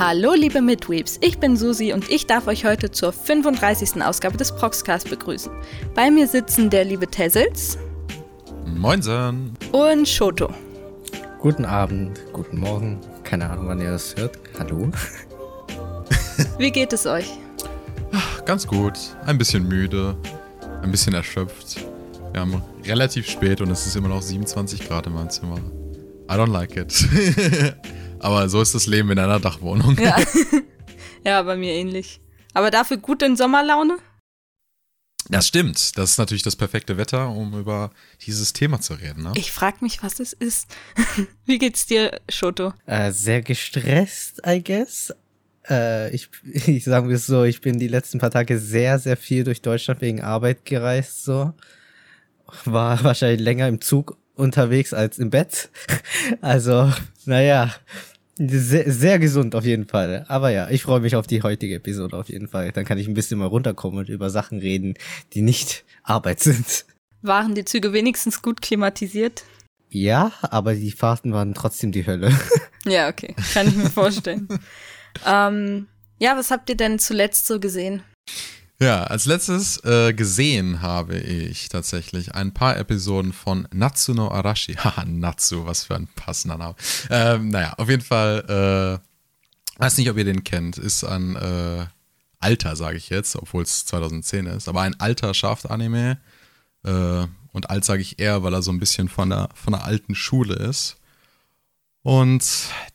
Hallo 0.00 0.32
liebe 0.32 0.62
Midweeps, 0.62 1.18
ich 1.22 1.38
bin 1.38 1.56
Susi 1.56 1.92
und 1.92 2.08
ich 2.08 2.24
darf 2.24 2.46
euch 2.46 2.64
heute 2.64 2.88
zur 2.92 3.12
35. 3.12 4.00
Ausgabe 4.00 4.36
des 4.36 4.54
Proxcast 4.54 5.10
begrüßen. 5.10 5.50
Bei 5.92 6.08
mir 6.08 6.28
sitzen 6.28 6.70
der 6.70 6.84
liebe 6.84 7.08
Tessels. 7.08 7.76
Moinsen. 8.64 9.54
Und 9.72 10.08
Shoto. 10.08 10.50
Guten 11.40 11.64
Abend, 11.64 12.20
guten 12.32 12.60
Morgen, 12.60 13.00
keine 13.24 13.50
Ahnung 13.50 13.66
wann 13.66 13.80
ihr 13.80 13.90
das 13.90 14.14
hört. 14.14 14.38
Hallo. 14.56 14.92
Wie 16.58 16.70
geht 16.70 16.92
es 16.92 17.04
euch? 17.04 17.32
Ach, 18.12 18.44
ganz 18.44 18.68
gut, 18.68 18.94
ein 19.26 19.36
bisschen 19.36 19.66
müde, 19.66 20.16
ein 20.80 20.92
bisschen 20.92 21.14
erschöpft. 21.14 21.80
Wir 22.30 22.42
haben 22.42 22.62
relativ 22.84 23.28
spät 23.28 23.60
und 23.60 23.72
es 23.72 23.84
ist 23.84 23.96
immer 23.96 24.10
noch 24.10 24.22
27 24.22 24.86
Grad 24.86 25.08
in 25.08 25.14
meinem 25.14 25.30
Zimmer. 25.30 25.58
I 26.30 26.34
don't 26.34 26.52
like 26.52 26.76
it. 26.76 26.94
Aber 28.20 28.48
so 28.48 28.60
ist 28.60 28.74
das 28.74 28.86
Leben 28.86 29.10
in 29.10 29.18
einer 29.18 29.40
Dachwohnung. 29.40 29.96
Ja. 29.98 30.16
ja, 31.24 31.42
bei 31.42 31.56
mir 31.56 31.72
ähnlich. 31.72 32.20
Aber 32.54 32.70
dafür 32.70 32.96
gut 32.96 33.22
in 33.22 33.36
Sommerlaune? 33.36 33.98
Das 35.30 35.46
stimmt. 35.46 35.98
Das 35.98 36.10
ist 36.12 36.18
natürlich 36.18 36.42
das 36.42 36.56
perfekte 36.56 36.96
Wetter, 36.96 37.28
um 37.30 37.58
über 37.58 37.90
dieses 38.26 38.52
Thema 38.52 38.80
zu 38.80 38.94
reden. 38.94 39.24
Ne? 39.24 39.32
Ich 39.36 39.52
frage 39.52 39.78
mich, 39.80 40.02
was 40.02 40.20
es 40.20 40.32
ist. 40.32 40.68
Wie 41.44 41.58
geht's 41.58 41.86
dir, 41.86 42.20
Shoto? 42.28 42.72
Äh, 42.86 43.12
sehr 43.12 43.42
gestresst, 43.42 44.40
I 44.46 44.62
guess. 44.62 45.12
Äh, 45.68 46.14
ich, 46.14 46.30
ich 46.66 46.84
sage 46.84 47.12
es 47.12 47.26
so, 47.26 47.44
ich 47.44 47.60
bin 47.60 47.78
die 47.78 47.88
letzten 47.88 48.18
paar 48.18 48.30
Tage 48.30 48.58
sehr, 48.58 48.98
sehr 48.98 49.16
viel 49.16 49.44
durch 49.44 49.60
Deutschland 49.60 50.00
wegen 50.00 50.22
Arbeit 50.22 50.64
gereist. 50.64 51.24
So 51.24 51.52
war 52.64 53.04
wahrscheinlich 53.04 53.40
länger 53.40 53.68
im 53.68 53.80
Zug 53.82 54.16
unterwegs 54.38 54.94
als 54.94 55.18
im 55.18 55.30
Bett. 55.30 55.70
Also, 56.40 56.92
naja, 57.24 57.74
sehr, 58.38 58.90
sehr 58.90 59.18
gesund 59.18 59.54
auf 59.54 59.64
jeden 59.64 59.86
Fall. 59.86 60.24
Aber 60.28 60.50
ja, 60.50 60.68
ich 60.70 60.82
freue 60.82 61.00
mich 61.00 61.16
auf 61.16 61.26
die 61.26 61.42
heutige 61.42 61.76
Episode 61.76 62.16
auf 62.16 62.28
jeden 62.28 62.48
Fall. 62.48 62.72
Dann 62.72 62.84
kann 62.84 62.98
ich 62.98 63.08
ein 63.08 63.14
bisschen 63.14 63.38
mal 63.38 63.46
runterkommen 63.46 63.98
und 63.98 64.08
über 64.08 64.30
Sachen 64.30 64.58
reden, 64.58 64.94
die 65.32 65.42
nicht 65.42 65.84
Arbeit 66.02 66.40
sind. 66.40 66.84
Waren 67.22 67.54
die 67.54 67.64
Züge 67.64 67.92
wenigstens 67.92 68.42
gut 68.42 68.62
klimatisiert? 68.62 69.44
Ja, 69.90 70.32
aber 70.42 70.74
die 70.74 70.92
Fahrten 70.92 71.32
waren 71.32 71.54
trotzdem 71.54 71.92
die 71.92 72.06
Hölle. 72.06 72.32
Ja, 72.86 73.08
okay. 73.08 73.34
Kann 73.52 73.68
ich 73.68 73.74
mir 73.74 73.90
vorstellen. 73.90 74.48
ähm, 75.26 75.88
ja, 76.18 76.38
was 76.38 76.50
habt 76.50 76.70
ihr 76.70 76.76
denn 76.76 76.98
zuletzt 76.98 77.46
so 77.46 77.60
gesehen? 77.60 78.02
Ja, 78.80 79.02
als 79.02 79.24
letztes 79.24 79.82
äh, 79.84 80.14
gesehen 80.14 80.82
habe 80.82 81.18
ich 81.18 81.68
tatsächlich 81.68 82.36
ein 82.36 82.54
paar 82.54 82.76
Episoden 82.76 83.32
von 83.32 83.66
Natsu 83.72 84.14
no 84.14 84.30
Arashi. 84.30 84.74
Haha, 84.78 85.04
Natsu, 85.04 85.66
was 85.66 85.84
für 85.84 85.96
ein 85.96 86.06
passender 86.14 86.58
Name. 86.58 86.76
Ähm, 87.10 87.48
naja, 87.48 87.74
auf 87.76 87.88
jeden 87.88 88.04
Fall, 88.04 89.00
äh, 89.76 89.80
weiß 89.80 89.98
nicht, 89.98 90.08
ob 90.10 90.16
ihr 90.16 90.24
den 90.24 90.44
kennt, 90.44 90.78
ist 90.78 91.02
ein 91.02 91.34
äh, 91.34 91.86
alter, 92.38 92.76
sage 92.76 92.96
ich 92.98 93.08
jetzt, 93.08 93.34
obwohl 93.34 93.64
es 93.64 93.84
2010 93.86 94.46
ist, 94.46 94.68
aber 94.68 94.82
ein 94.82 94.98
alter 95.00 95.34
Shaft-Anime. 95.34 96.18
Äh, 96.84 97.26
und 97.52 97.70
alt 97.70 97.84
sage 97.84 98.02
ich 98.02 98.20
eher, 98.20 98.44
weil 98.44 98.54
er 98.54 98.62
so 98.62 98.70
ein 98.70 98.78
bisschen 98.78 99.08
von 99.08 99.30
der, 99.30 99.48
von 99.54 99.72
der 99.72 99.84
alten 99.84 100.14
Schule 100.14 100.54
ist. 100.54 100.98
Und 102.02 102.44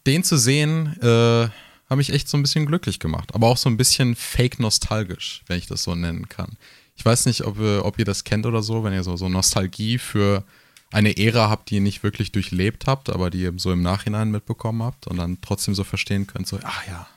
den 0.06 0.24
zu 0.24 0.38
sehen, 0.38 0.98
äh, 1.02 1.50
habe 1.90 1.98
mich 1.98 2.12
echt 2.12 2.28
so 2.28 2.38
ein 2.38 2.44
bisschen 2.44 2.66
glücklich 2.66 3.00
gemacht. 3.00 3.34
Aber 3.34 3.48
auch 3.48 3.58
so 3.58 3.70
ein 3.70 3.78
bisschen 3.78 4.16
fake 4.16 4.60
nostalgisch, 4.60 5.44
wenn 5.48 5.58
ich 5.58 5.68
das 5.68 5.84
so 5.84 5.96
nennen 5.96 6.30
kann. 6.30 6.58
Ich 6.96 7.06
weiß 7.06 7.26
nicht, 7.26 7.44
ob, 7.44 7.60
ob 7.60 8.00
ihr 8.00 8.06
das 8.06 8.24
kennt 8.24 8.46
oder 8.46 8.62
so, 8.62 8.84
wenn 8.84 8.94
ihr 8.94 9.04
so, 9.04 9.18
so 9.18 9.30
Nostalgie 9.30 9.98
für 9.98 10.44
eine 10.92 11.18
Ära 11.18 11.50
habt, 11.50 11.70
die 11.70 11.76
ihr 11.76 11.82
nicht 11.82 12.04
wirklich 12.04 12.32
durchlebt 12.32 12.86
habt, 12.86 13.10
aber 13.10 13.30
die 13.30 13.42
ihr 13.42 13.54
so 13.58 13.72
im 13.72 13.82
Nachhinein 13.82 14.30
mitbekommen 14.30 14.84
habt 14.84 15.08
und 15.08 15.18
dann 15.18 15.40
trotzdem 15.42 15.74
so 15.74 15.84
verstehen 15.84 16.28
könnt, 16.28 16.48
so, 16.48 16.60
ach 16.64 16.88
ja, 16.88 17.08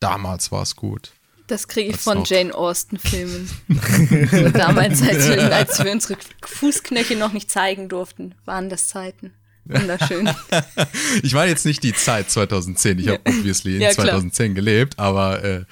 damals 0.00 0.50
war 0.50 0.62
es 0.62 0.74
gut. 0.74 1.12
Das 1.46 1.68
kriege 1.68 1.90
ich 1.90 1.96
das 1.96 2.04
von 2.04 2.24
Jane 2.24 2.54
Austen-Filmen. 2.54 3.50
damals, 4.52 5.02
als 5.02 5.28
wir, 5.28 5.54
als 5.54 5.82
wir 5.82 5.90
unsere 5.90 6.16
Fußknöchel 6.42 7.18
noch 7.18 7.32
nicht 7.32 7.50
zeigen 7.50 7.88
durften, 7.88 8.34
waren 8.44 8.70
das 8.70 8.86
Zeiten. 8.86 9.32
Wunderschön. 9.70 10.30
ich 11.22 11.32
meine 11.34 11.50
jetzt 11.50 11.64
nicht 11.64 11.82
die 11.82 11.92
Zeit 11.92 12.30
2010. 12.30 12.98
Ich 12.98 13.08
habe 13.08 13.20
obviously 13.26 13.76
in 13.76 13.82
ja, 13.82 13.90
2010 13.90 14.54
gelebt, 14.54 14.98
aber 14.98 15.42
äh, 15.44 15.64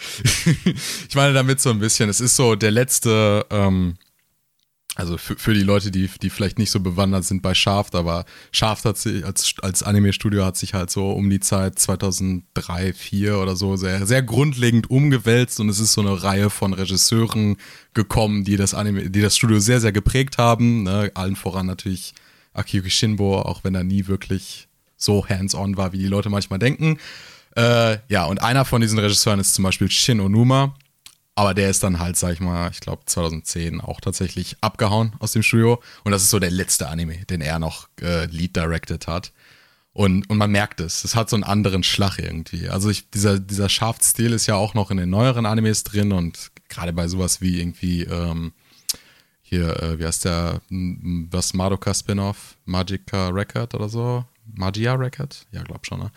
ich 1.09 1.14
meine 1.14 1.34
damit 1.34 1.60
so 1.60 1.70
ein 1.70 1.78
bisschen, 1.78 2.08
es 2.08 2.20
ist 2.20 2.37
so 2.37 2.54
der 2.54 2.70
letzte, 2.70 3.47
ähm, 3.50 3.97
also 4.94 5.16
für, 5.16 5.37
für 5.37 5.54
die 5.54 5.62
Leute, 5.62 5.91
die, 5.91 6.08
die 6.20 6.31
vielleicht 6.31 6.58
nicht 6.58 6.70
so 6.70 6.81
bewandert 6.81 7.25
sind 7.25 7.41
bei 7.41 7.54
Shaft, 7.54 7.94
aber 7.94 8.25
Shaft 8.50 8.84
hat 8.84 8.98
sich 8.98 9.25
als, 9.25 9.54
als 9.62 9.82
Anime-Studio 9.82 10.44
hat 10.44 10.56
sich 10.56 10.75
halt 10.75 10.91
so 10.91 11.12
um 11.12 11.31
die 11.31 11.41
Zeit 11.41 11.78
2003, 11.78 12.42
2004 12.54 13.38
oder 13.38 13.56
so 13.56 13.76
sehr, 13.76 14.06
sehr 14.06 14.22
grundlegend 14.22 14.91
umgewälzt 14.91 15.60
und 15.60 15.69
es 15.69 15.78
ist 15.78 15.92
so 15.92 16.00
eine 16.00 16.22
Reihe 16.22 16.50
von 16.50 16.72
Regisseuren 16.72 17.56
gekommen, 17.94 18.44
die 18.44 18.56
das 18.56 18.75
Anime, 18.75 19.10
die 19.10 19.22
das 19.22 19.37
Studio 19.37 19.60
sehr, 19.60 19.81
sehr 19.81 19.92
geprägt 19.92 20.38
haben. 20.38 20.82
Ne? 20.82 21.12
Allen 21.14 21.37
voran 21.37 21.66
natürlich 21.66 22.14
Akiyuki 22.58 22.91
Shinbo, 22.91 23.41
auch 23.41 23.64
wenn 23.64 23.74
er 23.74 23.84
nie 23.84 24.06
wirklich 24.06 24.69
so 24.96 25.26
hands-on 25.28 25.76
war, 25.76 25.92
wie 25.92 25.98
die 25.98 26.06
Leute 26.06 26.28
manchmal 26.28 26.58
denken. 26.58 26.98
Äh, 27.56 27.98
ja, 28.08 28.24
und 28.24 28.42
einer 28.42 28.64
von 28.64 28.80
diesen 28.80 28.98
Regisseuren 28.98 29.41
ist 29.41 29.54
zum 29.54 29.64
Beispiel 29.64 29.91
Shin 29.91 30.20
Onuma. 30.20 30.74
Aber 31.34 31.54
der 31.54 31.70
ist 31.70 31.84
dann 31.84 32.00
halt, 32.00 32.16
sag 32.16 32.32
ich 32.32 32.41
mal, 32.41 32.69
ich 32.72 32.80
glaube 32.80 33.04
2010 33.06 33.80
auch 33.80 34.00
tatsächlich 34.00 34.56
abgehauen 34.60 35.12
aus 35.20 35.30
dem 35.30 35.44
Studio. 35.44 35.80
Und 36.02 36.10
das 36.10 36.22
ist 36.22 36.30
so 36.30 36.41
der 36.41 36.50
letzte 36.50 36.88
Anime, 36.88 37.24
den 37.26 37.41
er 37.41 37.60
noch 37.60 37.88
äh, 38.02 38.26
Lead 38.26 38.56
directed 38.56 39.06
hat. 39.06 39.32
Und, 39.92 40.28
und 40.30 40.36
man 40.36 40.50
merkt 40.50 40.80
es, 40.80 41.04
es 41.04 41.14
hat 41.14 41.30
so 41.30 41.36
einen 41.36 41.44
anderen 41.44 41.84
Schlag 41.84 42.19
irgendwie. 42.19 42.69
Also 42.69 42.90
ich, 42.90 43.10
dieser, 43.10 43.38
dieser 43.38 43.69
Schaftstil 43.69 44.32
ist 44.32 44.48
ja 44.48 44.56
auch 44.56 44.75
noch 44.75 44.90
in 44.90 44.96
den 44.96 45.10
neueren 45.10 45.46
Animes 45.46 45.84
drin 45.84 46.10
und 46.10 46.50
gerade 46.69 46.92
bei 46.92 47.06
sowas 47.06 47.40
wie 47.40 47.60
irgendwie 47.60 48.02
ähm, 48.02 48.52
hier, 49.48 49.82
äh, 49.82 49.98
wie 49.98 50.04
heißt 50.04 50.26
der, 50.26 50.60
was 50.69 51.54
Madoka 51.54 51.94
Spin-off? 51.94 52.56
Magica 52.66 53.28
Record 53.28 53.75
oder 53.75 53.88
so? 53.88 54.25
Magia 54.54 54.94
Record? 54.94 55.47
Ja, 55.53 55.62
glaub 55.62 55.86
schon, 55.86 56.00
ne? 56.00 56.10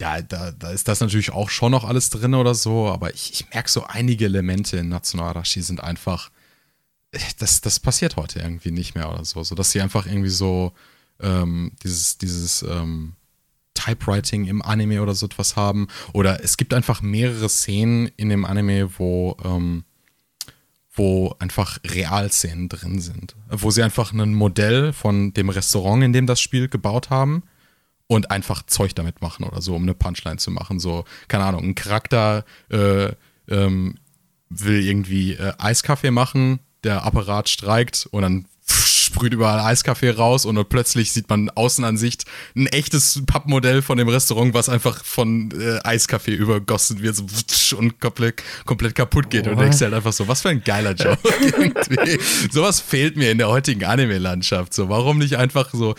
Ja, 0.00 0.20
da, 0.20 0.50
da 0.50 0.70
ist 0.70 0.88
das 0.88 1.00
natürlich 1.00 1.30
auch 1.30 1.48
schon 1.48 1.70
noch 1.70 1.84
alles 1.84 2.10
drin 2.10 2.34
oder 2.34 2.54
so, 2.54 2.88
aber 2.88 3.14
ich, 3.14 3.32
ich 3.32 3.50
merke 3.50 3.70
so 3.70 3.84
einige 3.84 4.24
Elemente 4.24 4.78
in 4.78 4.88
National 4.88 5.28
Arashi 5.28 5.62
sind 5.62 5.82
einfach, 5.82 6.30
das, 7.38 7.60
das 7.60 7.78
passiert 7.78 8.16
heute 8.16 8.40
irgendwie 8.40 8.72
nicht 8.72 8.94
mehr 8.94 9.10
oder 9.10 9.24
so, 9.24 9.42
so 9.44 9.54
dass 9.54 9.70
sie 9.70 9.80
einfach 9.80 10.06
irgendwie 10.06 10.28
so 10.28 10.72
ähm, 11.20 11.72
dieses, 11.84 12.18
dieses 12.18 12.62
ähm, 12.62 13.14
Typewriting 13.74 14.46
im 14.46 14.60
Anime 14.60 15.02
oder 15.02 15.14
so 15.14 15.26
etwas 15.26 15.56
haben 15.56 15.88
oder 16.12 16.42
es 16.42 16.56
gibt 16.56 16.74
einfach 16.74 17.00
mehrere 17.00 17.48
Szenen 17.48 18.10
in 18.16 18.28
dem 18.28 18.44
Anime, 18.44 18.98
wo 18.98 19.36
ähm, 19.44 19.84
wo 20.92 21.34
einfach 21.38 21.78
Realszenen 21.86 22.68
drin 22.68 23.00
sind. 23.00 23.34
Wo 23.48 23.70
sie 23.70 23.82
einfach 23.82 24.12
ein 24.12 24.34
Modell 24.34 24.92
von 24.92 25.32
dem 25.32 25.48
Restaurant, 25.48 26.02
in 26.02 26.12
dem 26.12 26.26
das 26.26 26.40
Spiel 26.40 26.68
gebaut 26.68 27.08
haben 27.08 27.44
und 28.06 28.30
einfach 28.30 28.62
Zeug 28.66 28.94
damit 28.94 29.22
machen 29.22 29.44
oder 29.44 29.62
so, 29.62 29.74
um 29.74 29.82
eine 29.82 29.94
Punchline 29.94 30.36
zu 30.36 30.50
machen. 30.50 30.78
So, 30.78 31.04
keine 31.28 31.44
Ahnung, 31.44 31.64
ein 31.64 31.74
Charakter 31.74 32.44
äh, 32.70 33.12
ähm, 33.48 33.96
will 34.50 34.86
irgendwie 34.86 35.32
äh, 35.32 35.54
Eiskaffee 35.58 36.10
machen, 36.10 36.60
der 36.84 37.04
Apparat 37.04 37.48
streikt 37.48 38.06
und 38.10 38.22
dann 38.22 38.44
sprüht 39.12 39.34
überall 39.34 39.60
Eiskaffee 39.60 40.10
raus 40.10 40.44
und 40.46 40.68
plötzlich 40.68 41.12
sieht 41.12 41.28
man 41.28 41.50
Außenansicht 41.50 42.24
ein 42.56 42.66
echtes 42.66 43.22
Pappmodell 43.26 43.82
von 43.82 43.98
dem 43.98 44.08
Restaurant, 44.08 44.54
was 44.54 44.68
einfach 44.68 45.04
von 45.04 45.50
äh, 45.60 45.78
Eiskaffee 45.84 46.34
übergossen 46.34 47.02
wird 47.02 47.16
so, 47.16 47.76
und 47.76 48.00
komplett, 48.00 48.42
komplett 48.64 48.94
kaputt 48.94 49.28
geht. 49.30 49.46
Oh. 49.46 49.50
Und 49.50 49.60
denkst 49.60 49.80
halt 49.80 49.94
einfach 49.94 50.12
so, 50.12 50.26
was 50.28 50.42
für 50.42 50.48
ein 50.48 50.64
geiler 50.64 50.92
Job. 50.92 51.18
Sowas 52.50 52.80
fehlt 52.80 53.16
mir 53.16 53.30
in 53.30 53.38
der 53.38 53.48
heutigen 53.48 53.84
Anime-Landschaft. 53.84 54.72
So, 54.72 54.88
warum 54.88 55.18
nicht 55.18 55.36
einfach 55.36 55.70
so 55.72 55.94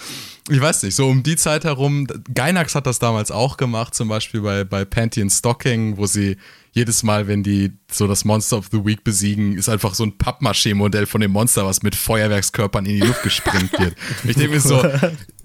ich 0.50 0.59
weiß 0.59 0.84
nicht, 0.84 0.95
so 0.95 1.07
um 1.07 1.24
die 1.24 1.38
Zeit 1.38 1.63
herum, 1.63 2.06
Gainax 2.33 2.75
hat 2.75 2.86
das 2.86 3.00
damals 3.00 3.31
auch 3.31 3.56
gemacht, 3.56 3.95
zum 3.95 4.09
Beispiel 4.09 4.42
bei, 4.42 4.66
bei 4.66 4.83
Pantheon 4.83 5.30
Stocking, 5.30 5.95
wo 5.95 6.06
sie 6.06 6.36
jedes 6.74 7.04
Mal, 7.04 7.28
wenn 7.28 7.44
die 7.44 7.72
so 7.90 8.08
das 8.08 8.25
Monster 8.25 8.58
of 8.58 8.70
the 8.72 8.84
Week 8.84 9.04
besiegen, 9.04 9.56
ist 9.56 9.70
einfach 9.70 9.94
so 9.94 10.04
ein 10.04 10.18
Pappmaché-Modell 10.18 11.06
von 11.06 11.22
dem 11.22 11.31
Monster, 11.31 11.66
was 11.66 11.84
mit 11.84 11.96
Feuerwerkskörpern 11.96 12.86
in 12.88 12.96
die 13.00 13.08
Luft 13.08 13.22
gesprengt 13.22 13.72
wird. 13.80 13.96
ich 14.24 14.36
denke 14.36 14.56
mir 14.56 14.60
so, 14.60 14.84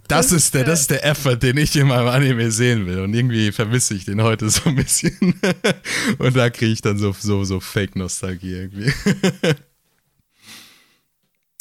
das 0.08 0.32
ist 0.32 0.54
der, 0.54 0.64
das 0.64 0.80
ist 0.80 0.90
der 0.90 1.04
Effort, 1.04 1.36
den 1.36 1.58
ich 1.58 1.76
in 1.76 1.88
meinem 1.88 2.08
Anime 2.08 2.50
sehen 2.50 2.86
will. 2.86 3.00
Und 3.00 3.12
irgendwie 3.12 3.52
vermisse 3.52 3.94
ich 3.94 4.06
den 4.06 4.22
heute 4.22 4.48
so 4.48 4.70
ein 4.70 4.76
bisschen. 4.76 5.38
Und 6.18 6.34
da 6.34 6.48
kriege 6.48 6.72
ich 6.72 6.80
dann 6.80 6.98
so, 6.98 7.12
so, 7.12 7.44
so 7.44 7.60
Fake-Nostalgie 7.60 8.52
irgendwie. 8.52 8.90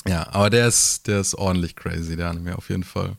ja, 0.08 0.28
aber 0.32 0.50
der 0.50 0.70
ist, 0.70 1.08
der 1.08 1.20
ist 1.20 1.36
ordentlich 1.36 1.76
crazy, 1.76 2.16
der 2.16 2.30
Anime 2.30 2.58
auf 2.58 2.70
jeden 2.70 2.86
Fall. 2.86 3.18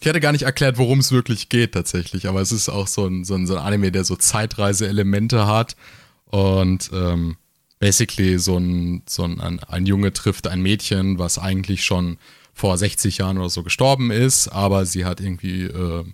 Ich 0.00 0.06
hätte 0.06 0.20
gar 0.20 0.32
nicht 0.32 0.42
erklärt, 0.42 0.78
worum 0.78 0.98
es 0.98 1.10
wirklich 1.10 1.48
geht 1.48 1.72
tatsächlich, 1.72 2.28
aber 2.28 2.40
es 2.40 2.52
ist 2.52 2.68
auch 2.68 2.86
so 2.86 3.06
ein, 3.06 3.24
so 3.24 3.34
ein, 3.34 3.46
so 3.46 3.56
ein 3.56 3.62
Anime, 3.62 3.90
der 3.92 4.04
so 4.04 4.14
Zeitreise-Elemente 4.14 5.46
hat 5.46 5.74
und 6.26 6.90
ähm, 6.92 7.36
basically 7.78 8.38
so 8.38 8.58
ein, 8.58 9.02
so 9.08 9.24
ein, 9.24 9.40
ein, 9.40 9.86
Junge 9.86 10.12
trifft 10.12 10.48
ein 10.48 10.60
Mädchen, 10.60 11.18
was 11.18 11.38
eigentlich 11.38 11.84
schon 11.84 12.18
vor 12.52 12.76
60 12.76 13.18
Jahren 13.18 13.38
oder 13.38 13.50
so 13.50 13.62
gestorben 13.62 14.10
ist, 14.10 14.48
aber 14.48 14.86
sie 14.86 15.04
hat 15.04 15.20
irgendwie 15.20 15.64
äh, 15.64 16.04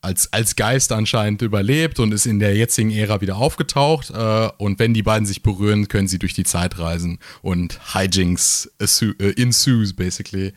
als, 0.00 0.32
als 0.32 0.56
Geist 0.56 0.92
anscheinend 0.92 1.42
überlebt 1.42 2.00
und 2.00 2.12
ist 2.12 2.26
in 2.26 2.38
der 2.38 2.56
jetzigen 2.56 2.90
Ära 2.90 3.20
wieder 3.20 3.36
aufgetaucht. 3.36 4.10
Äh, 4.10 4.48
und 4.58 4.78
wenn 4.78 4.94
die 4.94 5.02
beiden 5.02 5.26
sich 5.26 5.42
berühren, 5.42 5.88
können 5.88 6.08
sie 6.08 6.18
durch 6.18 6.34
die 6.34 6.44
Zeit 6.44 6.78
reisen 6.78 7.18
und 7.42 7.94
Hijinks 7.94 8.70
äh, 8.78 9.40
ensues, 9.40 9.94
basically. 9.94 10.52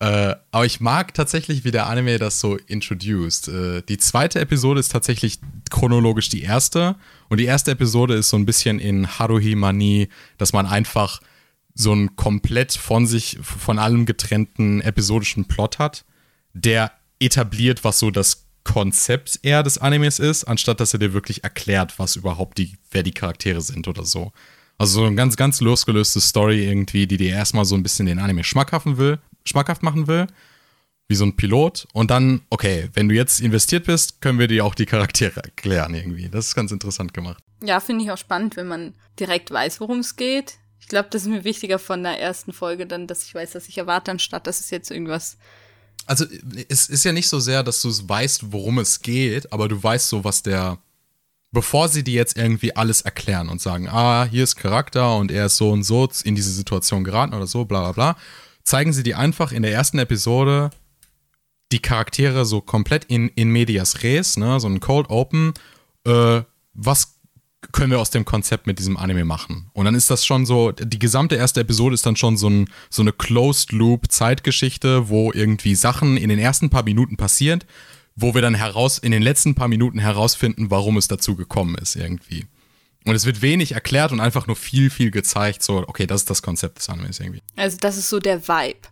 Äh, 0.00 0.36
aber 0.52 0.64
ich 0.64 0.80
mag 0.80 1.12
tatsächlich, 1.14 1.64
wie 1.64 1.72
der 1.72 1.86
Anime 1.88 2.18
das 2.18 2.38
so 2.38 2.56
introduced. 2.56 3.48
Äh, 3.48 3.82
die 3.82 3.98
zweite 3.98 4.40
Episode 4.40 4.78
ist 4.78 4.92
tatsächlich 4.92 5.40
chronologisch 5.70 6.28
die 6.28 6.42
erste. 6.42 6.96
Und 7.28 7.38
die 7.38 7.46
erste 7.46 7.72
Episode 7.72 8.14
ist 8.14 8.30
so 8.30 8.36
ein 8.36 8.46
bisschen 8.46 8.78
in 8.78 9.18
Haruhi 9.18 9.56
Mani, 9.56 10.08
dass 10.36 10.52
man 10.52 10.66
einfach 10.66 11.20
so 11.74 11.92
einen 11.92 12.16
komplett 12.16 12.72
von 12.72 13.06
sich, 13.06 13.38
von 13.42 13.78
allem 13.78 14.06
getrennten 14.06 14.80
episodischen 14.80 15.46
Plot 15.46 15.78
hat, 15.78 16.04
der 16.52 16.92
etabliert, 17.20 17.84
was 17.84 17.98
so 17.98 18.10
das 18.10 18.46
Konzept 18.64 19.40
eher 19.42 19.62
des 19.62 19.78
Animes 19.78 20.18
ist, 20.18 20.44
anstatt 20.44 20.80
dass 20.80 20.92
er 20.92 20.98
dir 20.98 21.12
wirklich 21.12 21.42
erklärt, 21.42 21.98
was 21.98 22.16
überhaupt 22.16 22.58
die, 22.58 22.76
wer 22.90 23.02
die 23.02 23.12
Charaktere 23.12 23.60
sind 23.60 23.88
oder 23.88 24.04
so. 24.04 24.32
Also 24.76 25.00
so 25.00 25.06
eine 25.06 25.16
ganz, 25.16 25.36
ganz 25.36 25.60
losgelöste 25.60 26.20
Story 26.20 26.68
irgendwie, 26.68 27.06
die 27.06 27.16
dir 27.16 27.30
erstmal 27.30 27.64
so 27.64 27.74
ein 27.74 27.82
bisschen 27.82 28.06
den 28.06 28.18
Anime 28.18 28.44
schmackhaft 28.44 28.98
will, 28.98 29.18
schmackhaft 29.48 29.82
machen 29.82 30.06
will. 30.06 30.26
Wie 31.08 31.14
so 31.14 31.24
ein 31.24 31.36
Pilot. 31.36 31.88
Und 31.94 32.10
dann, 32.10 32.42
okay, 32.50 32.90
wenn 32.92 33.08
du 33.08 33.14
jetzt 33.14 33.40
investiert 33.40 33.86
bist, 33.86 34.20
können 34.20 34.38
wir 34.38 34.46
dir 34.46 34.64
auch 34.64 34.74
die 34.74 34.84
Charaktere 34.84 35.42
erklären 35.42 35.94
irgendwie. 35.94 36.28
Das 36.28 36.48
ist 36.48 36.54
ganz 36.54 36.70
interessant 36.70 37.14
gemacht. 37.14 37.42
Ja, 37.62 37.80
finde 37.80 38.04
ich 38.04 38.10
auch 38.10 38.18
spannend, 38.18 38.56
wenn 38.56 38.68
man 38.68 38.94
direkt 39.18 39.50
weiß, 39.50 39.80
worum 39.80 40.00
es 40.00 40.16
geht. 40.16 40.58
Ich 40.80 40.88
glaube, 40.88 41.08
das 41.10 41.22
ist 41.22 41.28
mir 41.28 41.44
wichtiger 41.44 41.78
von 41.78 42.02
der 42.02 42.20
ersten 42.20 42.52
Folge 42.52 42.86
dann, 42.86 43.06
dass 43.06 43.24
ich 43.24 43.34
weiß, 43.34 43.52
dass 43.52 43.68
ich 43.68 43.78
erwarte, 43.78 44.10
anstatt 44.10 44.46
dass 44.46 44.60
es 44.60 44.70
jetzt 44.70 44.90
irgendwas 44.90 45.38
also 46.08 46.24
es 46.68 46.88
ist 46.88 47.04
ja 47.04 47.12
nicht 47.12 47.28
so 47.28 47.38
sehr, 47.38 47.62
dass 47.62 47.82
du 47.82 47.90
weißt, 47.90 48.50
worum 48.50 48.78
es 48.78 49.02
geht, 49.02 49.52
aber 49.52 49.68
du 49.68 49.80
weißt 49.80 50.08
so, 50.08 50.24
was 50.24 50.42
der, 50.42 50.78
bevor 51.52 51.88
sie 51.88 52.02
dir 52.02 52.14
jetzt 52.14 52.36
irgendwie 52.36 52.74
alles 52.74 53.02
erklären 53.02 53.50
und 53.50 53.60
sagen, 53.60 53.88
ah, 53.88 54.24
hier 54.24 54.44
ist 54.44 54.56
Charakter 54.56 55.16
und 55.16 55.30
er 55.30 55.46
ist 55.46 55.58
so 55.58 55.70
und 55.70 55.82
so 55.82 56.08
in 56.24 56.34
diese 56.34 56.50
Situation 56.50 57.04
geraten 57.04 57.34
oder 57.34 57.46
so, 57.46 57.66
bla 57.66 57.80
bla 57.80 57.92
bla, 57.92 58.16
zeigen 58.68 58.92
sie 58.92 59.02
dir 59.02 59.18
einfach 59.18 59.50
in 59.50 59.62
der 59.62 59.72
ersten 59.72 59.98
Episode 59.98 60.70
die 61.72 61.80
Charaktere 61.80 62.44
so 62.44 62.60
komplett 62.60 63.04
in, 63.06 63.28
in 63.30 63.50
medias 63.50 64.02
res, 64.02 64.36
ne, 64.36 64.60
so 64.60 64.68
ein 64.68 64.80
Cold 64.80 65.10
Open, 65.10 65.54
äh, 66.04 66.42
was 66.74 67.18
können 67.72 67.90
wir 67.90 67.98
aus 67.98 68.10
dem 68.10 68.24
Konzept 68.24 68.66
mit 68.66 68.78
diesem 68.78 68.96
Anime 68.96 69.24
machen? 69.24 69.70
Und 69.72 69.84
dann 69.84 69.94
ist 69.94 70.10
das 70.10 70.24
schon 70.24 70.46
so, 70.46 70.72
die 70.72 70.98
gesamte 70.98 71.34
erste 71.34 71.60
Episode 71.60 71.94
ist 71.94 72.06
dann 72.06 72.16
schon 72.16 72.36
so, 72.36 72.48
ein, 72.48 72.70
so 72.88 73.02
eine 73.02 73.12
Closed-Loop-Zeitgeschichte, 73.12 75.08
wo 75.08 75.32
irgendwie 75.32 75.74
Sachen 75.74 76.16
in 76.16 76.28
den 76.28 76.38
ersten 76.38 76.70
paar 76.70 76.84
Minuten 76.84 77.16
passieren, 77.16 77.64
wo 78.14 78.34
wir 78.34 78.42
dann 78.42 78.54
heraus, 78.54 78.98
in 78.98 79.10
den 79.10 79.22
letzten 79.22 79.54
paar 79.54 79.68
Minuten 79.68 79.98
herausfinden, 79.98 80.70
warum 80.70 80.96
es 80.96 81.08
dazu 81.08 81.36
gekommen 81.36 81.74
ist 81.74 81.96
irgendwie. 81.96 82.46
Und 83.04 83.14
es 83.14 83.24
wird 83.24 83.42
wenig 83.42 83.72
erklärt 83.72 84.12
und 84.12 84.20
einfach 84.20 84.46
nur 84.46 84.56
viel, 84.56 84.90
viel 84.90 85.10
gezeigt, 85.10 85.62
so, 85.62 85.78
okay, 85.86 86.06
das 86.06 86.22
ist 86.22 86.30
das 86.30 86.42
Konzept 86.42 86.78
des 86.78 86.88
Animes 86.88 87.20
irgendwie. 87.20 87.42
Also 87.56 87.78
das 87.80 87.96
ist 87.96 88.08
so 88.08 88.18
der 88.18 88.46
Vibe. 88.46 88.88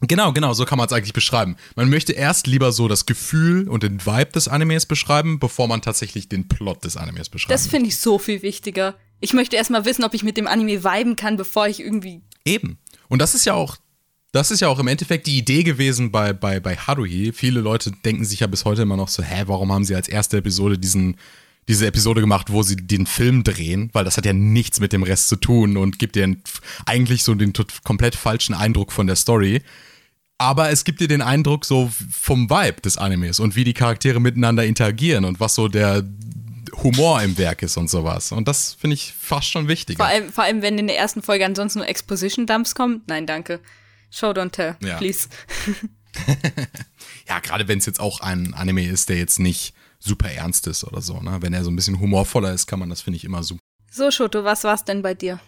Genau, 0.00 0.32
genau, 0.32 0.52
so 0.52 0.64
kann 0.64 0.78
man 0.78 0.86
es 0.86 0.92
eigentlich 0.92 1.12
beschreiben. 1.12 1.56
Man 1.74 1.90
möchte 1.90 2.12
erst 2.12 2.46
lieber 2.46 2.70
so 2.70 2.86
das 2.86 3.06
Gefühl 3.06 3.68
und 3.68 3.82
den 3.82 4.04
Vibe 4.04 4.32
des 4.32 4.46
Animes 4.46 4.86
beschreiben, 4.86 5.40
bevor 5.40 5.66
man 5.66 5.82
tatsächlich 5.82 6.28
den 6.28 6.46
Plot 6.46 6.84
des 6.84 6.96
Animes 6.96 7.28
beschreibt. 7.28 7.52
Das 7.52 7.66
finde 7.66 7.88
ich 7.88 7.96
so 7.96 8.18
viel 8.18 8.42
wichtiger. 8.42 8.94
Ich 9.20 9.32
möchte 9.32 9.56
erstmal 9.56 9.84
wissen, 9.84 10.04
ob 10.04 10.14
ich 10.14 10.22
mit 10.22 10.36
dem 10.36 10.46
Anime 10.46 10.84
viben 10.84 11.16
kann, 11.16 11.36
bevor 11.36 11.66
ich 11.66 11.80
irgendwie. 11.80 12.22
Eben. 12.44 12.78
Und 13.08 13.20
das 13.20 13.34
ist 13.34 13.44
ja 13.44 13.54
auch, 13.54 13.76
das 14.30 14.52
ist 14.52 14.60
ja 14.60 14.68
auch 14.68 14.78
im 14.78 14.86
Endeffekt 14.86 15.26
die 15.26 15.36
Idee 15.36 15.64
gewesen 15.64 16.12
bei, 16.12 16.32
bei, 16.32 16.60
bei 16.60 16.76
Haruhi. 16.76 17.32
Viele 17.32 17.60
Leute 17.60 17.90
denken 18.04 18.24
sich 18.24 18.40
ja 18.40 18.46
bis 18.46 18.64
heute 18.64 18.82
immer 18.82 18.96
noch 18.96 19.08
so, 19.08 19.22
hä, 19.24 19.44
warum 19.46 19.72
haben 19.72 19.84
sie 19.84 19.96
als 19.96 20.06
erste 20.06 20.36
Episode 20.36 20.78
diesen, 20.78 21.16
diese 21.68 21.86
Episode 21.86 22.20
gemacht, 22.20 22.50
wo 22.50 22.62
sie 22.62 22.76
den 22.76 23.06
Film 23.06 23.44
drehen, 23.44 23.90
weil 23.92 24.04
das 24.04 24.16
hat 24.16 24.26
ja 24.26 24.32
nichts 24.32 24.80
mit 24.80 24.92
dem 24.92 25.02
Rest 25.02 25.28
zu 25.28 25.36
tun 25.36 25.76
und 25.76 25.98
gibt 25.98 26.16
dir 26.16 26.36
eigentlich 26.86 27.22
so 27.22 27.34
den 27.34 27.52
komplett 27.84 28.16
falschen 28.16 28.54
Eindruck 28.54 28.90
von 28.90 29.06
der 29.06 29.16
Story 29.16 29.62
aber 30.38 30.70
es 30.70 30.84
gibt 30.84 31.00
dir 31.00 31.08
den 31.08 31.20
Eindruck 31.20 31.64
so 31.64 31.90
vom 32.10 32.48
Vibe 32.48 32.80
des 32.80 32.96
Animes 32.96 33.40
und 33.40 33.56
wie 33.56 33.64
die 33.64 33.74
Charaktere 33.74 34.20
miteinander 34.20 34.64
interagieren 34.64 35.24
und 35.24 35.40
was 35.40 35.56
so 35.56 35.66
der 35.66 36.04
Humor 36.82 37.20
im 37.22 37.36
Werk 37.38 37.62
ist 37.62 37.76
und 37.76 37.90
sowas. 37.90 38.30
Und 38.30 38.46
das 38.46 38.74
finde 38.74 38.94
ich 38.94 39.12
fast 39.18 39.48
schon 39.48 39.66
wichtig. 39.66 39.96
Vor 39.96 40.06
allem, 40.06 40.32
vor 40.32 40.44
allem, 40.44 40.62
wenn 40.62 40.78
in 40.78 40.86
der 40.86 40.96
ersten 40.96 41.22
Folge 41.22 41.44
ansonsten 41.44 41.80
nur 41.80 41.88
Exposition-Dumps 41.88 42.76
kommen. 42.76 43.02
Nein, 43.08 43.26
danke. 43.26 43.58
Show 44.10 44.28
don't 44.28 44.52
tell, 44.52 44.76
ja. 44.80 44.96
please. 44.96 45.28
ja, 47.28 47.40
gerade 47.40 47.66
wenn 47.66 47.78
es 47.78 47.86
jetzt 47.86 47.98
auch 47.98 48.20
ein 48.20 48.54
Anime 48.54 48.86
ist, 48.86 49.08
der 49.08 49.18
jetzt 49.18 49.40
nicht 49.40 49.74
super 49.98 50.30
ernst 50.30 50.66
ist 50.66 50.84
oder 50.84 51.00
so. 51.00 51.20
Ne? 51.20 51.38
Wenn 51.40 51.52
er 51.52 51.64
so 51.64 51.70
ein 51.70 51.76
bisschen 51.76 52.00
humorvoller 52.00 52.52
ist, 52.52 52.66
kann 52.66 52.78
man 52.78 52.90
das, 52.90 53.00
finde 53.00 53.16
ich, 53.16 53.24
immer 53.24 53.42
super. 53.42 53.60
So, 53.90 54.10
Shoto, 54.10 54.44
was 54.44 54.64
war's 54.64 54.84
denn 54.84 55.02
bei 55.02 55.14
dir? 55.14 55.40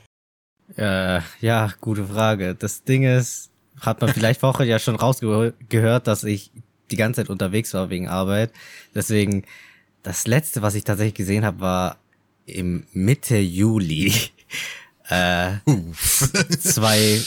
Äh, 0.76 1.20
ja, 1.40 1.72
gute 1.80 2.06
Frage. 2.06 2.54
Das 2.54 2.84
Ding 2.84 3.04
ist, 3.04 3.50
hat 3.80 4.00
man 4.00 4.12
vielleicht 4.12 4.40
vorher 4.40 4.66
ja 4.66 4.78
schon 4.78 4.96
rausgehört, 4.96 6.06
dass 6.06 6.24
ich 6.24 6.50
die 6.90 6.96
ganze 6.96 7.22
Zeit 7.22 7.30
unterwegs 7.30 7.74
war 7.74 7.90
wegen 7.90 8.08
Arbeit. 8.08 8.52
Deswegen, 8.94 9.44
das 10.02 10.26
letzte, 10.26 10.62
was 10.62 10.74
ich 10.74 10.84
tatsächlich 10.84 11.14
gesehen 11.14 11.44
habe, 11.44 11.60
war 11.60 11.96
im 12.46 12.86
Mitte 12.92 13.38
Juli. 13.38 14.12
äh, 15.08 15.52
zwei, 16.60 17.20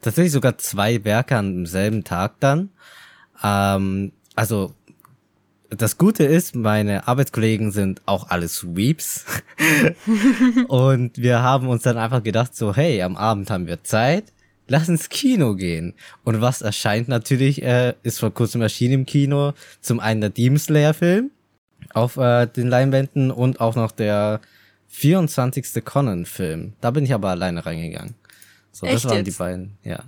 tatsächlich 0.00 0.32
sogar 0.32 0.58
zwei 0.58 1.04
Werke 1.04 1.36
am 1.36 1.66
selben 1.66 2.04
Tag 2.04 2.40
dann. 2.40 2.70
Ähm, 3.42 4.12
also 4.34 4.74
das 5.70 5.98
Gute 5.98 6.24
ist, 6.24 6.54
meine 6.54 7.06
Arbeitskollegen 7.08 7.72
sind 7.72 8.02
auch 8.06 8.30
alles 8.30 8.56
Sweeps. 8.56 9.24
und 10.68 11.18
wir 11.18 11.42
haben 11.42 11.68
uns 11.68 11.82
dann 11.82 11.98
einfach 11.98 12.22
gedacht, 12.22 12.56
so, 12.56 12.74
hey, 12.74 13.02
am 13.02 13.16
Abend 13.16 13.50
haben 13.50 13.66
wir 13.66 13.82
Zeit 13.84 14.32
lass 14.68 14.88
ins 14.88 15.08
Kino 15.08 15.56
gehen. 15.56 15.94
Und 16.24 16.40
was 16.40 16.62
erscheint 16.62 17.08
natürlich, 17.08 17.62
äh, 17.62 17.94
ist 18.02 18.20
vor 18.20 18.32
kurzem 18.32 18.62
erschienen 18.62 18.94
im 18.94 19.06
Kino, 19.06 19.54
zum 19.80 19.98
einen 19.98 20.20
der 20.20 20.30
Demon 20.30 20.58
Slayer 20.58 20.94
Film 20.94 21.30
auf 21.94 22.16
äh, 22.18 22.46
den 22.46 22.68
Leinwänden 22.68 23.30
und 23.30 23.60
auch 23.60 23.74
noch 23.74 23.90
der 23.90 24.40
24. 24.88 25.84
Conan 25.84 26.26
Film. 26.26 26.74
Da 26.80 26.90
bin 26.90 27.04
ich 27.04 27.14
aber 27.14 27.30
alleine 27.30 27.64
reingegangen. 27.66 28.14
So, 28.70 28.86
Echt 28.86 28.96
das 28.96 29.04
waren 29.06 29.16
jetzt? 29.18 29.26
die 29.26 29.38
beiden, 29.38 29.78
ja. 29.82 30.04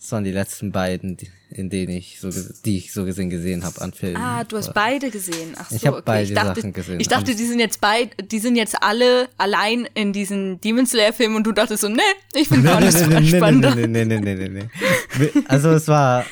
Das 0.00 0.12
waren 0.12 0.22
die 0.22 0.30
letzten 0.30 0.70
beiden, 0.70 1.16
in 1.50 1.70
denen 1.70 1.92
ich 1.92 2.20
so, 2.20 2.30
die 2.64 2.78
ich 2.78 2.92
so 2.92 3.04
gesehen 3.04 3.30
gesehen 3.30 3.64
habe 3.64 3.80
an 3.80 3.92
Filmen. 3.92 4.16
Ah, 4.16 4.44
du 4.44 4.56
hast 4.56 4.72
beide 4.72 5.10
gesehen. 5.10 5.54
Ach 5.56 5.68
so, 5.68 5.74
ich 5.74 5.86
habe 5.86 5.96
okay. 5.96 6.04
beide 6.06 6.28
ich 6.28 6.34
dachte, 6.34 6.60
Sachen 6.60 6.72
gesehen. 6.72 7.00
Ich 7.00 7.08
dachte, 7.08 7.34
die 7.34 7.44
sind 7.44 7.58
jetzt 7.58 7.80
beide, 7.80 8.10
die 8.22 8.38
sind 8.38 8.54
jetzt 8.54 8.80
alle 8.80 9.28
allein 9.38 9.88
in 9.94 10.12
diesen 10.12 10.60
Demon 10.60 10.86
Slayer 10.86 11.12
Film 11.12 11.34
und 11.34 11.44
du 11.44 11.52
dachtest 11.52 11.80
so, 11.80 11.88
nee, 11.88 12.00
ich 12.32 12.48
bin 12.48 12.62
gar 12.62 12.80
nicht 12.80 13.08
nee, 13.08 13.26
spannender. 13.26 13.74
Nee, 13.74 13.88
nee, 13.88 14.04
nee, 14.04 14.20
nee, 14.20 14.34
nee, 14.34 14.48
nee. 14.48 15.30
Also 15.48 15.70
es 15.70 15.88
war 15.88 16.24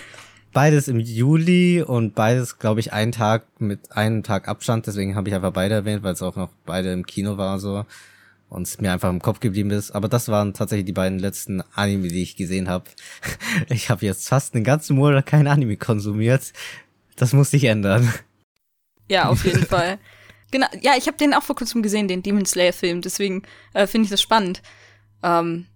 beides 0.53 0.87
im 0.87 1.01
Juli 1.01 1.83
und 1.83 2.15
beides, 2.15 2.61
glaube 2.61 2.79
ich, 2.79 2.93
einen 2.93 3.11
Tag 3.11 3.47
mit 3.59 3.93
einem 3.93 4.23
Tag 4.23 4.47
Abstand. 4.47 4.87
Deswegen 4.87 5.17
habe 5.17 5.29
ich 5.29 5.35
einfach 5.35 5.53
beide 5.53 5.75
erwähnt, 5.75 6.05
weil 6.05 6.13
es 6.13 6.23
auch 6.23 6.37
noch 6.37 6.51
beide 6.67 6.93
im 6.93 7.05
Kino 7.05 7.37
war 7.37 7.59
so 7.59 7.85
und 8.49 8.63
es 8.63 8.81
mir 8.81 8.93
einfach 8.93 9.11
im 9.11 9.21
Kopf 9.21 9.41
geblieben 9.41 9.71
ist. 9.71 9.91
Aber 9.91 10.09
das 10.09 10.29
waren 10.29 10.55
tatsächlich 10.55 10.87
die 10.87 10.93
beiden 10.93 11.19
letzten 11.19 11.63
Anime, 11.75 12.09
die 12.09 12.23
ich 12.23 12.37
gesehen 12.37 12.69
habe. 12.69 12.85
Ich 13.69 13.91
habe 13.91 14.05
jetzt 14.05 14.29
fast 14.29 14.55
einen 14.55 14.65
ganzen 14.65 14.97
Monat 14.97 15.27
kein 15.27 15.47
Anime 15.47 15.77
konsumiert. 15.77 16.53
Das 17.17 17.33
muss 17.33 17.51
sich 17.51 17.65
ändern. 17.65 18.13
Ja, 19.09 19.29
auf 19.29 19.45
jeden 19.45 19.65
Fall. 19.67 19.99
Genau, 20.51 20.67
ja, 20.81 20.93
ich 20.97 21.07
habe 21.07 21.17
den 21.17 21.35
auch 21.35 21.43
vor 21.43 21.57
kurzem 21.57 21.83
gesehen, 21.83 22.09
den 22.09 22.23
Demon 22.23 22.47
Slayer 22.47 22.73
Film. 22.73 23.01
Deswegen 23.03 23.43
äh, 23.75 23.87
finde 23.87 24.05
ich 24.05 24.11
das 24.11 24.21
spannend. 24.21 24.63
Ähm, 25.23 25.67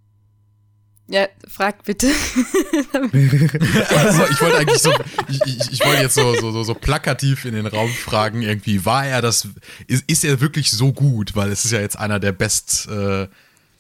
ja, 1.11 1.27
frag 1.49 1.83
bitte. 1.85 2.07
also, 2.93 4.23
ich 4.31 4.41
wollte 4.41 4.59
eigentlich 4.59 4.79
so, 4.79 4.93
ich, 5.29 5.41
ich, 5.45 5.73
ich 5.73 5.85
wollte 5.85 6.03
jetzt 6.03 6.15
so, 6.15 6.35
so, 6.37 6.53
so, 6.53 6.63
so, 6.63 6.75
plakativ 6.75 7.45
in 7.45 7.55
den 7.55 7.67
Raum 7.67 7.91
fragen, 7.91 8.43
irgendwie, 8.43 8.85
war 8.85 9.05
er 9.05 9.21
das, 9.21 9.49
ist, 9.89 10.05
ist 10.09 10.25
er 10.25 10.41
wirklich 10.41 10.71
so 10.71 10.93
gut? 10.93 11.35
Weil 11.35 11.51
es 11.51 11.65
ist 11.65 11.73
ja 11.73 11.81
jetzt 11.81 11.99
einer 11.99 12.21
der 12.21 12.31
best 12.31 12.89
äh, 12.89 13.27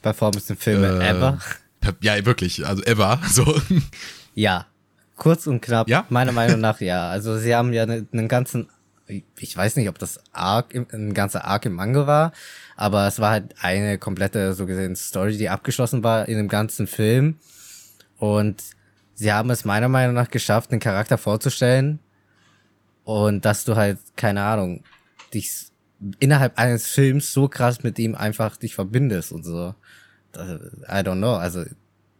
performance 0.02 0.56
Filme 0.56 1.00
äh, 1.00 1.08
ever. 1.08 1.38
Ja, 2.00 2.25
wirklich, 2.26 2.66
also 2.66 2.82
ever. 2.82 3.20
So. 3.30 3.60
Ja, 4.34 4.66
kurz 5.16 5.46
und 5.46 5.60
knapp. 5.60 5.88
Ja? 5.88 6.06
Meiner 6.08 6.32
Meinung 6.32 6.60
nach 6.60 6.80
ja. 6.80 7.10
Also 7.10 7.38
sie 7.38 7.54
haben 7.54 7.72
ja 7.72 7.84
einen, 7.84 8.08
einen 8.12 8.26
ganzen, 8.26 8.68
ich 9.06 9.56
weiß 9.56 9.76
nicht, 9.76 9.88
ob 9.88 10.00
das 10.00 10.18
Arc, 10.32 10.75
ein 10.75 11.14
ganzer 11.14 11.44
Arc 11.44 11.64
im 11.66 11.75
Manga 11.75 12.08
war, 12.08 12.32
aber 12.80 13.06
es 13.06 13.18
war 13.18 13.32
halt 13.32 13.54
eine 13.60 13.99
komplette, 13.99 14.54
so 14.54 14.64
gesehen, 14.64 14.96
Story, 14.96 15.37
die 15.37 15.50
abgeschlossen 15.50 16.02
war 16.02 16.26
in 16.26 16.38
dem 16.38 16.49
ganzen 16.49 16.87
Film. 16.87 17.37
Und 18.16 18.62
sie 19.12 19.30
haben 19.34 19.50
es 19.50 19.66
meiner 19.66 19.90
Meinung 19.90 20.14
nach 20.14 20.30
geschafft, 20.30 20.70
einen 20.70 20.80
Charakter 20.80 21.18
vorzustellen. 21.18 21.99
Und 23.04 23.44
dass 23.44 23.66
du 23.66 23.76
halt, 23.76 23.99
keine 24.16 24.44
Ahnung, 24.44 24.82
dich 25.34 25.66
innerhalb 26.20 26.58
eines 26.58 26.87
Films 26.87 27.34
so 27.34 27.49
krass 27.49 27.82
mit 27.82 27.99
ihm 27.99 28.14
einfach 28.14 28.56
dich 28.56 28.75
verbindest 28.75 29.32
und 29.32 29.44
so. 29.44 29.75
I 30.34 31.02
don't 31.02 31.18
know. 31.18 31.34
Also, 31.34 31.66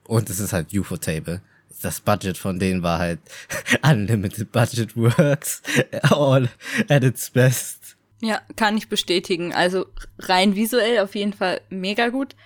und 0.05 0.29
es 0.29 0.41
ist 0.41 0.53
halt 0.53 0.75
UFO-Table. 0.75 1.41
das 1.81 2.03
Budget 2.03 2.37
von 2.37 2.59
denen 2.59 2.83
war 2.83 2.99
halt 2.99 3.21
Unlimited 3.83 4.53
Budget 4.53 4.95
Works, 4.95 5.63
all 6.03 6.51
at 6.91 7.03
its 7.03 7.31
best. 7.31 7.80
Ja, 8.21 8.41
kann 8.57 8.77
ich 8.77 8.89
bestätigen. 8.89 9.55
Also 9.55 9.87
rein 10.19 10.55
visuell 10.55 10.99
auf 11.01 11.15
jeden 11.15 11.33
Fall 11.33 11.61
mega 11.71 12.09
gut. 12.09 12.37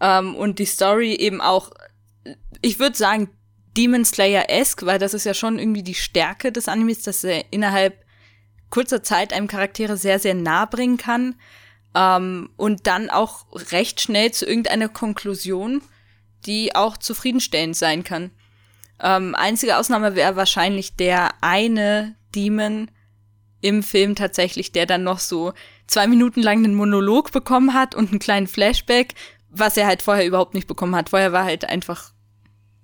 Ähm, 0.00 0.34
und 0.34 0.58
die 0.58 0.64
Story 0.64 1.14
eben 1.14 1.40
auch, 1.40 1.70
ich 2.62 2.78
würde 2.78 2.96
sagen, 2.96 3.28
Demon 3.76 4.04
Slayer-esque, 4.04 4.86
weil 4.86 4.98
das 4.98 5.14
ist 5.14 5.24
ja 5.24 5.34
schon 5.34 5.58
irgendwie 5.58 5.82
die 5.82 5.94
Stärke 5.94 6.52
des 6.52 6.68
Animes, 6.68 7.02
dass 7.02 7.22
er 7.22 7.44
innerhalb 7.52 8.04
kurzer 8.70 9.02
Zeit 9.02 9.32
einem 9.32 9.46
Charaktere 9.46 9.96
sehr, 9.96 10.18
sehr 10.18 10.34
nah 10.34 10.64
bringen 10.64 10.96
kann. 10.96 11.34
Ähm, 11.94 12.50
und 12.56 12.86
dann 12.86 13.10
auch 13.10 13.46
recht 13.72 14.00
schnell 14.00 14.32
zu 14.32 14.46
irgendeiner 14.46 14.88
Konklusion, 14.88 15.82
die 16.46 16.74
auch 16.74 16.96
zufriedenstellend 16.96 17.76
sein 17.76 18.04
kann. 18.04 18.30
Ähm, 19.02 19.34
einzige 19.34 19.76
Ausnahme 19.76 20.14
wäre 20.14 20.36
wahrscheinlich 20.36 20.96
der 20.96 21.30
eine 21.42 22.16
Demon 22.34 22.90
im 23.60 23.82
Film 23.82 24.14
tatsächlich, 24.14 24.72
der 24.72 24.86
dann 24.86 25.02
noch 25.02 25.18
so 25.18 25.52
zwei 25.86 26.06
Minuten 26.06 26.42
lang 26.42 26.58
einen 26.58 26.74
Monolog 26.74 27.32
bekommen 27.32 27.74
hat 27.74 27.94
und 27.94 28.10
einen 28.10 28.18
kleinen 28.18 28.46
Flashback, 28.46 29.14
was 29.50 29.76
er 29.76 29.86
halt 29.86 30.02
vorher 30.02 30.26
überhaupt 30.26 30.54
nicht 30.54 30.68
bekommen 30.68 30.96
hat. 30.96 31.10
Vorher 31.10 31.32
war 31.32 31.44
halt 31.44 31.68
einfach 31.68 32.12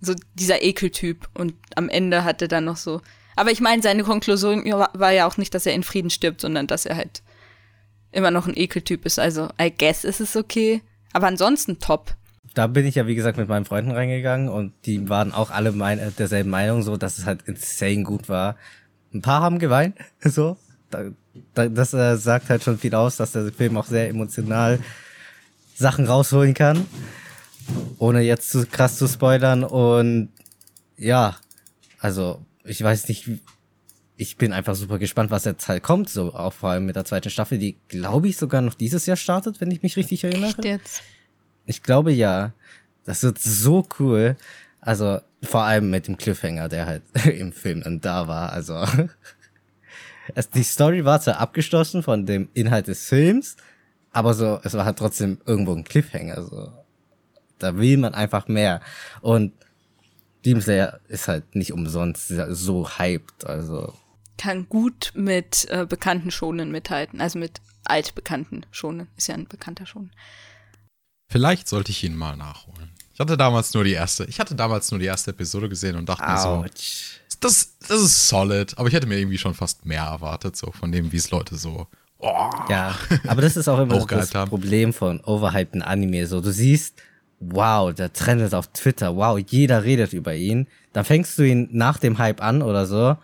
so 0.00 0.14
dieser 0.35 0.62
Ekeltyp 0.62 1.28
und 1.35 1.54
am 1.75 1.88
Ende 1.88 2.25
hatte 2.25 2.49
dann 2.49 2.64
noch 2.64 2.76
so. 2.76 3.00
Aber 3.37 3.50
ich 3.50 3.61
meine, 3.61 3.83
seine 3.83 4.02
Konklusion 4.02 4.64
war 4.64 5.12
ja 5.12 5.26
auch 5.26 5.37
nicht, 5.37 5.54
dass 5.54 5.66
er 5.66 5.75
in 5.75 5.83
Frieden 5.83 6.11
stirbt, 6.11 6.40
sondern 6.40 6.66
dass 6.66 6.87
er 6.87 6.97
halt 6.97 7.23
immer 8.12 8.30
noch 8.30 8.47
ein 8.47 8.56
Ekeltyp 8.56 9.04
ist. 9.04 9.18
Also, 9.18 9.49
I 9.61 9.71
guess 9.76 10.04
ist 10.04 10.21
es 10.21 10.37
okay. 10.37 10.80
Aber 11.12 11.26
ansonsten 11.26 11.78
top. 11.78 12.14
Da 12.54 12.66
bin 12.66 12.87
ich 12.87 12.95
ja, 12.95 13.06
wie 13.06 13.14
gesagt, 13.14 13.37
mit 13.37 13.49
meinen 13.49 13.66
Freunden 13.66 13.90
reingegangen 13.90 14.49
und 14.49 14.73
die 14.87 15.09
waren 15.11 15.33
auch 15.33 15.50
alle 15.50 15.73
mein, 15.73 16.00
derselben 16.18 16.50
Meinung, 16.50 16.83
so, 16.83 16.97
dass 16.97 17.18
es 17.18 17.26
halt 17.26 17.42
insane 17.42 18.02
gut 18.02 18.30
war. 18.30 18.56
Ein 19.12 19.21
paar 19.21 19.42
haben 19.42 19.59
geweint, 19.59 19.97
so. 20.21 20.56
Da, 20.90 21.05
da, 21.55 21.69
das 21.69 21.95
äh, 21.95 22.16
sagt 22.16 22.50
halt 22.50 22.62
schon 22.62 22.78
viel 22.78 22.95
aus, 22.95 23.16
dass 23.16 23.33
der 23.33 23.52
Film 23.52 23.76
auch 23.76 23.87
sehr 23.87 24.09
emotional 24.09 24.78
Sachen 25.75 26.07
rausholen 26.07 26.55
kann 26.55 26.87
ohne 27.99 28.23
jetzt 28.23 28.50
zu 28.50 28.66
krass 28.66 28.97
zu 28.97 29.09
spoilern. 29.09 29.64
Und 29.64 30.31
ja, 30.97 31.37
also 31.99 32.45
ich 32.64 32.83
weiß 32.83 33.09
nicht, 33.09 33.28
ich 34.16 34.37
bin 34.37 34.52
einfach 34.52 34.75
super 34.75 34.99
gespannt, 34.99 35.31
was 35.31 35.45
jetzt 35.45 35.69
halt 35.69 35.83
kommt, 35.83 36.09
so 36.09 36.35
auch 36.35 36.52
vor 36.52 36.71
allem 36.71 36.87
mit 36.87 36.97
der 36.97 37.05
zweiten 37.05 37.31
Staffel, 37.31 37.59
die 37.59 37.76
glaube 37.88 38.28
ich 38.28 38.37
sogar 38.37 38.62
noch 38.62 38.75
dieses 38.75 39.07
Jahr 39.07 39.16
startet, 39.16 39.61
wenn 39.61 39.71
ich 39.71 39.83
mich 39.83 39.97
richtig 39.97 40.25
erinnere. 40.25 40.50
Echt 40.50 40.64
jetzt? 40.64 41.02
Ich 41.66 41.83
glaube 41.83 42.12
ja. 42.12 42.52
Das 43.05 43.23
wird 43.23 43.38
so 43.38 43.87
cool. 44.00 44.37
Also 44.81 45.21
vor 45.43 45.62
allem 45.62 45.90
mit 45.90 46.09
dem 46.09 46.16
Cliffhanger, 46.16 46.69
der 46.69 46.87
halt 46.87 47.02
im 47.25 47.52
Film 47.52 47.83
dann 47.83 48.00
da 48.00 48.26
war. 48.26 48.52
Also 48.52 48.85
es, 50.35 50.50
die 50.50 50.62
Story 50.62 51.04
war 51.04 51.21
zwar 51.21 51.38
abgeschlossen 51.38 52.02
von 52.02 52.26
dem 52.26 52.49
Inhalt 52.54 52.88
des 52.88 53.09
Films, 53.09 53.56
aber 54.12 54.35
so 54.35 54.61
es 54.62 54.75
war 54.75 54.85
halt 54.85 54.99
trotzdem 54.99 55.38
irgendwo 55.47 55.75
ein 55.75 55.85
Cliffhanger. 55.85 56.42
So 56.42 56.73
da 57.59 57.76
will 57.76 57.97
man 57.97 58.14
einfach 58.14 58.49
mehr. 58.49 58.80
Und 59.21 59.52
Demon 60.45 60.62
Slayer 60.62 61.00
ist 61.09 61.28
halt 61.28 61.54
nicht 61.54 61.73
umsonst 61.73 62.28
so 62.28 62.88
hyped, 62.99 63.47
also. 63.47 63.95
Kann 64.38 64.68
gut 64.68 65.12
mit 65.14 65.66
äh, 65.71 65.87
bekannten 65.87 66.30
Schonen 66.30 66.71
mithalten, 66.71 67.21
also 67.21 67.38
mit 67.38 67.61
altbekannten 67.85 68.66
Schonen. 68.71 69.09
Ist 69.16 69.28
ja 69.28 69.35
ein 69.35 69.49
bekannter 69.49 69.87
Schonen. 69.87 70.12
Vielleicht 71.30 71.68
sollte 71.68 71.90
ich 71.90 72.04
ihn 72.04 72.14
mal 72.14 72.37
nachholen. 72.37 72.92
Ich 73.14 73.21
hatte 73.21 73.37
damals 73.37 73.73
nur 73.73 73.83
die 73.83 73.95
erste, 73.95 74.25
ich 74.26 74.38
hatte 74.38 74.54
damals 74.54 74.90
nur 74.90 75.00
die 75.00 75.06
erste 75.06 75.30
Episode 75.30 75.68
gesehen 75.68 75.97
und 75.97 76.09
dachte 76.09 76.25
Ouch. 76.25 76.62
mir 76.62 76.68
so, 76.75 77.25
das, 77.40 77.76
das 77.88 78.00
ist 78.00 78.28
solid, 78.28 78.76
aber 78.78 78.88
ich 78.88 78.95
hätte 78.95 79.07
mir 79.07 79.19
irgendwie 79.19 79.38
schon 79.38 79.55
fast 79.55 79.87
mehr 79.87 80.05
erwartet, 80.05 80.57
so 80.57 80.73
von 80.73 80.93
dem, 80.93 81.12
wie 81.12 81.16
es 81.16 81.31
Leute 81.31 81.57
so 81.57 81.87
Oh, 82.19 82.50
ja, 82.71 82.97
aber 83.26 83.43
das 83.43 83.59
ist 83.59 83.69
auch 83.69 83.78
immer 83.78 84.05
das 84.07 84.31
Problem 84.31 84.95
von 84.95 85.21
overhypten 85.21 85.83
Anime. 85.83 86.26
So, 86.26 86.40
du 86.40 86.50
siehst 86.50 86.95
wow, 87.40 87.93
der 87.93 88.12
trendet 88.12 88.55
auf 88.55 88.69
Twitter, 88.69 89.16
wow, 89.16 89.38
jeder 89.38 89.85
redet 89.85 90.12
über 90.12 90.35
ihn. 90.35 90.66
Dann 90.93 91.05
fängst 91.05 91.38
du 91.38 91.43
ihn 91.43 91.69
nach 91.73 91.99
dem 91.99 92.19
Hype 92.19 92.43
an 92.43 92.62
oder 92.62 92.87
so. 92.87 93.16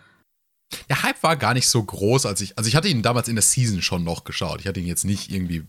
Der 0.88 1.02
Hype 1.02 1.22
war 1.22 1.36
gar 1.36 1.54
nicht 1.54 1.68
so 1.68 1.82
groß, 1.82 2.26
als 2.26 2.40
ich, 2.40 2.56
also 2.56 2.68
ich 2.68 2.76
hatte 2.76 2.88
ihn 2.88 3.02
damals 3.02 3.28
in 3.28 3.36
der 3.36 3.42
Season 3.42 3.82
schon 3.82 4.04
noch 4.04 4.24
geschaut. 4.24 4.60
Ich 4.60 4.66
hatte 4.66 4.80
ihn 4.80 4.86
jetzt 4.86 5.04
nicht 5.04 5.30
irgendwie 5.30 5.66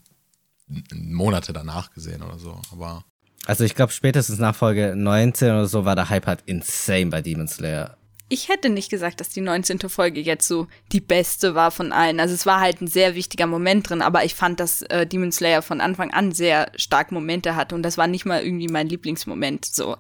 Monate 0.94 1.54
danach 1.54 1.92
gesehen 1.92 2.24
oder 2.24 2.40
so, 2.40 2.62
aber. 2.72 3.04
Also 3.46 3.66
ich 3.66 3.76
glaube 3.76 3.92
spätestens 3.92 4.40
nach 4.40 4.56
Folge 4.56 4.94
19 4.96 5.50
oder 5.50 5.68
so 5.68 5.84
war 5.84 5.96
der 5.96 6.10
Hype 6.10 6.28
halt 6.28 6.44
insane 6.46 7.08
bei 7.08 7.22
Demon 7.22 7.48
Slayer 7.48 7.98
ich 8.34 8.50
hätte 8.50 8.70
nicht 8.70 8.90
gesagt, 8.90 9.20
dass 9.20 9.30
die 9.30 9.42
19. 9.42 9.80
Folge 9.90 10.20
jetzt 10.20 10.48
so 10.48 10.68
die 10.92 11.02
beste 11.02 11.54
war 11.54 11.70
von 11.70 11.92
allen. 11.92 12.20
Also 12.20 12.34
es 12.34 12.48
war 12.48 12.60
halt 12.60 12.82
ein 12.82 12.88
sehr 12.88 13.14
wichtiger 13.14 13.46
Moment 13.46 13.90
drin, 13.90 14.02
aber 14.02 14.26
ich 14.26 14.34
fand, 14.34 14.60
dass 14.60 14.82
äh, 14.84 15.06
Demon 15.06 15.32
Slayer 15.32 15.62
von 15.62 15.80
Anfang 15.80 16.12
an 16.12 16.32
sehr 16.32 16.72
stark 16.76 17.12
Momente 17.12 17.56
hatte 17.56 17.76
und 17.76 17.84
das 17.84 17.98
war 17.98 18.08
nicht 18.08 18.26
mal 18.26 18.44
irgendwie 18.44 18.68
mein 18.68 18.88
Lieblingsmoment. 18.88 19.66
So, 19.66 19.98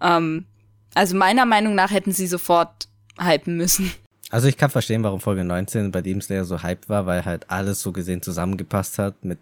ähm, 0.00 0.46
also 0.94 1.16
meiner 1.16 1.46
Meinung 1.46 1.76
nach 1.76 1.92
hätten 1.92 2.10
sie 2.10 2.26
sofort 2.26 2.88
hypen 3.16 3.56
müssen. 3.56 3.92
Also 4.30 4.48
ich 4.48 4.56
kann 4.56 4.70
verstehen, 4.70 5.04
warum 5.04 5.20
Folge 5.20 5.44
19 5.44 5.92
bei 5.92 6.02
Demon 6.02 6.20
Slayer 6.20 6.44
so 6.44 6.62
hyped 6.62 6.88
war, 6.88 7.06
weil 7.06 7.24
halt 7.24 7.48
alles 7.48 7.80
so 7.80 7.92
gesehen 7.92 8.22
zusammengepasst 8.22 8.98
hat 8.98 9.24
mit 9.24 9.38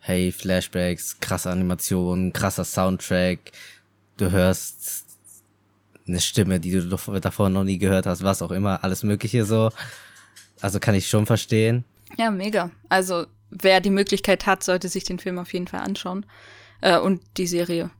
hey 0.00 0.32
Flashbacks, 0.32 1.20
krasse 1.20 1.50
Animationen, 1.50 2.32
krasser 2.32 2.64
Soundtrack. 2.64 3.52
Du 4.16 4.32
hörst 4.32 5.11
eine 6.06 6.20
Stimme, 6.20 6.60
die 6.60 6.72
du 6.72 7.20
davor 7.20 7.48
noch 7.48 7.64
nie 7.64 7.78
gehört 7.78 8.06
hast, 8.06 8.22
was 8.22 8.42
auch 8.42 8.50
immer, 8.50 8.82
alles 8.84 9.02
Mögliche 9.02 9.44
so. 9.44 9.70
Also 10.60 10.80
kann 10.80 10.94
ich 10.94 11.08
schon 11.08 11.26
verstehen. 11.26 11.84
Ja, 12.18 12.30
mega. 12.30 12.70
Also 12.88 13.26
wer 13.50 13.80
die 13.80 13.90
Möglichkeit 13.90 14.46
hat, 14.46 14.62
sollte 14.62 14.88
sich 14.88 15.04
den 15.04 15.18
Film 15.18 15.38
auf 15.38 15.52
jeden 15.52 15.68
Fall 15.68 15.80
anschauen. 15.80 16.26
Äh, 16.80 16.98
und 16.98 17.22
die 17.36 17.46
Serie. 17.46 17.90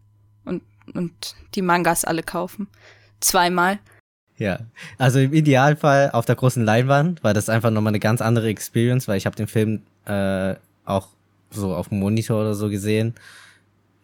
Und, 0.45 0.63
und 0.95 1.35
die 1.55 1.63
Mangas 1.63 2.05
alle 2.05 2.23
kaufen. 2.23 2.69
Zweimal. 3.21 3.79
Ja, 4.37 4.61
also 4.99 5.21
im 5.21 5.33
Idealfall 5.33 6.11
auf 6.11 6.25
der 6.25 6.37
großen 6.37 6.65
Leinwand, 6.65 7.23
weil 7.23 7.35
das 7.35 7.49
einfach 7.49 7.71
nochmal 7.71 7.93
eine 7.93 8.01
ganz 8.01 8.21
andere 8.21 8.49
Experience, 8.49 9.07
weil 9.07 9.19
ich 9.19 9.27
habe 9.27 9.37
den 9.37 9.47
Film 9.47 9.83
äh, 10.05 10.55
auch 10.85 11.09
so 11.51 11.75
auf 11.75 11.91
dem 11.91 12.01
Monitor 12.01 12.41
oder 12.41 12.55
so 12.55 12.69
gesehen. 12.69 13.15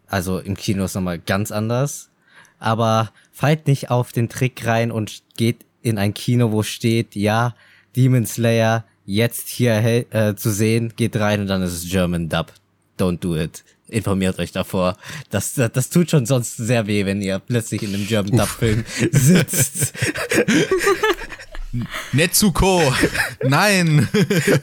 Also 0.06 0.38
im 0.38 0.56
Kino 0.56 0.84
ist 0.84 0.94
nochmal 0.94 1.18
ganz 1.18 1.50
anders 1.50 2.10
aber 2.58 3.12
fallt 3.38 3.68
nicht 3.68 3.88
auf 3.88 4.10
den 4.10 4.28
Trick 4.28 4.66
rein 4.66 4.90
und 4.90 5.22
geht 5.36 5.58
in 5.80 5.96
ein 5.96 6.12
Kino, 6.12 6.50
wo 6.50 6.64
steht, 6.64 7.14
ja, 7.14 7.54
Demon 7.94 8.26
Slayer 8.26 8.84
jetzt 9.06 9.48
hier 9.48 9.76
äh, 10.12 10.34
zu 10.34 10.50
sehen, 10.50 10.92
geht 10.96 11.14
rein 11.14 11.42
und 11.42 11.46
dann 11.46 11.62
ist 11.62 11.72
es 11.72 11.88
German 11.88 12.28
Dub. 12.28 12.52
Don't 12.98 13.20
do 13.20 13.36
it. 13.36 13.62
Informiert 13.86 14.40
euch 14.40 14.50
davor. 14.50 14.96
Das, 15.30 15.54
das, 15.54 15.70
das 15.70 15.88
tut 15.88 16.10
schon 16.10 16.26
sonst 16.26 16.56
sehr 16.56 16.88
weh, 16.88 17.06
wenn 17.06 17.22
ihr 17.22 17.38
plötzlich 17.38 17.84
in 17.84 17.94
einem 17.94 18.08
German 18.08 18.36
Dub 18.36 18.48
Film 18.48 18.84
sitzt. 19.12 19.94
Netsuko! 22.12 22.92
Nein! 23.42 24.08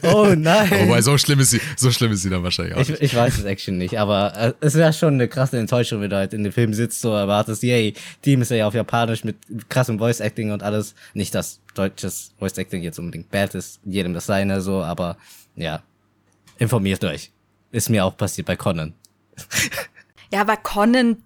Oh 0.02 0.34
nein! 0.36 0.70
Wobei, 0.88 1.02
so 1.02 1.16
schlimm 1.18 1.40
ist 1.40 1.50
sie, 1.50 1.60
so 1.76 1.90
schlimm 1.90 2.12
ist 2.12 2.22
sie 2.22 2.30
dann 2.30 2.42
wahrscheinlich 2.42 2.74
auch. 2.74 2.80
Ich, 2.80 2.90
ich 2.90 3.14
weiß 3.14 3.38
es 3.38 3.44
actually 3.44 3.78
nicht, 3.78 3.98
aber 3.98 4.36
äh, 4.36 4.52
es 4.60 4.74
wäre 4.74 4.92
schon 4.92 5.14
eine 5.14 5.28
krasse 5.28 5.58
Enttäuschung, 5.58 6.00
wenn 6.00 6.10
du 6.10 6.16
halt 6.16 6.32
in 6.32 6.42
dem 6.42 6.52
Film 6.52 6.74
sitzt, 6.74 7.00
so 7.00 7.12
erwartest, 7.12 7.62
yay, 7.62 7.94
Team 8.22 8.42
ist 8.42 8.50
ja 8.50 8.66
auf 8.66 8.74
Japanisch 8.74 9.24
mit 9.24 9.36
krassem 9.68 9.98
Voice 9.98 10.20
Acting 10.20 10.50
und 10.50 10.62
alles. 10.62 10.94
Nicht, 11.14 11.34
dass 11.34 11.60
deutsches 11.74 12.32
Voice 12.38 12.58
Acting 12.58 12.82
jetzt 12.82 12.98
unbedingt 12.98 13.30
bad 13.30 13.54
ist, 13.54 13.80
jedem 13.84 14.12
das 14.14 14.26
seine, 14.26 14.60
so, 14.60 14.82
aber 14.82 15.16
ja. 15.54 15.82
Informiert 16.58 17.04
euch. 17.04 17.30
Ist 17.70 17.90
mir 17.90 18.04
auch 18.04 18.16
passiert 18.16 18.46
bei 18.46 18.56
Conan. 18.56 18.94
Ja, 20.32 20.40
aber 20.40 20.56
Conan 20.56 21.18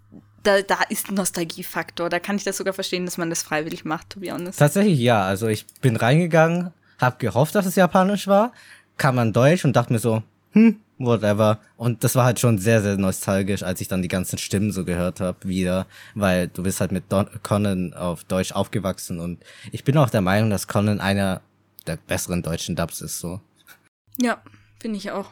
da, 0.42 0.62
da 0.62 0.82
ist 0.88 1.08
ein 1.08 1.14
Nostalgiefaktor. 1.14 2.08
Da 2.08 2.18
kann 2.18 2.36
ich 2.36 2.44
das 2.44 2.56
sogar 2.56 2.72
verstehen, 2.74 3.04
dass 3.04 3.18
man 3.18 3.30
das 3.30 3.42
freiwillig 3.42 3.84
macht, 3.84 4.10
to 4.10 4.20
be 4.20 4.32
honest. 4.32 4.58
Tatsächlich 4.58 4.98
ja. 4.98 5.22
Also 5.24 5.48
ich 5.48 5.66
bin 5.80 5.96
reingegangen, 5.96 6.72
hab 6.98 7.18
gehofft, 7.18 7.54
dass 7.54 7.66
es 7.66 7.76
japanisch 7.76 8.26
war, 8.26 8.52
kam 8.96 9.18
an 9.18 9.32
Deutsch 9.32 9.64
und 9.64 9.76
dachte 9.76 9.92
mir 9.92 9.98
so, 9.98 10.22
hm, 10.52 10.80
whatever. 10.98 11.58
Und 11.76 12.04
das 12.04 12.14
war 12.14 12.24
halt 12.24 12.40
schon 12.40 12.58
sehr, 12.58 12.82
sehr 12.82 12.96
nostalgisch, 12.96 13.62
als 13.62 13.80
ich 13.80 13.88
dann 13.88 14.02
die 14.02 14.08
ganzen 14.08 14.38
Stimmen 14.38 14.72
so 14.72 14.84
gehört 14.84 15.20
habe 15.20 15.48
wieder, 15.48 15.86
weil 16.14 16.48
du 16.48 16.62
bist 16.62 16.80
halt 16.80 16.92
mit 16.92 17.10
Don 17.10 17.28
Conan 17.42 17.94
auf 17.94 18.24
Deutsch 18.24 18.52
aufgewachsen 18.52 19.20
und 19.20 19.42
ich 19.72 19.84
bin 19.84 19.96
auch 19.96 20.10
der 20.10 20.20
Meinung, 20.20 20.50
dass 20.50 20.68
Conan 20.68 21.00
einer 21.00 21.40
der 21.86 21.96
besseren 21.96 22.42
deutschen 22.42 22.76
Dubs 22.76 23.00
ist 23.00 23.18
so. 23.18 23.40
Ja, 24.20 24.42
finde 24.78 24.98
ich 24.98 25.10
auch. 25.10 25.30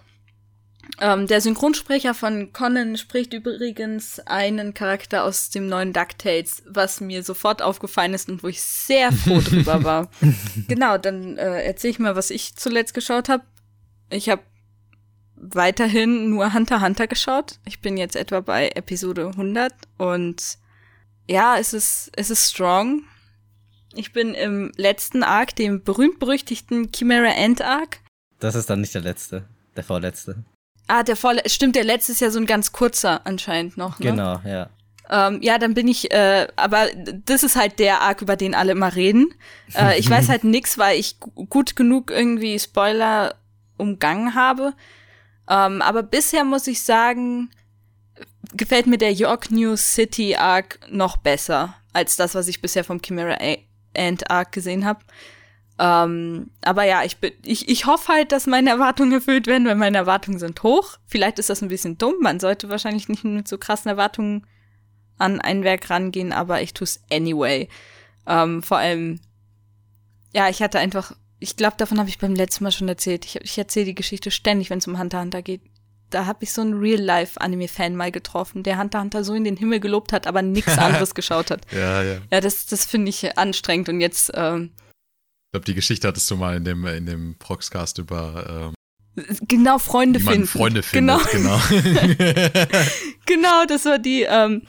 Ähm, 1.01 1.27
der 1.27 1.41
Synchronsprecher 1.41 2.15
von 2.15 2.53
Conan 2.53 2.97
spricht 2.97 3.33
übrigens 3.33 4.21
einen 4.21 4.75
Charakter 4.75 5.25
aus 5.25 5.51
dem 5.51 5.69
neuen 5.69 5.93
DuckTales, 5.93 6.63
was 6.67 7.01
mir 7.01 7.23
sofort 7.23 7.63
aufgefallen 7.63 8.15
ist 8.15 8.29
und 8.29 8.43
wo 8.43 8.49
ich 8.49 8.63
sehr 8.63 9.13
froh 9.13 9.41
drüber 9.45 9.85
war. 9.85 10.11
genau, 10.67 10.99
dann 10.99 11.37
äh, 11.37 11.63
erzähle 11.63 11.93
ich 11.93 11.99
mal, 11.99 12.17
was 12.17 12.31
ich 12.31 12.57
zuletzt 12.57 12.95
geschaut 12.95 13.29
habe. 13.29 13.45
Ich 14.11 14.29
habe 14.29 14.43
weiterhin 15.37 16.31
nur 16.31 16.53
Hunter 16.53 16.81
Hunter 16.81 17.07
geschaut. 17.07 17.59
Ich 17.65 17.81
bin 17.81 17.97
jetzt 17.97 18.17
etwa 18.17 18.41
bei 18.41 18.71
Episode 18.71 19.29
100 19.29 19.73
und 19.99 20.59
ja, 21.29 21.59
es 21.59 21.75
ist, 21.75 22.11
es 22.17 22.31
ist 22.31 22.51
strong. 22.51 23.05
Ich 23.95 24.13
bin 24.13 24.35
im 24.35 24.73
letzten 24.77 25.23
Arc, 25.23 25.55
dem 25.57 25.83
berühmt-berüchtigten 25.83 26.91
Chimera 26.93 27.35
End 27.35 27.63
Arc. 27.63 28.01
Das 28.39 28.55
ist 28.55 28.71
dann 28.71 28.81
nicht 28.81 28.95
der 28.95 29.03
letzte, 29.03 29.45
der 29.77 29.85
vorletzte. 29.85 30.45
Ah, 30.89 31.03
der 31.03 31.17
vorletzte, 31.17 31.51
stimmt, 31.51 31.77
der 31.77 31.85
letzte 31.85 32.13
ist 32.13 32.21
ja 32.21 32.31
so 32.31 32.41
ein 32.41 32.47
ganz 32.47 32.73
kurzer 32.73 33.27
anscheinend 33.27 33.77
noch, 33.77 33.99
ne? 33.99 34.11
Genau, 34.11 34.41
ja. 34.45 34.71
Ähm, 35.11 35.41
ja, 35.43 35.59
dann 35.59 35.75
bin 35.75 35.89
ich, 35.89 36.11
äh, 36.13 36.49
aber 36.57 36.89
das 37.25 37.43
ist 37.43 37.57
halt 37.57 37.79
der 37.79 38.01
Arc, 38.03 38.21
über 38.21 38.37
den 38.37 38.55
alle 38.55 38.73
immer 38.73 38.95
reden. 38.95 39.33
Äh, 39.75 39.99
ich 39.99 40.09
weiß 40.09 40.29
halt 40.31 40.45
nix, 40.45 40.77
weil 40.77 40.99
ich 40.99 41.19
gut 41.21 41.77
genug 41.77 42.11
irgendwie 42.11 42.59
Spoiler 42.59 43.35
umgangen 43.79 44.35
habe. 44.35 44.75
Ähm, 45.49 45.81
aber 45.81 46.03
bisher 46.03 46.45
muss 46.45 46.67
ich 46.67 46.83
sagen, 46.83 47.51
gefällt 48.55 48.87
mir 48.87 48.99
der 48.99 49.13
York 49.13 49.51
New 49.51 49.77
City 49.77 50.37
Arc 50.37 50.79
noch 50.91 51.17
besser 51.17 51.75
als 51.93 52.17
das, 52.17 52.35
was 52.35 52.49
ich 52.49 52.61
bisher 52.61 52.85
vom 52.85 53.01
Chimera 53.01 53.39
Ant 53.97 54.31
Arc 54.31 54.53
gesehen 54.53 54.85
habe. 54.85 55.01
Ähm, 55.81 56.51
aber 56.63 56.85
ja, 56.85 57.05
ich, 57.05 57.19
bin, 57.19 57.33
ich, 57.45 57.69
ich 57.69 57.87
hoffe 57.87 58.13
halt, 58.13 58.33
dass 58.33 58.47
meine 58.47 58.71
Erwartungen 58.71 59.13
erfüllt 59.13 59.47
werden, 59.47 59.67
weil 59.67 59.77
meine 59.77 59.99
Erwartungen 59.99 60.39
sind 60.39 60.63
hoch. 60.63 60.99
Vielleicht 61.07 61.39
ist 61.39 61.51
das 61.51 61.63
ein 61.63 61.69
bisschen 61.69 61.99
dumm. 61.99 62.17
Man 62.21 62.41
sollte 62.41 62.69
wahrscheinlich 62.69 63.09
nicht 63.09 63.25
mit 63.25 63.47
so 63.47 63.59
krassen 63.59 63.89
Erwartungen 63.89 64.45
an 65.19 65.41
ein 65.41 65.63
Werk 65.63 65.89
rangehen, 65.91 66.33
aber 66.33 66.63
ich 66.63 66.75
tue 66.75 66.85
es 66.85 67.01
anyway. 67.13 67.69
Ähm, 68.27 68.63
vor 68.63 68.79
allem, 68.79 69.21
ja, 70.35 70.49
ich 70.49 70.63
hatte 70.63 70.81
einfach, 70.81 71.13
ich 71.39 71.57
glaube, 71.57 71.77
davon 71.77 71.99
habe 71.99 72.09
ich 72.09 72.19
beim 72.19 72.35
letzten 72.35 72.65
Mal 72.65 72.73
schon 72.73 72.89
erzählt. 72.89 73.25
Ich, 73.25 73.37
ich 73.37 73.57
erzähle 73.57 73.87
die 73.87 73.95
Geschichte 73.95 74.31
ständig, 74.33 74.71
wenn 74.71 74.79
es 74.79 74.87
um 74.89 74.99
Hunter 74.99 75.21
Hunter 75.21 75.43
geht. 75.43 75.63
Da 76.11 76.27
habe 76.27 76.43
ich 76.43 76.53
so 76.53 76.63
einen 76.63 76.79
Real-Life-Anime-Fan 76.79 77.95
mal 77.95 78.11
getroffen, 78.11 78.63
der 78.63 78.79
Hunter 78.79 79.01
Hunter 79.01 79.23
so 79.25 79.35
in 79.35 79.45
den 79.45 79.57
Himmel 79.57 79.79
gelobt 79.79 80.13
hat, 80.13 80.27
aber 80.27 80.43
nichts 80.43 80.77
anderes 80.79 81.15
geschaut 81.15 81.51
hat. 81.51 81.61
Ja, 81.71 82.03
ja. 82.03 82.19
Ja, 82.33 82.41
das, 82.41 82.67
das 82.67 82.85
finde 82.85 83.11
ich 83.11 83.39
anstrengend 83.39 83.89
und 83.89 84.01
jetzt. 84.01 84.33
Ähm, 84.35 84.71
ich 85.49 85.53
glaube, 85.53 85.65
die 85.65 85.75
Geschichte 85.75 86.07
hattest 86.07 86.31
du 86.31 86.37
mal 86.37 86.59
in 86.59 86.65
dem, 86.65 86.85
in 86.85 87.07
dem 87.07 87.35
Proxcast 87.39 87.97
über. 87.97 88.75
Ähm 89.17 89.25
Genau, 89.49 89.79
Freunde 89.79 90.21
finden. 90.21 90.47
Freunde 90.47 90.83
findet, 90.83 91.27
genau. 91.31 91.59
Genau, 91.59 92.55
genau 93.27 93.65
das 93.67 93.87
war 93.87 93.99
die. 93.99 94.25
Ähm, 94.29 94.63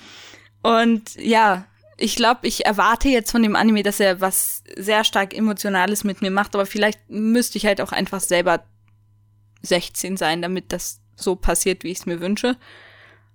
und 0.64 1.16
ja, 1.16 1.68
ich 1.98 2.16
glaube, 2.16 2.48
ich 2.48 2.66
erwarte 2.66 3.10
jetzt 3.10 3.30
von 3.30 3.44
dem 3.44 3.58
Anime, 3.58 3.84
dass 3.84 4.00
er 4.00 4.22
was 4.22 4.64
sehr 4.78 5.04
stark 5.04 5.36
Emotionales 5.36 6.06
mit 6.06 6.22
mir 6.22 6.32
macht, 6.32 6.56
aber 6.56 6.66
vielleicht 6.66 7.10
müsste 7.10 7.58
ich 7.58 7.66
halt 7.66 7.82
auch 7.82 7.92
einfach 7.92 8.22
selber 8.22 8.64
16 9.64 10.16
sein, 10.16 10.42
damit 10.42 10.72
das 10.72 11.02
so 11.18 11.36
passiert, 11.36 11.84
wie 11.84 11.90
ich 11.92 12.00
es 12.00 12.06
mir 12.06 12.22
wünsche. 12.22 12.56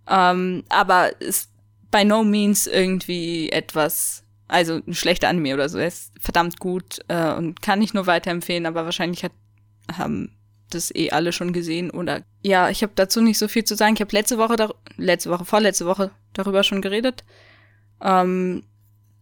Ähm, 0.09 0.65
aber 0.71 1.21
ist 1.21 1.51
by 1.91 2.07
no 2.07 2.25
means 2.25 2.67
irgendwie 2.67 3.51
etwas, 3.51 4.24
also 4.49 4.81
ein 4.87 4.95
schlechter 4.95 5.29
Anime 5.29 5.55
oder 5.55 5.69
so. 5.69 5.79
Er 5.79 5.89
ist 5.89 6.13
verdammt 6.21 6.59
gut 6.59 7.01
äh, 7.09 7.33
und 7.33 7.63
kann 7.63 7.83
ich 7.83 7.95
nur 7.95 8.07
weiterempfehlen, 8.07 8.67
aber 8.67 8.85
wahrscheinlich 8.85 9.25
hat, 9.25 9.33
haben 9.97 10.37
das 10.71 10.95
eh 10.95 11.11
alle 11.11 11.33
schon 11.33 11.53
gesehen 11.53 11.91
oder 11.91 12.23
ja, 12.43 12.69
ich 12.69 12.83
habe 12.83 12.93
dazu 12.95 13.21
nicht 13.21 13.39
so 13.39 13.49
viel 13.49 13.65
zu 13.65 13.77
sagen. 13.77 13.95
Ich 13.95 14.01
habe 14.01 14.15
letzte 14.15 14.39
Woche, 14.39 14.57
letzte 14.97 15.31
Woche, 15.31 15.45
vorletzte 15.45 15.87
Woche 15.87 16.11
darüber 16.33 16.63
schon 16.63 16.83
geredet. 16.83 17.25
Ähm, 18.03 18.65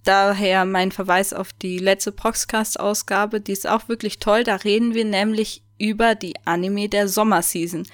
daher 0.05 0.65
mein 0.65 0.93
Verweis 0.93 1.33
auf 1.33 1.53
die 1.53 1.79
letzte 1.79 2.13
Proxcast-Ausgabe, 2.13 3.41
die 3.41 3.53
ist 3.53 3.69
auch 3.69 3.89
wirklich 3.89 4.19
toll. 4.19 4.45
Da 4.45 4.57
reden 4.57 4.95
wir 4.95 5.05
nämlich 5.05 5.63
über 5.79 6.15
die 6.15 6.35
Anime 6.45 6.89
der 6.89 7.09
Sommerseason. 7.09 7.87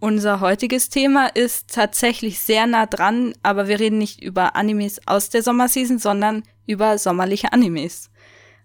Unser 0.00 0.40
heutiges 0.40 0.88
Thema 0.90 1.28
ist 1.28 1.72
tatsächlich 1.72 2.40
sehr 2.40 2.66
nah 2.66 2.86
dran, 2.86 3.32
aber 3.42 3.68
wir 3.68 3.80
reden 3.80 3.98
nicht 3.98 4.22
über 4.22 4.54
Animes 4.54 5.00
aus 5.06 5.30
der 5.30 5.42
Sommerseason, 5.42 5.98
sondern 5.98 6.42
über 6.66 6.98
sommerliche 6.98 7.52
Animes. 7.52 8.10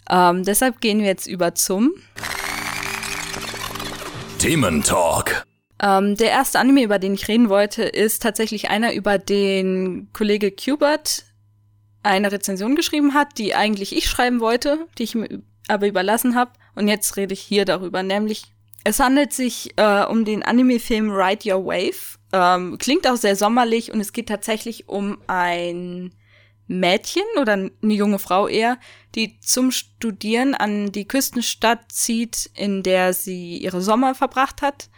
Ähm, 0.10 0.44
deshalb 0.44 0.82
gehen 0.82 1.00
wir 1.00 1.08
jetzt 1.08 1.28
über 1.28 1.56
zum 1.56 1.94
Thementalk. 4.40 5.46
Ähm, 5.82 6.16
der 6.16 6.30
erste 6.30 6.60
Anime, 6.60 6.84
über 6.84 7.00
den 7.00 7.14
ich 7.14 7.28
reden 7.28 7.50
wollte, 7.50 7.84
ist 7.84 8.22
tatsächlich 8.22 8.70
einer, 8.70 8.94
über 8.94 9.18
den 9.18 10.10
Kollege 10.14 10.52
Kubert 10.52 11.26
eine 12.04 12.32
Rezension 12.32 12.76
geschrieben 12.76 13.14
hat, 13.14 13.38
die 13.38 13.56
eigentlich 13.56 13.96
ich 13.96 14.10
schreiben 14.10 14.40
wollte, 14.40 14.88
die 14.98 15.04
ich 15.04 15.16
mir 15.16 15.42
aber 15.68 15.88
überlassen 15.88 16.36
habe. 16.36 16.52
Und 16.76 16.88
jetzt 16.88 17.18
rede 17.18 17.34
ich 17.34 17.42
hier 17.42 17.66
darüber, 17.66 18.04
nämlich 18.04 18.44
es 18.84 19.00
handelt 19.00 19.34
sich 19.34 19.74
äh, 19.78 20.06
um 20.06 20.26
den 20.26 20.44
Anime-Film 20.44 21.12
Ride 21.12 21.54
Your 21.54 21.66
Wave. 21.66 22.18
Ähm, 22.32 22.78
klingt 22.78 23.08
auch 23.08 23.18
sehr 23.18 23.36
sommerlich 23.36 23.92
und 23.92 24.00
es 24.00 24.14
geht 24.14 24.30
tatsächlich 24.30 24.88
um 24.88 25.18
ein 25.28 26.14
Mädchen 26.70 27.24
oder 27.42 27.54
eine 27.54 27.72
junge 27.82 28.20
Frau 28.20 28.48
eher, 28.48 28.78
die 29.16 29.40
zum 29.42 29.72
Studieren 29.72 30.54
an 30.54 30.92
die 30.92 31.08
Küstenstadt 31.08 31.92
zieht, 31.92 32.50
in 32.54 32.84
der 32.84 33.14
sie 33.14 33.58
ihre 33.58 33.82
Sommer 33.82 34.14
verbracht 34.14 34.62
hat, 34.62 34.90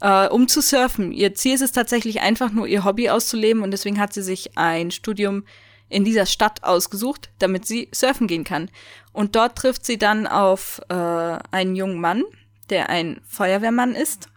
äh, 0.00 0.26
um 0.26 0.48
zu 0.48 0.60
surfen. 0.60 1.12
Ihr 1.12 1.34
Ziel 1.34 1.54
ist 1.54 1.60
es 1.60 1.72
tatsächlich 1.72 2.20
einfach 2.20 2.50
nur, 2.50 2.66
ihr 2.66 2.84
Hobby 2.84 3.10
auszuleben 3.10 3.62
und 3.62 3.70
deswegen 3.70 4.00
hat 4.00 4.12
sie 4.12 4.22
sich 4.22 4.58
ein 4.58 4.90
Studium 4.90 5.44
in 5.88 6.04
dieser 6.04 6.26
Stadt 6.26 6.64
ausgesucht, 6.64 7.30
damit 7.38 7.64
sie 7.64 7.88
surfen 7.92 8.26
gehen 8.26 8.44
kann. 8.44 8.68
Und 9.12 9.36
dort 9.36 9.56
trifft 9.56 9.86
sie 9.86 9.98
dann 9.98 10.26
auf 10.26 10.80
äh, 10.88 10.94
einen 10.94 11.76
jungen 11.76 12.00
Mann, 12.00 12.24
der 12.70 12.90
ein 12.90 13.20
Feuerwehrmann 13.24 13.94
ist. 13.94 14.28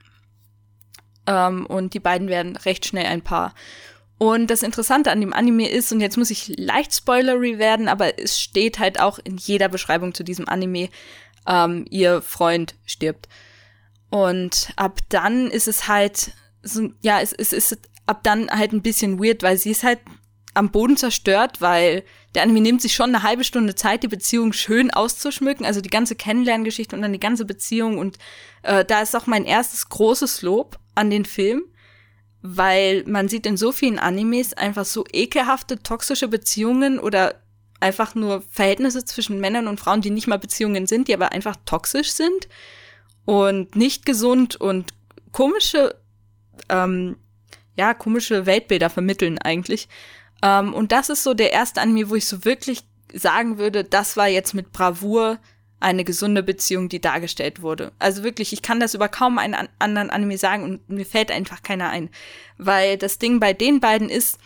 Ähm, 1.25 1.65
und 1.65 1.93
die 1.95 1.99
beiden 1.99 2.27
werden 2.27 2.55
recht 2.55 2.85
schnell 2.85 3.05
ein 3.07 3.21
Paar. 3.21 3.55
Und 4.23 4.49
das 4.49 4.63
Interessante 4.63 5.11
an 5.11 5.19
dem 5.19 5.33
Anime 5.33 5.69
ist, 5.69 5.91
und 5.91 5.99
jetzt 5.99 6.15
muss 6.15 6.31
ich 6.31 6.53
leicht 6.55 6.95
spoilery 6.95 7.59
werden, 7.59 7.89
aber 7.89 8.17
es 8.17 8.39
steht 8.39 8.79
halt 8.79 8.97
auch 9.01 9.19
in 9.21 9.35
jeder 9.35 9.67
Beschreibung 9.67 10.13
zu 10.13 10.23
diesem 10.23 10.47
Anime, 10.47 10.87
ähm, 11.45 11.85
ihr 11.89 12.21
Freund 12.21 12.75
stirbt. 12.85 13.27
Und 14.09 14.71
ab 14.77 15.01
dann 15.09 15.51
ist 15.51 15.67
es 15.67 15.89
halt, 15.89 16.31
so, 16.61 16.87
ja, 17.01 17.19
es, 17.19 17.33
es 17.33 17.51
ist 17.51 17.77
ab 18.05 18.21
dann 18.23 18.49
halt 18.49 18.71
ein 18.71 18.81
bisschen 18.81 19.21
weird, 19.21 19.43
weil 19.43 19.57
sie 19.57 19.71
ist 19.71 19.83
halt 19.83 19.99
am 20.53 20.71
Boden 20.71 20.95
zerstört, 20.95 21.59
weil 21.59 22.05
der 22.33 22.43
Anime 22.43 22.61
nimmt 22.61 22.81
sich 22.81 22.95
schon 22.95 23.13
eine 23.13 23.23
halbe 23.23 23.43
Stunde 23.43 23.75
Zeit, 23.75 24.03
die 24.03 24.07
Beziehung 24.07 24.53
schön 24.53 24.89
auszuschmücken, 24.89 25.65
also 25.65 25.81
die 25.81 25.89
ganze 25.89 26.15
Kennenlerngeschichte 26.15 26.95
und 26.95 27.01
dann 27.01 27.11
die 27.11 27.19
ganze 27.19 27.43
Beziehung. 27.43 27.97
Und 27.97 28.19
äh, 28.61 28.85
da 28.85 29.01
ist 29.01 29.17
auch 29.17 29.27
mein 29.27 29.43
erstes 29.43 29.89
großes 29.89 30.43
Lob 30.43 30.79
an 30.95 31.09
den 31.09 31.25
Film 31.25 31.63
weil 32.43 33.05
man 33.07 33.29
sieht 33.29 33.45
in 33.45 33.55
so 33.55 33.71
vielen 33.71 33.97
Animes 33.97 34.53
einfach 34.53 34.83
so 34.83 35.05
ekelhafte, 35.11 35.81
toxische 35.81 36.27
Beziehungen 36.27 36.99
oder 36.99 37.35
einfach 37.79 38.15
nur 38.15 38.43
Verhältnisse 38.51 39.05
zwischen 39.05 39.39
Männern 39.39 39.67
und 39.67 39.79
Frauen, 39.79 40.01
die 40.01 40.09
nicht 40.09 40.27
mal 40.27 40.39
Beziehungen 40.39 40.85
sind, 40.85 41.07
die 41.07 41.13
aber 41.13 41.31
einfach 41.31 41.55
toxisch 41.65 42.11
sind 42.11 42.49
und 43.23 43.77
nicht 43.77 44.05
gesund 44.05 44.57
und 44.57 44.93
komische, 45.31 45.95
ähm, 46.67 47.15
ja, 47.77 47.93
komische 47.93 48.45
Weltbilder 48.45 48.89
vermitteln 48.89 49.37
eigentlich. 49.39 49.87
Ähm, 50.41 50.73
und 50.73 50.91
das 50.91 51.09
ist 51.09 51.23
so 51.23 51.33
der 51.33 51.53
erste 51.53 51.79
Anime, 51.79 52.09
wo 52.09 52.15
ich 52.15 52.27
so 52.27 52.43
wirklich 52.43 52.83
sagen 53.13 53.57
würde, 53.57 53.85
das 53.85 54.17
war 54.17 54.27
jetzt 54.27 54.53
mit 54.53 54.73
Bravour 54.73 55.39
eine 55.83 56.03
gesunde 56.03 56.43
Beziehung, 56.43 56.89
die 56.89 57.01
dargestellt 57.01 57.61
wurde. 57.61 57.91
Also 57.99 58.23
wirklich, 58.23 58.53
ich 58.53 58.61
kann 58.61 58.79
das 58.79 58.93
über 58.93 59.09
kaum 59.09 59.37
einen 59.37 59.53
an 59.53 59.69
anderen 59.79 60.09
Anime 60.09 60.37
sagen 60.37 60.63
und 60.63 60.89
mir 60.89 61.05
fällt 61.05 61.29
einfach 61.29 61.61
keiner 61.61 61.89
ein. 61.89 62.09
Weil 62.57 62.97
das 62.97 63.19
Ding 63.19 63.39
bei 63.39 63.53
den 63.53 63.79
beiden 63.79 64.09
ist, 64.09 64.39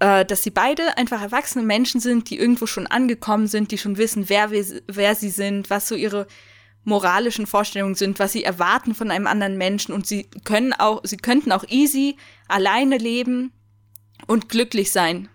äh, 0.00 0.24
dass 0.24 0.42
sie 0.42 0.50
beide 0.50 0.98
einfach 0.98 1.22
erwachsene 1.22 1.64
Menschen 1.64 2.00
sind, 2.00 2.28
die 2.28 2.38
irgendwo 2.38 2.66
schon 2.66 2.86
angekommen 2.86 3.46
sind, 3.46 3.70
die 3.70 3.78
schon 3.78 3.98
wissen, 3.98 4.28
wer, 4.28 4.50
wer 4.50 5.14
sie 5.14 5.30
sind, 5.30 5.70
was 5.70 5.86
so 5.88 5.94
ihre 5.94 6.26
moralischen 6.82 7.46
Vorstellungen 7.46 7.94
sind, 7.94 8.18
was 8.18 8.32
sie 8.32 8.44
erwarten 8.44 8.94
von 8.94 9.10
einem 9.10 9.26
anderen 9.26 9.56
Menschen 9.56 9.92
und 9.92 10.06
sie 10.06 10.24
können 10.44 10.72
auch, 10.72 11.00
sie 11.04 11.16
könnten 11.16 11.52
auch 11.52 11.64
easy 11.68 12.16
alleine 12.48 12.98
leben 12.98 13.52
und 14.26 14.48
glücklich 14.48 14.92
sein. 14.92 15.28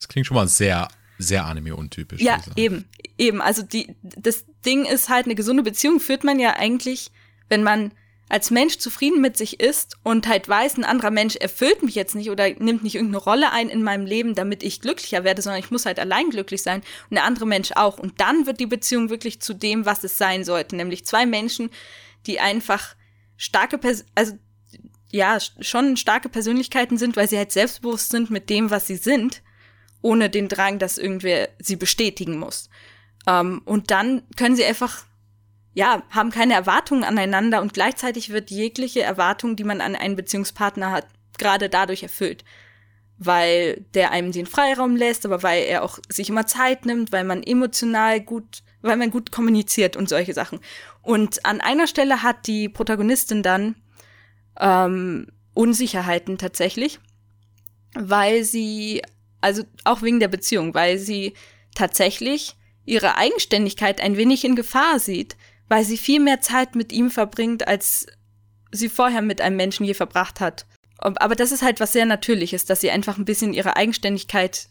Das 0.00 0.08
klingt 0.08 0.26
schon 0.26 0.34
mal 0.34 0.48
sehr 0.48 0.88
sehr 1.18 1.44
Anime-untypisch. 1.46 2.20
Ja, 2.20 2.42
eben, 2.56 2.84
eben. 3.18 3.40
Also 3.40 3.62
die, 3.62 3.94
das 4.02 4.44
Ding 4.64 4.84
ist 4.84 5.08
halt, 5.08 5.26
eine 5.26 5.34
gesunde 5.34 5.62
Beziehung 5.62 6.00
führt 6.00 6.24
man 6.24 6.38
ja 6.38 6.54
eigentlich, 6.56 7.10
wenn 7.48 7.62
man 7.62 7.92
als 8.28 8.50
Mensch 8.50 8.78
zufrieden 8.78 9.20
mit 9.20 9.36
sich 9.36 9.60
ist 9.60 9.96
und 10.02 10.26
halt 10.26 10.48
weiß, 10.48 10.78
ein 10.78 10.84
anderer 10.84 11.12
Mensch 11.12 11.36
erfüllt 11.36 11.84
mich 11.84 11.94
jetzt 11.94 12.16
nicht 12.16 12.28
oder 12.28 12.48
nimmt 12.58 12.82
nicht 12.82 12.96
irgendeine 12.96 13.22
Rolle 13.22 13.52
ein 13.52 13.68
in 13.68 13.84
meinem 13.84 14.04
Leben, 14.04 14.34
damit 14.34 14.64
ich 14.64 14.80
glücklicher 14.80 15.22
werde, 15.22 15.42
sondern 15.42 15.60
ich 15.60 15.70
muss 15.70 15.86
halt 15.86 16.00
allein 16.00 16.30
glücklich 16.30 16.62
sein 16.62 16.82
und 17.08 17.14
der 17.14 17.24
andere 17.24 17.46
Mensch 17.46 17.70
auch. 17.76 17.98
Und 17.98 18.20
dann 18.20 18.46
wird 18.46 18.58
die 18.58 18.66
Beziehung 18.66 19.10
wirklich 19.10 19.40
zu 19.40 19.54
dem, 19.54 19.86
was 19.86 20.02
es 20.02 20.18
sein 20.18 20.42
sollte, 20.42 20.74
nämlich 20.74 21.06
zwei 21.06 21.24
Menschen, 21.24 21.70
die 22.26 22.40
einfach 22.40 22.96
starke, 23.36 23.78
Pers 23.78 24.04
also 24.16 24.32
ja, 25.12 25.38
schon 25.60 25.96
starke 25.96 26.28
Persönlichkeiten 26.28 26.98
sind, 26.98 27.16
weil 27.16 27.28
sie 27.28 27.38
halt 27.38 27.52
selbstbewusst 27.52 28.10
sind 28.10 28.28
mit 28.28 28.50
dem, 28.50 28.70
was 28.70 28.88
sie 28.88 28.96
sind 28.96 29.40
ohne 30.02 30.30
den 30.30 30.48
Drang, 30.48 30.78
dass 30.78 30.98
irgendwer 30.98 31.48
sie 31.58 31.76
bestätigen 31.76 32.38
muss. 32.38 32.70
Ähm, 33.26 33.62
und 33.64 33.90
dann 33.90 34.22
können 34.36 34.56
sie 34.56 34.64
einfach, 34.64 35.04
ja, 35.74 36.02
haben 36.10 36.30
keine 36.30 36.54
Erwartungen 36.54 37.04
aneinander 37.04 37.60
und 37.62 37.74
gleichzeitig 37.74 38.30
wird 38.30 38.50
jegliche 38.50 39.02
Erwartung, 39.02 39.56
die 39.56 39.64
man 39.64 39.80
an 39.80 39.96
einen 39.96 40.16
Beziehungspartner 40.16 40.90
hat, 40.90 41.06
gerade 41.38 41.68
dadurch 41.68 42.02
erfüllt. 42.02 42.44
weil 43.18 43.84
der 43.94 44.10
einem 44.10 44.32
den 44.32 44.46
Freiraum 44.46 44.94
lässt, 44.94 45.24
aber 45.24 45.42
weil 45.42 45.64
er 45.64 45.82
auch 45.82 45.98
sich 46.08 46.28
immer 46.28 46.46
Zeit 46.46 46.84
nimmt, 46.84 47.12
weil 47.12 47.24
man 47.24 47.42
emotional 47.42 48.20
gut, 48.20 48.62
weil 48.82 48.96
man 48.96 49.10
gut 49.10 49.32
kommuniziert 49.32 49.96
und 49.96 50.08
solche 50.08 50.34
Sachen. 50.34 50.60
Und 51.02 51.44
an 51.46 51.60
einer 51.60 51.86
Stelle 51.86 52.22
hat 52.22 52.46
die 52.46 52.68
Protagonistin 52.68 53.42
dann 53.42 53.76
ähm, 54.60 55.28
Unsicherheiten 55.54 56.36
tatsächlich, 56.36 56.98
weil 57.94 58.44
sie, 58.44 59.00
also 59.40 59.62
auch 59.84 60.02
wegen 60.02 60.20
der 60.20 60.28
Beziehung, 60.28 60.74
weil 60.74 60.98
sie 60.98 61.34
tatsächlich 61.74 62.56
ihre 62.84 63.16
Eigenständigkeit 63.16 64.00
ein 64.00 64.16
wenig 64.16 64.44
in 64.44 64.56
Gefahr 64.56 64.98
sieht, 64.98 65.36
weil 65.68 65.84
sie 65.84 65.98
viel 65.98 66.20
mehr 66.20 66.40
Zeit 66.40 66.74
mit 66.74 66.92
ihm 66.92 67.10
verbringt, 67.10 67.66
als 67.66 68.06
sie 68.70 68.88
vorher 68.88 69.22
mit 69.22 69.40
einem 69.40 69.56
Menschen 69.56 69.84
je 69.84 69.94
verbracht 69.94 70.40
hat. 70.40 70.66
Aber 70.98 71.34
das 71.34 71.52
ist 71.52 71.62
halt 71.62 71.80
was 71.80 71.92
sehr 71.92 72.06
Natürliches, 72.06 72.64
dass 72.64 72.80
sie 72.80 72.90
einfach 72.90 73.18
ein 73.18 73.24
bisschen 73.24 73.52
ihre 73.52 73.76
Eigenständigkeit 73.76 74.68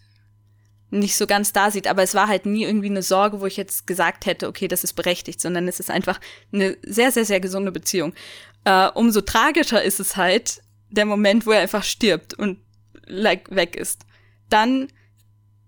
nicht 0.90 1.16
so 1.16 1.28
ganz 1.28 1.54
da 1.54 1.72
sieht. 1.72 1.88
Aber 1.88 2.04
es 2.04 2.16
war 2.16 2.28
halt 2.28 2.46
nie 2.46 2.64
irgendwie 2.64 2.90
eine 2.90 3.04
Sorge, 3.04 3.42
wo 3.42 3.46
ich 3.46 3.58
jetzt 3.58 3.86
gesagt 3.86 4.26
hätte, 4.26 4.48
okay, 4.48 4.68
das 4.68 4.84
ist 4.84 4.94
berechtigt, 4.94 5.42
sondern 5.42 5.68
es 5.68 5.80
ist 5.80 5.92
einfach 5.92 6.20
eine 6.52 6.78
sehr, 6.84 7.12
sehr, 7.12 7.26
sehr 7.26 7.40
gesunde 7.40 7.72
Beziehung. 7.72 8.14
Äh, 8.64 8.90
umso 8.90 9.22
tragischer 9.22 9.84
ist 9.84 10.00
es 10.00 10.18
halt 10.18 10.62
der 10.90 11.06
Moment, 11.06 11.46
wo 11.46 11.52
er 11.52 11.62
einfach 11.62 11.84
stirbt 11.84 12.34
und 12.34 12.60
like, 13.06 13.54
weg 13.54 13.76
ist. 13.76 14.06
Dann 14.50 14.88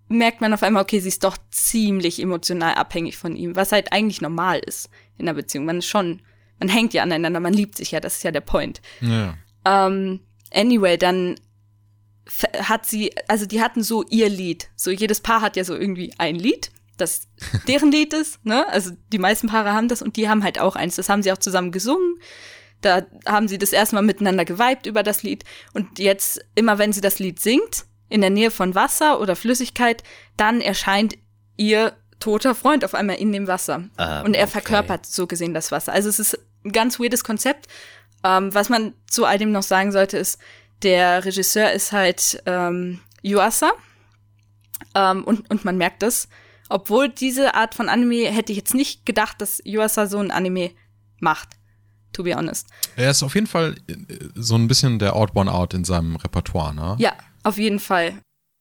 merkt 0.09 0.41
man 0.41 0.53
auf 0.53 0.63
einmal, 0.63 0.83
okay, 0.83 0.99
sie 0.99 1.09
ist 1.09 1.23
doch 1.23 1.37
ziemlich 1.51 2.21
emotional 2.21 2.75
abhängig 2.75 3.17
von 3.17 3.35
ihm, 3.35 3.55
was 3.55 3.71
halt 3.71 3.91
eigentlich 3.91 4.21
normal 4.21 4.59
ist 4.59 4.89
in 5.17 5.27
einer 5.27 5.35
Beziehung. 5.35 5.65
Man 5.65 5.79
ist 5.79 5.87
schon, 5.87 6.21
man 6.59 6.69
hängt 6.69 6.93
ja 6.93 7.03
aneinander, 7.03 7.39
man 7.39 7.53
liebt 7.53 7.75
sich 7.75 7.91
ja, 7.91 7.99
das 7.99 8.17
ist 8.17 8.23
ja 8.23 8.31
der 8.31 8.41
Point. 8.41 8.81
Ja. 9.01 9.35
Ähm, 9.65 10.21
anyway, 10.53 10.97
dann 10.97 11.35
hat 12.59 12.85
sie, 12.85 13.11
also 13.27 13.45
die 13.45 13.61
hatten 13.61 13.83
so 13.83 14.03
ihr 14.03 14.29
Lied. 14.29 14.69
So 14.75 14.91
jedes 14.91 15.21
Paar 15.21 15.41
hat 15.41 15.55
ja 15.55 15.63
so 15.63 15.75
irgendwie 15.75 16.13
ein 16.17 16.35
Lied, 16.35 16.71
das 16.97 17.27
deren 17.67 17.91
Lied 17.91 18.13
ist, 18.13 18.45
ne? 18.45 18.67
Also 18.69 18.91
die 19.11 19.19
meisten 19.19 19.47
Paare 19.47 19.73
haben 19.73 19.87
das 19.87 20.01
und 20.01 20.15
die 20.15 20.29
haben 20.29 20.43
halt 20.43 20.59
auch 20.59 20.75
eins. 20.75 20.95
Das 20.95 21.09
haben 21.09 21.23
sie 21.23 21.31
auch 21.31 21.37
zusammen 21.37 21.71
gesungen. 21.71 22.15
Da 22.81 23.05
haben 23.25 23.47
sie 23.47 23.57
das 23.57 23.73
erstmal 23.73 24.03
miteinander 24.03 24.45
geweibt 24.45 24.85
über 24.85 25.03
das 25.03 25.23
Lied. 25.23 25.43
Und 25.73 25.99
jetzt, 25.99 26.45
immer 26.53 26.77
wenn 26.77 26.93
sie 26.93 27.01
das 27.01 27.17
Lied 27.17 27.39
singt, 27.39 27.85
in 28.09 28.21
der 28.21 28.29
Nähe 28.29 28.51
von 28.51 28.75
Wasser 28.75 29.19
oder 29.19 29.35
Flüssigkeit, 29.35 30.03
dann 30.37 30.61
erscheint 30.61 31.17
ihr 31.57 31.93
toter 32.19 32.55
Freund 32.55 32.83
auf 32.83 32.93
einmal 32.93 33.17
in 33.17 33.31
dem 33.31 33.47
Wasser. 33.47 33.83
Ah, 33.97 34.21
und 34.21 34.33
er 34.33 34.43
okay. 34.43 34.53
verkörpert 34.53 35.05
so 35.05 35.27
gesehen 35.27 35.53
das 35.53 35.71
Wasser. 35.71 35.93
Also 35.93 36.09
es 36.09 36.19
ist 36.19 36.39
ein 36.65 36.71
ganz 36.71 36.99
weirdes 36.99 37.23
Konzept. 37.23 37.67
Ähm, 38.23 38.53
was 38.53 38.69
man 38.69 38.93
zu 39.07 39.25
all 39.25 39.37
dem 39.37 39.51
noch 39.51 39.63
sagen 39.63 39.91
sollte, 39.91 40.17
ist, 40.17 40.39
der 40.83 41.25
Regisseur 41.25 41.71
ist 41.71 41.91
halt 41.91 42.41
ähm, 42.45 42.99
Yuasa. 43.23 43.71
Ähm, 44.95 45.23
und, 45.23 45.49
und 45.49 45.65
man 45.65 45.77
merkt 45.77 46.03
das. 46.03 46.27
Obwohl 46.69 47.09
diese 47.09 47.55
Art 47.55 47.75
von 47.75 47.89
Anime 47.89 48.29
hätte 48.29 48.51
ich 48.51 48.57
jetzt 48.57 48.73
nicht 48.73 49.05
gedacht, 49.05 49.41
dass 49.41 49.61
Yuasa 49.65 50.07
so 50.07 50.17
ein 50.17 50.31
Anime 50.31 50.71
macht. 51.19 51.49
To 52.13 52.23
be 52.23 52.35
honest. 52.35 52.67
Er 52.95 53.11
ist 53.11 53.21
auf 53.21 53.35
jeden 53.35 53.47
Fall 53.47 53.75
äh, 53.87 53.95
so 54.35 54.55
ein 54.55 54.67
bisschen 54.67 54.97
der 54.97 55.15
Odd 55.15 55.33
One 55.35 55.51
Out 55.51 55.73
in 55.73 55.83
seinem 55.83 56.15
Repertoire, 56.15 56.73
ne? 56.73 56.95
Ja, 56.97 57.13
auf 57.47 57.57
jeden 57.57 57.79
Fall. 57.79 58.13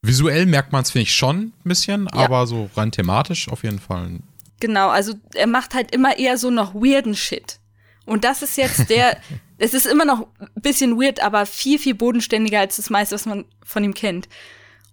Visuell 0.03 0.47
merkt 0.47 0.73
man 0.73 0.83
es, 0.83 0.91
finde 0.91 1.03
ich, 1.05 1.15
schon 1.15 1.37
ein 1.39 1.53
bisschen, 1.65 2.09
Ja. 2.15 2.21
aber 2.25 2.47
so 2.47 2.71
rein 2.77 2.93
thematisch 2.93 3.49
auf 3.49 3.65
jeden 3.65 3.81
Fall. 3.81 4.21
Genau, 4.61 4.89
also 4.89 5.15
er 5.35 5.47
macht 5.47 5.75
halt 5.75 5.91
immer 5.95 6.19
eher 6.19 6.39
so 6.39 6.51
noch 6.51 6.75
weirden 6.75 7.15
Shit. 7.15 7.59
Und 8.07 8.25
das 8.25 8.43
ist 8.43 8.57
jetzt 8.57 8.89
der, 8.89 9.19
es 9.59 9.75
ist 9.75 9.87
immer 9.87 10.05
noch 10.05 10.29
ein 10.39 10.63
bisschen 10.63 10.99
weird, 11.01 11.21
aber 11.21 11.45
viel, 11.45 11.79
viel 11.79 11.95
bodenständiger 11.95 12.61
als 12.61 12.77
das 12.77 12.89
meiste, 12.91 13.15
was 13.15 13.27
man 13.27 13.45
von 13.65 13.83
ihm 13.85 13.95
kennt. 13.95 14.29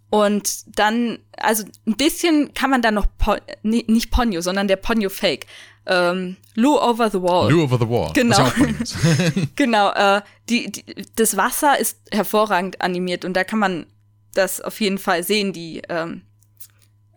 Und 0.09 0.77
dann, 0.79 1.19
also 1.37 1.63
ein 1.87 1.95
bisschen 1.95 2.53
kann 2.53 2.69
man 2.69 2.81
da 2.81 2.91
noch, 2.91 3.07
po 3.17 3.35
nee, 3.63 3.83
nicht 3.87 4.11
Ponyo, 4.11 4.41
sondern 4.41 4.67
der 4.67 4.75
Ponyo 4.75 5.09
Fake. 5.09 5.47
Ähm, 5.85 6.37
Lou 6.55 6.79
Over 6.79 7.09
the 7.09 7.21
Wall. 7.21 7.51
Lou 7.51 7.63
Over 7.63 7.77
the 7.77 7.89
Wall. 7.89 8.11
Genau. 8.13 8.49
Genau, 9.55 9.91
äh, 9.91 10.21
die, 10.49 10.71
die, 10.71 10.83
das 11.15 11.35
Wasser 11.35 11.77
ist 11.79 11.99
hervorragend 12.11 12.81
animiert 12.81 13.25
und 13.25 13.33
da 13.33 13.43
kann 13.43 13.59
man 13.59 13.85
das 14.33 14.61
auf 14.61 14.79
jeden 14.81 14.97
Fall 14.97 15.23
sehen, 15.23 15.53
die, 15.53 15.81
ähm, 15.89 16.21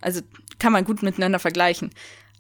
also 0.01 0.21
kann 0.59 0.73
man 0.73 0.85
gut 0.85 1.03
miteinander 1.03 1.39
vergleichen. 1.39 1.91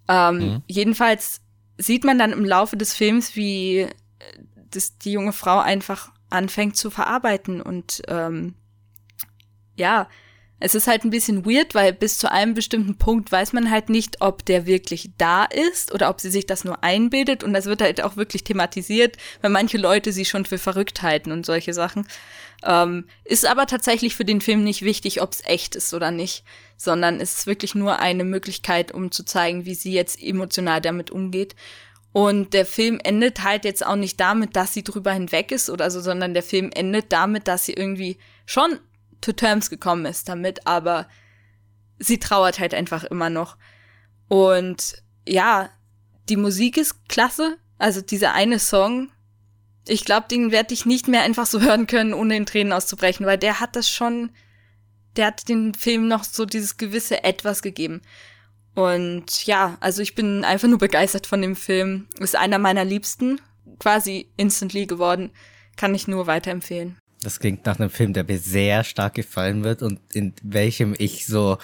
Ähm, 0.08 0.38
Mhm. 0.38 0.62
Jedenfalls 0.66 1.40
sieht 1.78 2.04
man 2.04 2.18
dann 2.18 2.32
im 2.32 2.44
Laufe 2.44 2.76
des 2.76 2.94
Films, 2.94 3.36
wie 3.36 3.80
äh, 3.80 3.90
das, 4.70 4.98
die 4.98 5.12
junge 5.12 5.32
Frau 5.32 5.58
einfach 5.58 6.10
anfängt 6.30 6.76
zu 6.76 6.90
verarbeiten 6.90 7.60
und 7.62 8.02
ähm, 8.08 8.54
ja, 9.76 10.08
es 10.58 10.74
ist 10.74 10.86
halt 10.86 11.04
ein 11.04 11.10
bisschen 11.10 11.44
weird, 11.44 11.74
weil 11.74 11.92
bis 11.92 12.16
zu 12.16 12.30
einem 12.30 12.54
bestimmten 12.54 12.96
Punkt 12.96 13.30
weiß 13.30 13.52
man 13.52 13.70
halt 13.70 13.90
nicht, 13.90 14.22
ob 14.22 14.44
der 14.46 14.64
wirklich 14.64 15.10
da 15.18 15.44
ist 15.44 15.92
oder 15.92 16.08
ob 16.08 16.20
sie 16.20 16.30
sich 16.30 16.46
das 16.46 16.64
nur 16.64 16.82
einbildet. 16.82 17.44
Und 17.44 17.52
das 17.52 17.66
wird 17.66 17.82
halt 17.82 18.02
auch 18.02 18.16
wirklich 18.16 18.42
thematisiert, 18.42 19.16
weil 19.42 19.50
manche 19.50 19.76
Leute 19.76 20.12
sie 20.12 20.24
schon 20.24 20.46
für 20.46 20.56
verrückt 20.56 21.02
halten 21.02 21.30
und 21.30 21.44
solche 21.44 21.74
Sachen. 21.74 22.08
Ähm, 22.64 23.04
ist 23.24 23.44
aber 23.44 23.66
tatsächlich 23.66 24.16
für 24.16 24.24
den 24.24 24.40
Film 24.40 24.64
nicht 24.64 24.80
wichtig, 24.80 25.20
ob 25.20 25.32
es 25.32 25.44
echt 25.44 25.76
ist 25.76 25.92
oder 25.92 26.10
nicht, 26.10 26.42
sondern 26.78 27.20
es 27.20 27.36
ist 27.36 27.46
wirklich 27.46 27.74
nur 27.74 27.98
eine 27.98 28.24
Möglichkeit, 28.24 28.92
um 28.92 29.10
zu 29.10 29.24
zeigen, 29.24 29.66
wie 29.66 29.74
sie 29.74 29.92
jetzt 29.92 30.22
emotional 30.22 30.80
damit 30.80 31.10
umgeht. 31.10 31.54
Und 32.12 32.54
der 32.54 32.64
Film 32.64 32.98
endet 33.04 33.42
halt 33.42 33.66
jetzt 33.66 33.84
auch 33.84 33.94
nicht 33.94 34.18
damit, 34.18 34.56
dass 34.56 34.72
sie 34.72 34.82
drüber 34.82 35.12
hinweg 35.12 35.52
ist 35.52 35.68
oder 35.68 35.90
so, 35.90 36.00
sondern 36.00 36.32
der 36.32 36.42
Film 36.42 36.70
endet 36.74 37.12
damit, 37.12 37.46
dass 37.46 37.66
sie 37.66 37.74
irgendwie 37.74 38.16
schon 38.46 38.78
to 39.20 39.32
terms 39.32 39.70
gekommen 39.70 40.06
ist 40.06 40.28
damit, 40.28 40.66
aber 40.66 41.08
sie 41.98 42.18
trauert 42.18 42.58
halt 42.58 42.74
einfach 42.74 43.04
immer 43.04 43.30
noch. 43.30 43.56
Und 44.28 45.02
ja, 45.26 45.70
die 46.28 46.36
Musik 46.36 46.76
ist 46.76 47.08
klasse. 47.08 47.58
Also 47.78 48.00
dieser 48.00 48.32
eine 48.32 48.58
Song, 48.58 49.10
ich 49.86 50.04
glaube, 50.04 50.26
den 50.28 50.50
werde 50.50 50.74
ich 50.74 50.86
nicht 50.86 51.08
mehr 51.08 51.22
einfach 51.22 51.46
so 51.46 51.60
hören 51.60 51.86
können, 51.86 52.14
ohne 52.14 52.36
in 52.36 52.46
Tränen 52.46 52.72
auszubrechen, 52.72 53.26
weil 53.26 53.38
der 53.38 53.60
hat 53.60 53.76
das 53.76 53.88
schon, 53.88 54.30
der 55.16 55.26
hat 55.26 55.48
den 55.48 55.74
Film 55.74 56.08
noch 56.08 56.24
so 56.24 56.44
dieses 56.44 56.76
gewisse 56.76 57.24
Etwas 57.24 57.62
gegeben. 57.62 58.02
Und 58.74 59.46
ja, 59.46 59.78
also 59.80 60.02
ich 60.02 60.14
bin 60.14 60.44
einfach 60.44 60.68
nur 60.68 60.78
begeistert 60.78 61.26
von 61.26 61.40
dem 61.40 61.56
Film. 61.56 62.08
Ist 62.18 62.36
einer 62.36 62.58
meiner 62.58 62.84
liebsten, 62.84 63.40
quasi 63.78 64.30
instantly 64.36 64.86
geworden. 64.86 65.30
Kann 65.76 65.94
ich 65.94 66.08
nur 66.08 66.26
weiterempfehlen. 66.26 66.98
Das 67.22 67.40
klingt 67.40 67.66
nach 67.66 67.78
einem 67.78 67.90
Film, 67.90 68.12
der 68.12 68.24
mir 68.24 68.38
sehr 68.38 68.84
stark 68.84 69.14
gefallen 69.14 69.64
wird 69.64 69.82
und 69.82 70.00
in 70.12 70.34
welchem 70.42 70.94
ich 70.98 71.26
so 71.26 71.58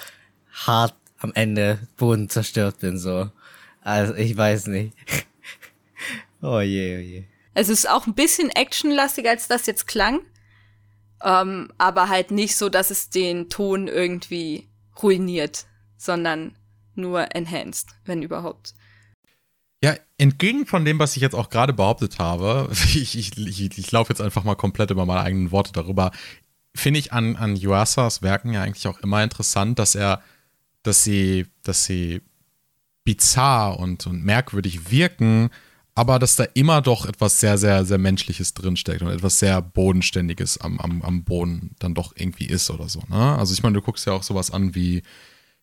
hart 0.50 0.94
am 1.18 1.32
Ende 1.34 1.78
Boden 1.96 2.28
zerstört 2.28 2.80
bin, 2.80 2.98
so. 2.98 3.30
Also, 3.80 4.14
ich 4.14 4.36
weiß 4.36 4.68
nicht. 4.68 4.96
oh 6.42 6.60
je, 6.60 6.96
oh 6.96 7.00
je. 7.00 7.24
Es 7.54 7.68
ist 7.68 7.88
auch 7.88 8.06
ein 8.06 8.14
bisschen 8.14 8.50
actionlastiger, 8.50 9.30
als 9.30 9.48
das 9.48 9.66
jetzt 9.66 9.86
klang. 9.86 10.20
Ähm, 11.22 11.70
aber 11.78 12.08
halt 12.08 12.30
nicht 12.30 12.56
so, 12.56 12.68
dass 12.68 12.90
es 12.90 13.10
den 13.10 13.48
Ton 13.48 13.88
irgendwie 13.88 14.68
ruiniert, 15.02 15.66
sondern 15.96 16.56
nur 16.94 17.34
enhanced, 17.34 17.90
wenn 18.04 18.22
überhaupt. 18.22 18.74
Ja, 19.82 19.96
entgegen 20.16 20.66
von 20.66 20.84
dem, 20.84 20.98
was 20.98 21.16
ich 21.16 21.22
jetzt 21.22 21.34
auch 21.34 21.50
gerade 21.50 21.72
behauptet 21.72 22.18
habe, 22.18 22.68
ich, 22.94 23.18
ich, 23.18 23.36
ich, 23.36 23.78
ich 23.78 23.92
laufe 23.92 24.12
jetzt 24.12 24.20
einfach 24.20 24.44
mal 24.44 24.54
komplett 24.54 24.90
über 24.90 25.06
meine 25.06 25.22
eigenen 25.22 25.50
Worte 25.50 25.72
darüber, 25.72 26.12
finde 26.74 27.00
ich 27.00 27.12
an, 27.12 27.36
an 27.36 27.56
Yuasas 27.56 28.22
Werken 28.22 28.52
ja 28.52 28.62
eigentlich 28.62 28.86
auch 28.86 29.00
immer 29.00 29.22
interessant, 29.22 29.78
dass 29.78 29.94
er, 29.94 30.22
dass 30.82 31.04
sie, 31.04 31.46
dass 31.62 31.84
sie 31.84 32.22
bizarr 33.04 33.78
und, 33.78 34.06
und 34.06 34.24
merkwürdig 34.24 34.90
wirken, 34.90 35.50
aber 35.94 36.18
dass 36.18 36.36
da 36.36 36.44
immer 36.54 36.80
doch 36.80 37.04
etwas 37.04 37.40
sehr, 37.40 37.58
sehr, 37.58 37.84
sehr 37.84 37.98
Menschliches 37.98 38.54
drinsteckt 38.54 39.02
und 39.02 39.10
etwas 39.10 39.38
sehr 39.38 39.60
Bodenständiges 39.60 40.58
am, 40.58 40.78
am, 40.80 41.02
am 41.02 41.24
Boden 41.24 41.74
dann 41.80 41.94
doch 41.94 42.14
irgendwie 42.16 42.46
ist 42.46 42.70
oder 42.70 42.88
so. 42.88 43.02
Ne? 43.08 43.36
Also 43.36 43.52
ich 43.52 43.62
meine, 43.62 43.74
du 43.74 43.82
guckst 43.82 44.06
ja 44.06 44.14
auch 44.14 44.22
sowas 44.22 44.50
an 44.50 44.74
wie 44.74 45.02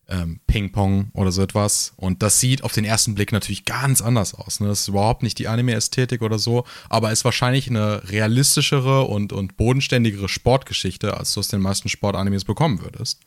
ähm, 0.10 0.40
Ping-Pong 0.48 1.12
oder 1.14 1.32
so 1.32 1.42
etwas. 1.42 1.94
Und 1.96 2.24
das 2.24 2.40
sieht 2.40 2.64
auf 2.64 2.74
den 2.74 2.86
ersten 2.86 3.16
Blick 3.16 3.32
natürlich 3.32 3.66
ganz 3.66 4.02
anders 4.02 4.34
aus. 4.34 4.60
Ne? 4.60 4.68
Das 4.68 4.82
ist 4.82 4.88
überhaupt 4.88 5.24
nicht 5.24 5.38
die 5.40 5.48
Anime-Ästhetik 5.48 6.22
oder 6.22 6.40
so, 6.40 6.66
aber 6.90 7.12
ist 7.12 7.26
wahrscheinlich 7.26 7.70
eine 7.70 8.10
realistischere 8.10 9.04
und, 9.04 9.32
und 9.32 9.58
bodenständigere 9.58 10.28
Sportgeschichte, 10.28 11.16
als 11.16 11.34
du 11.34 11.40
aus 11.40 11.48
den 11.48 11.62
meisten 11.62 11.90
Sportanimes 11.90 12.44
bekommen 12.44 12.82
würdest. 12.82 13.20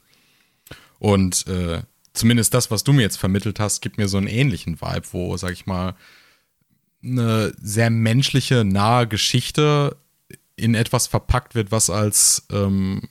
Und 0.99 1.47
äh, 1.47 1.83
zumindest 2.13 2.55
das, 2.55 2.71
was 2.71 2.85
du 2.85 2.93
mir 2.93 3.03
jetzt 3.03 3.19
vermittelt 3.19 3.61
hast, 3.61 3.81
gibt 3.81 3.99
mir 3.99 4.09
so 4.09 4.19
einen 4.19 4.27
ähnlichen 4.27 4.81
Vibe, 4.81 5.07
wo, 5.13 5.37
sag 5.37 5.53
ich 5.53 5.67
mal, 5.67 5.95
eine 7.03 7.53
sehr 7.61 7.91
menschliche, 7.91 8.65
nahe 8.65 9.07
Geschichte 9.07 9.97
in 10.57 10.75
etwas 10.75 11.07
verpackt 11.07 11.55
wird, 11.55 11.73
was 11.73 11.91
als 11.91 12.47
ähm, 12.53 13.03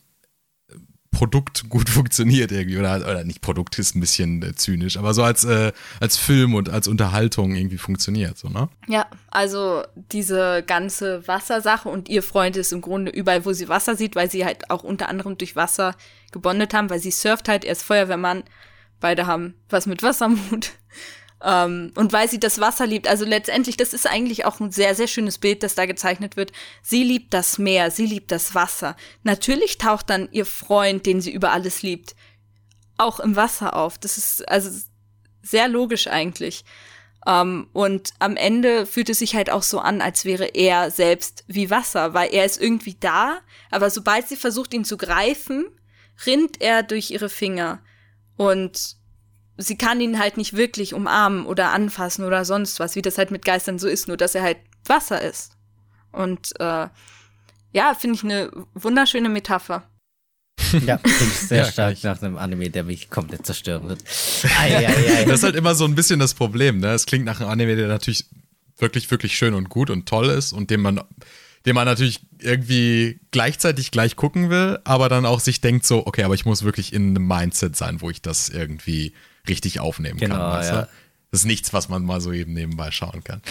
Produkt 1.11 1.69
gut 1.69 1.89
funktioniert 1.89 2.51
irgendwie. 2.51 2.77
Oder, 2.77 2.95
oder 2.97 3.23
nicht 3.23 3.41
Produkt 3.41 3.77
ist 3.77 3.95
ein 3.95 3.99
bisschen 3.99 4.41
äh, 4.41 4.55
zynisch, 4.55 4.97
aber 4.97 5.13
so 5.13 5.23
als, 5.23 5.43
äh, 5.43 5.71
als 5.99 6.17
Film 6.17 6.55
und 6.55 6.69
als 6.69 6.87
Unterhaltung 6.87 7.55
irgendwie 7.55 7.77
funktioniert, 7.77 8.37
so, 8.37 8.49
ne? 8.49 8.69
Ja, 8.87 9.05
also 9.29 9.83
diese 10.11 10.63
ganze 10.65 11.27
Wassersache 11.27 11.89
und 11.89 12.09
ihr 12.09 12.23
Freund 12.23 12.57
ist 12.57 12.73
im 12.73 12.81
Grunde 12.81 13.11
überall, 13.11 13.45
wo 13.45 13.53
sie 13.53 13.69
Wasser 13.69 13.95
sieht, 13.95 14.15
weil 14.15 14.31
sie 14.31 14.45
halt 14.45 14.69
auch 14.69 14.83
unter 14.83 15.09
anderem 15.09 15.37
durch 15.37 15.55
Wasser 15.55 15.95
gebondet 16.31 16.73
haben, 16.73 16.89
weil 16.89 16.99
sie 16.99 17.11
surft 17.11 17.47
halt, 17.49 17.65
er 17.65 17.73
ist 17.73 17.83
Feuerwehrmann, 17.83 18.43
beide 18.99 19.27
haben 19.27 19.55
was 19.69 19.85
mit 19.85 20.03
Wassermut. 20.03 20.71
Ähm, 21.43 21.91
und 21.95 22.13
weil 22.13 22.29
sie 22.29 22.39
das 22.39 22.59
Wasser 22.59 22.85
liebt, 22.85 23.07
also 23.07 23.25
letztendlich, 23.25 23.77
das 23.77 23.93
ist 23.93 24.07
eigentlich 24.07 24.45
auch 24.45 24.59
ein 24.59 24.71
sehr, 24.71 24.95
sehr 24.95 25.07
schönes 25.07 25.37
Bild, 25.37 25.63
das 25.63 25.75
da 25.75 25.85
gezeichnet 25.85 26.37
wird. 26.37 26.51
Sie 26.81 27.03
liebt 27.03 27.33
das 27.33 27.57
Meer, 27.57 27.89
sie 27.91 28.05
liebt 28.05 28.31
das 28.31 28.53
Wasser. 28.53 28.95
Natürlich 29.23 29.77
taucht 29.77 30.09
dann 30.09 30.29
ihr 30.31 30.45
Freund, 30.45 31.05
den 31.05 31.21
sie 31.21 31.31
über 31.31 31.51
alles 31.51 31.81
liebt, 31.81 32.15
auch 32.97 33.19
im 33.19 33.35
Wasser 33.35 33.75
auf. 33.75 33.97
Das 33.97 34.17
ist 34.17 34.47
also 34.47 34.69
sehr 35.41 35.67
logisch 35.67 36.07
eigentlich. 36.07 36.63
Um, 37.23 37.67
und 37.73 38.13
am 38.17 38.35
Ende 38.35 38.87
fühlt 38.87 39.07
es 39.09 39.19
sich 39.19 39.35
halt 39.35 39.51
auch 39.51 39.61
so 39.61 39.77
an, 39.77 40.01
als 40.01 40.25
wäre 40.25 40.45
er 40.55 40.89
selbst 40.89 41.43
wie 41.45 41.69
Wasser, 41.69 42.15
weil 42.15 42.33
er 42.33 42.45
ist 42.45 42.59
irgendwie 42.59 42.97
da, 42.99 43.37
aber 43.69 43.91
sobald 43.91 44.27
sie 44.27 44.35
versucht, 44.35 44.73
ihn 44.73 44.85
zu 44.85 44.97
greifen, 44.97 45.65
rinnt 46.25 46.61
er 46.61 46.81
durch 46.81 47.11
ihre 47.11 47.29
Finger. 47.29 47.83
Und 48.37 48.95
sie 49.61 49.77
kann 49.77 50.01
ihn 50.01 50.19
halt 50.19 50.37
nicht 50.37 50.55
wirklich 50.55 50.93
umarmen 50.93 51.45
oder 51.45 51.71
anfassen 51.71 52.25
oder 52.25 52.45
sonst 52.45 52.79
was, 52.79 52.95
wie 52.95 53.01
das 53.01 53.17
halt 53.17 53.31
mit 53.31 53.45
Geistern 53.45 53.79
so 53.79 53.87
ist, 53.87 54.07
nur 54.07 54.17
dass 54.17 54.35
er 54.35 54.43
halt 54.43 54.57
Wasser 54.85 55.21
ist. 55.21 55.53
Und 56.11 56.59
äh, 56.59 56.87
ja, 57.73 57.93
finde 57.97 58.15
ich 58.15 58.23
eine 58.23 58.51
wunderschöne 58.73 59.29
Metapher. 59.29 59.83
Ja, 60.85 60.97
finde 60.97 61.23
ich 61.25 61.33
sehr 61.33 61.65
ja, 61.65 61.71
stark 61.71 62.03
nach 62.03 62.21
einem 62.21 62.37
Anime, 62.37 62.69
der 62.69 62.83
mich 62.83 63.09
komplett 63.09 63.45
zerstören 63.45 63.89
wird. 63.89 64.03
Ei, 64.59 64.77
ei, 64.77 64.87
ei. 64.87 65.25
Das 65.25 65.39
ist 65.39 65.43
halt 65.43 65.55
immer 65.55 65.75
so 65.75 65.83
ein 65.83 65.95
bisschen 65.95 66.19
das 66.19 66.33
Problem, 66.33 66.79
ne? 66.79 66.93
Es 66.93 67.05
klingt 67.05 67.25
nach 67.25 67.41
einem 67.41 67.49
Anime, 67.49 67.75
der 67.75 67.87
natürlich 67.87 68.25
wirklich, 68.77 69.09
wirklich 69.11 69.37
schön 69.37 69.53
und 69.53 69.69
gut 69.69 69.89
und 69.89 70.07
toll 70.07 70.29
ist 70.29 70.53
und 70.53 70.69
dem 70.69 70.81
man, 70.81 71.01
den 71.65 71.75
man 71.75 71.85
natürlich 71.85 72.21
irgendwie 72.39 73.19
gleichzeitig 73.31 73.91
gleich 73.91 74.15
gucken 74.15 74.49
will, 74.49 74.79
aber 74.83 75.09
dann 75.09 75.25
auch 75.25 75.39
sich 75.39 75.61
denkt 75.61 75.85
so, 75.85 76.05
okay, 76.07 76.23
aber 76.23 76.35
ich 76.35 76.45
muss 76.45 76.63
wirklich 76.63 76.93
in 76.93 77.09
einem 77.09 77.27
Mindset 77.27 77.75
sein, 77.75 78.01
wo 78.01 78.09
ich 78.09 78.21
das 78.21 78.47
irgendwie 78.49 79.13
richtig 79.47 79.79
aufnehmen 79.79 80.19
genau, 80.19 80.35
kann. 80.35 80.51
Weißt 80.51 80.71
ja. 80.71 80.87
Das 81.31 81.41
ist 81.41 81.45
nichts, 81.45 81.73
was 81.73 81.89
man 81.89 82.03
mal 82.03 82.21
so 82.21 82.31
eben 82.33 82.53
nebenbei 82.53 82.91
schauen 82.91 83.23
kann. 83.23 83.41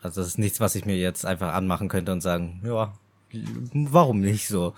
Also 0.00 0.20
das 0.20 0.28
ist 0.28 0.38
nichts, 0.38 0.60
was 0.60 0.74
ich 0.74 0.84
mir 0.84 0.96
jetzt 0.96 1.24
einfach 1.24 1.54
anmachen 1.54 1.88
könnte 1.88 2.12
und 2.12 2.20
sagen, 2.20 2.62
ja, 2.64 2.94
warum 3.72 4.20
nicht 4.20 4.48
so? 4.48 4.74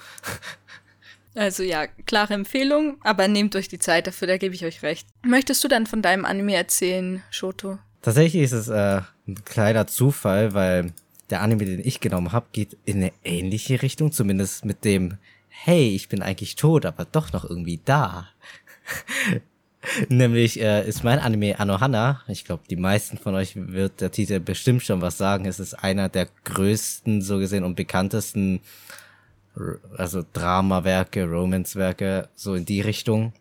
Also 1.34 1.62
ja, 1.62 1.86
klare 1.86 2.32
Empfehlung, 2.32 2.96
aber 3.02 3.28
nehmt 3.28 3.54
euch 3.56 3.68
die 3.68 3.78
Zeit 3.78 4.06
dafür, 4.06 4.26
da 4.26 4.38
gebe 4.38 4.54
ich 4.54 4.64
euch 4.64 4.82
recht. 4.82 5.06
Möchtest 5.22 5.62
du 5.62 5.68
dann 5.68 5.86
von 5.86 6.00
deinem 6.00 6.24
Anime 6.24 6.54
erzählen, 6.54 7.22
Shoto? 7.30 7.78
Tatsächlich 8.00 8.42
ist 8.42 8.52
es 8.52 8.68
äh, 8.68 9.02
ein 9.28 9.44
kleiner 9.44 9.86
Zufall, 9.86 10.54
weil 10.54 10.94
der 11.28 11.42
Anime, 11.42 11.66
den 11.66 11.80
ich 11.84 12.00
genommen 12.00 12.32
habe, 12.32 12.46
geht 12.52 12.78
in 12.86 12.96
eine 12.96 13.12
ähnliche 13.22 13.82
Richtung, 13.82 14.12
zumindest 14.12 14.64
mit 14.64 14.84
dem, 14.84 15.18
hey, 15.48 15.94
ich 15.94 16.08
bin 16.08 16.22
eigentlich 16.22 16.56
tot, 16.56 16.86
aber 16.86 17.04
doch 17.04 17.32
noch 17.32 17.44
irgendwie 17.44 17.80
da. 17.84 18.28
Nämlich 20.08 20.60
äh, 20.60 20.86
ist 20.86 21.04
mein 21.04 21.18
Anime 21.18 21.58
Anohana. 21.58 22.22
Ich 22.28 22.44
glaube, 22.44 22.62
die 22.68 22.76
meisten 22.76 23.18
von 23.18 23.34
euch 23.34 23.54
wird 23.56 24.00
der 24.00 24.10
Titel 24.10 24.40
bestimmt 24.40 24.82
schon 24.82 25.00
was 25.00 25.18
sagen. 25.18 25.46
Es 25.46 25.60
ist 25.60 25.74
einer 25.74 26.08
der 26.08 26.28
größten, 26.44 27.22
so 27.22 27.38
gesehen, 27.38 27.64
und 27.64 27.76
bekanntesten, 27.76 28.60
also 29.96 30.24
Drama-Werke, 30.32 31.24
Romance-Werke, 31.24 32.28
so 32.34 32.54
in 32.54 32.64
die 32.64 32.80
Richtung. 32.80 33.32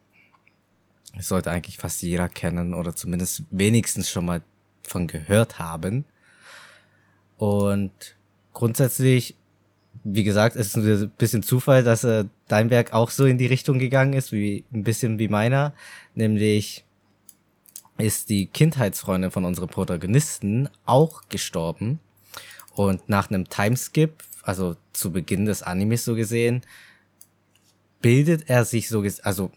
Das 1.15 1.27
sollte 1.27 1.51
eigentlich 1.51 1.77
fast 1.77 2.01
jeder 2.01 2.29
kennen 2.29 2.73
oder 2.73 2.95
zumindest 2.95 3.43
wenigstens 3.51 4.09
schon 4.09 4.25
mal 4.25 4.41
von 4.83 5.07
gehört 5.07 5.59
haben. 5.59 6.05
Und 7.37 8.15
grundsätzlich 8.53 9.35
wie 10.03 10.23
gesagt, 10.23 10.55
es 10.55 10.75
ist 10.75 10.77
ein 10.77 11.11
bisschen 11.17 11.43
Zufall, 11.43 11.83
dass 11.83 12.03
äh, 12.03 12.25
dein 12.47 12.69
Werk 12.69 12.93
auch 12.93 13.09
so 13.09 13.25
in 13.25 13.37
die 13.37 13.47
Richtung 13.47 13.79
gegangen 13.79 14.13
ist, 14.13 14.31
wie 14.31 14.63
ein 14.73 14.83
bisschen 14.83 15.19
wie 15.19 15.27
meiner. 15.27 15.73
Nämlich 16.15 16.85
ist 17.97 18.29
die 18.29 18.47
Kindheitsfreundin 18.47 19.31
von 19.31 19.45
unserem 19.45 19.69
Protagonisten 19.69 20.69
auch 20.85 21.23
gestorben. 21.29 21.99
Und 22.73 23.07
nach 23.07 23.29
einem 23.29 23.47
Timeskip, 23.47 24.23
also 24.43 24.75
zu 24.91 25.11
Beginn 25.11 25.45
des 25.45 25.63
Animes 25.63 26.03
so 26.03 26.15
gesehen, 26.15 26.61
bildet 28.01 28.49
er 28.49 28.65
sich 28.65 28.89
so, 28.89 29.03
also 29.23 29.51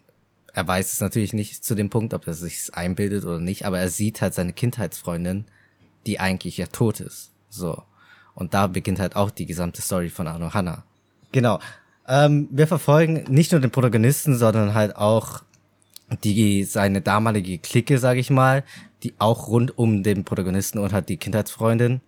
er 0.53 0.67
weiß 0.67 0.93
es 0.93 1.01
natürlich 1.01 1.33
nicht 1.33 1.63
zu 1.63 1.75
dem 1.75 1.89
Punkt, 1.89 2.13
ob 2.13 2.27
er 2.27 2.33
sich 2.33 2.73
einbildet 2.73 3.25
oder 3.25 3.39
nicht, 3.39 3.65
aber 3.65 3.79
er 3.79 3.89
sieht 3.89 4.21
halt 4.21 4.33
seine 4.33 4.53
Kindheitsfreundin, 4.53 5.45
die 6.05 6.19
eigentlich 6.19 6.57
ja 6.57 6.67
tot 6.67 7.01
ist. 7.01 7.31
So. 7.49 7.83
Und 8.35 8.53
da 8.53 8.67
beginnt 8.67 8.99
halt 8.99 9.15
auch 9.15 9.31
die 9.31 9.45
gesamte 9.45 9.81
Story 9.81 10.09
von 10.09 10.27
Arno 10.27 10.53
Hanna. 10.53 10.83
Genau. 11.31 11.59
Ähm, 12.07 12.47
wir 12.51 12.67
verfolgen 12.67 13.25
nicht 13.29 13.51
nur 13.51 13.61
den 13.61 13.71
Protagonisten, 13.71 14.37
sondern 14.37 14.73
halt 14.73 14.95
auch 14.95 15.43
die 16.23 16.63
seine 16.63 17.01
damalige 17.01 17.57
Clique, 17.57 17.97
sag 17.97 18.17
ich 18.17 18.29
mal, 18.29 18.63
die 19.03 19.13
auch 19.19 19.47
rund 19.47 19.77
um 19.77 20.03
den 20.03 20.23
Protagonisten 20.23 20.79
und 20.79 20.93
halt 20.93 21.09
die 21.09 21.17
Kindheitsfreundin 21.17 22.01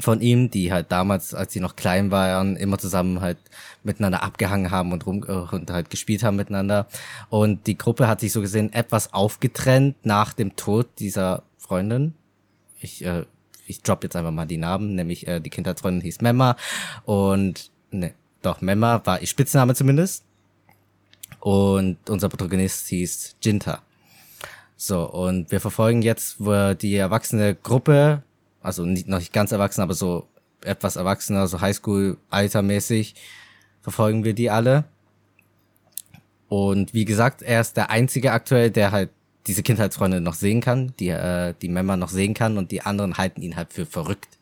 von 0.00 0.20
ihm, 0.20 0.50
die 0.50 0.72
halt 0.72 0.92
damals, 0.92 1.34
als 1.34 1.52
sie 1.52 1.60
noch 1.60 1.74
klein 1.74 2.10
waren, 2.10 2.56
immer 2.56 2.78
zusammen 2.78 3.20
halt 3.20 3.38
miteinander 3.82 4.22
abgehangen 4.22 4.70
haben 4.70 4.92
und 4.92 5.06
rum 5.06 5.22
und 5.22 5.70
halt 5.70 5.90
gespielt 5.90 6.22
haben 6.22 6.36
miteinander. 6.36 6.86
Und 7.30 7.66
die 7.66 7.76
Gruppe 7.76 8.06
hat 8.06 8.20
sich 8.20 8.32
so 8.32 8.40
gesehen 8.40 8.72
etwas 8.72 9.12
aufgetrennt 9.12 9.96
nach 10.04 10.32
dem 10.32 10.54
Tod 10.54 10.86
dieser 10.98 11.42
Freundin. 11.58 12.14
Ich 12.80 13.04
äh, 13.04 13.24
ich 13.68 13.82
drop 13.82 14.02
jetzt 14.02 14.16
einfach 14.16 14.30
mal 14.30 14.46
die 14.46 14.56
Namen, 14.56 14.94
nämlich 14.94 15.26
äh, 15.26 15.40
die 15.40 15.50
Kindheitsfreundin 15.50 16.00
hieß 16.02 16.20
Memma 16.20 16.56
und 17.04 17.70
ne, 17.90 18.14
doch 18.42 18.60
Memma 18.60 19.02
war 19.04 19.20
ihr 19.20 19.26
Spitzname 19.26 19.74
zumindest 19.74 20.24
und 21.48 22.10
unser 22.10 22.28
Protagonist 22.28 22.88
hieß 22.88 23.36
Jinta. 23.40 23.80
So 24.76 25.10
und 25.10 25.50
wir 25.50 25.62
verfolgen 25.62 26.02
jetzt 26.02 26.36
wo 26.38 26.74
die 26.74 26.94
erwachsene 26.94 27.54
Gruppe, 27.54 28.22
also 28.60 28.84
nicht, 28.84 29.08
noch 29.08 29.18
nicht 29.18 29.32
ganz 29.32 29.50
erwachsen, 29.50 29.80
aber 29.80 29.94
so 29.94 30.28
etwas 30.60 30.96
erwachsener, 30.96 31.46
so 31.46 31.62
Highschool-Altermäßig 31.62 33.14
verfolgen 33.80 34.24
wir 34.24 34.34
die 34.34 34.50
alle. 34.50 34.84
Und 36.50 36.92
wie 36.92 37.06
gesagt, 37.06 37.40
er 37.40 37.62
ist 37.62 37.78
der 37.78 37.88
einzige 37.88 38.32
aktuell, 38.32 38.70
der 38.70 38.92
halt 38.92 39.08
diese 39.46 39.62
Kindheitsfreunde 39.62 40.20
noch 40.20 40.34
sehen 40.34 40.60
kann, 40.60 40.92
die, 41.00 41.08
äh, 41.08 41.54
die 41.62 41.70
Member 41.70 41.96
noch 41.96 42.10
sehen 42.10 42.34
kann 42.34 42.58
und 42.58 42.72
die 42.72 42.82
anderen 42.82 43.16
halten 43.16 43.40
ihn 43.40 43.56
halt 43.56 43.72
für 43.72 43.86
verrückt. 43.86 44.36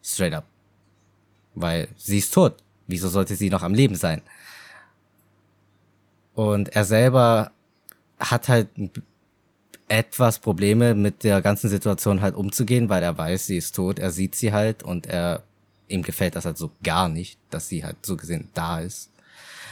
Straight 0.00 0.34
up. 0.34 0.44
Weil 1.56 1.88
sie 1.96 2.18
ist 2.18 2.32
tot. 2.32 2.54
Wieso 2.86 3.08
sollte 3.08 3.34
sie 3.34 3.50
noch 3.50 3.64
am 3.64 3.74
Leben 3.74 3.96
sein? 3.96 4.22
Und 6.34 6.70
er 6.70 6.84
selber 6.84 7.52
hat 8.18 8.48
halt 8.48 8.68
etwas 9.88 10.38
Probleme 10.38 10.94
mit 10.94 11.24
der 11.24 11.42
ganzen 11.42 11.68
Situation 11.68 12.20
halt 12.20 12.34
umzugehen, 12.34 12.88
weil 12.88 13.02
er 13.02 13.18
weiß, 13.18 13.46
sie 13.46 13.58
ist 13.58 13.74
tot, 13.74 13.98
er 13.98 14.10
sieht 14.10 14.34
sie 14.34 14.52
halt 14.52 14.82
und 14.82 15.06
er 15.06 15.42
ihm 15.88 16.02
gefällt 16.02 16.36
das 16.36 16.46
halt 16.46 16.56
so 16.56 16.70
gar 16.82 17.08
nicht, 17.08 17.38
dass 17.50 17.68
sie 17.68 17.84
halt 17.84 17.96
so 18.06 18.16
gesehen 18.16 18.48
da 18.54 18.80
ist. 18.80 19.10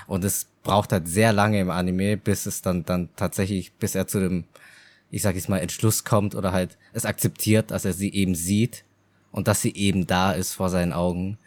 Und 0.06 0.24
es 0.24 0.46
braucht 0.62 0.92
halt 0.92 1.08
sehr 1.08 1.32
lange 1.32 1.60
im 1.60 1.70
Anime, 1.70 2.16
bis 2.16 2.44
es 2.44 2.60
dann 2.60 2.84
dann 2.84 3.08
tatsächlich, 3.16 3.72
bis 3.74 3.94
er 3.94 4.06
zu 4.06 4.20
dem 4.20 4.44
ich 5.10 5.22
sag 5.22 5.34
jetzt 5.34 5.48
mal, 5.48 5.58
Entschluss 5.58 6.04
kommt 6.04 6.34
oder 6.34 6.52
halt 6.52 6.78
es 6.92 7.04
akzeptiert, 7.04 7.70
dass 7.70 7.84
er 7.84 7.92
sie 7.92 8.12
eben 8.12 8.34
sieht 8.34 8.84
und 9.32 9.48
dass 9.48 9.60
sie 9.60 9.74
eben 9.74 10.06
da 10.06 10.32
ist 10.32 10.54
vor 10.54 10.70
seinen 10.70 10.92
Augen. 10.92 11.38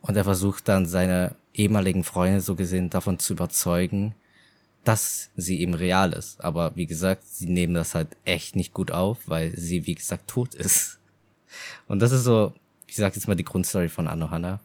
Und 0.00 0.16
er 0.16 0.24
versucht 0.24 0.68
dann 0.68 0.86
seine 0.86 1.34
ehemaligen 1.52 2.04
Freunde 2.04 2.40
so 2.40 2.54
gesehen 2.54 2.90
davon 2.90 3.18
zu 3.18 3.34
überzeugen, 3.34 4.14
dass 4.84 5.30
sie 5.36 5.60
eben 5.60 5.74
real 5.74 6.12
ist. 6.12 6.42
Aber 6.44 6.72
wie 6.74 6.86
gesagt, 6.86 7.24
sie 7.26 7.46
nehmen 7.46 7.74
das 7.74 7.94
halt 7.94 8.08
echt 8.24 8.56
nicht 8.56 8.72
gut 8.72 8.90
auf, 8.90 9.18
weil 9.26 9.56
sie, 9.56 9.86
wie 9.86 9.94
gesagt, 9.94 10.28
tot 10.28 10.54
ist. 10.54 10.98
Und 11.88 12.00
das 12.00 12.12
ist 12.12 12.24
so, 12.24 12.52
ich 12.86 12.96
sag 12.96 13.14
jetzt 13.16 13.26
mal 13.26 13.34
die 13.34 13.44
Grundstory 13.44 13.88
von 13.88 14.06
Anohana. 14.06 14.60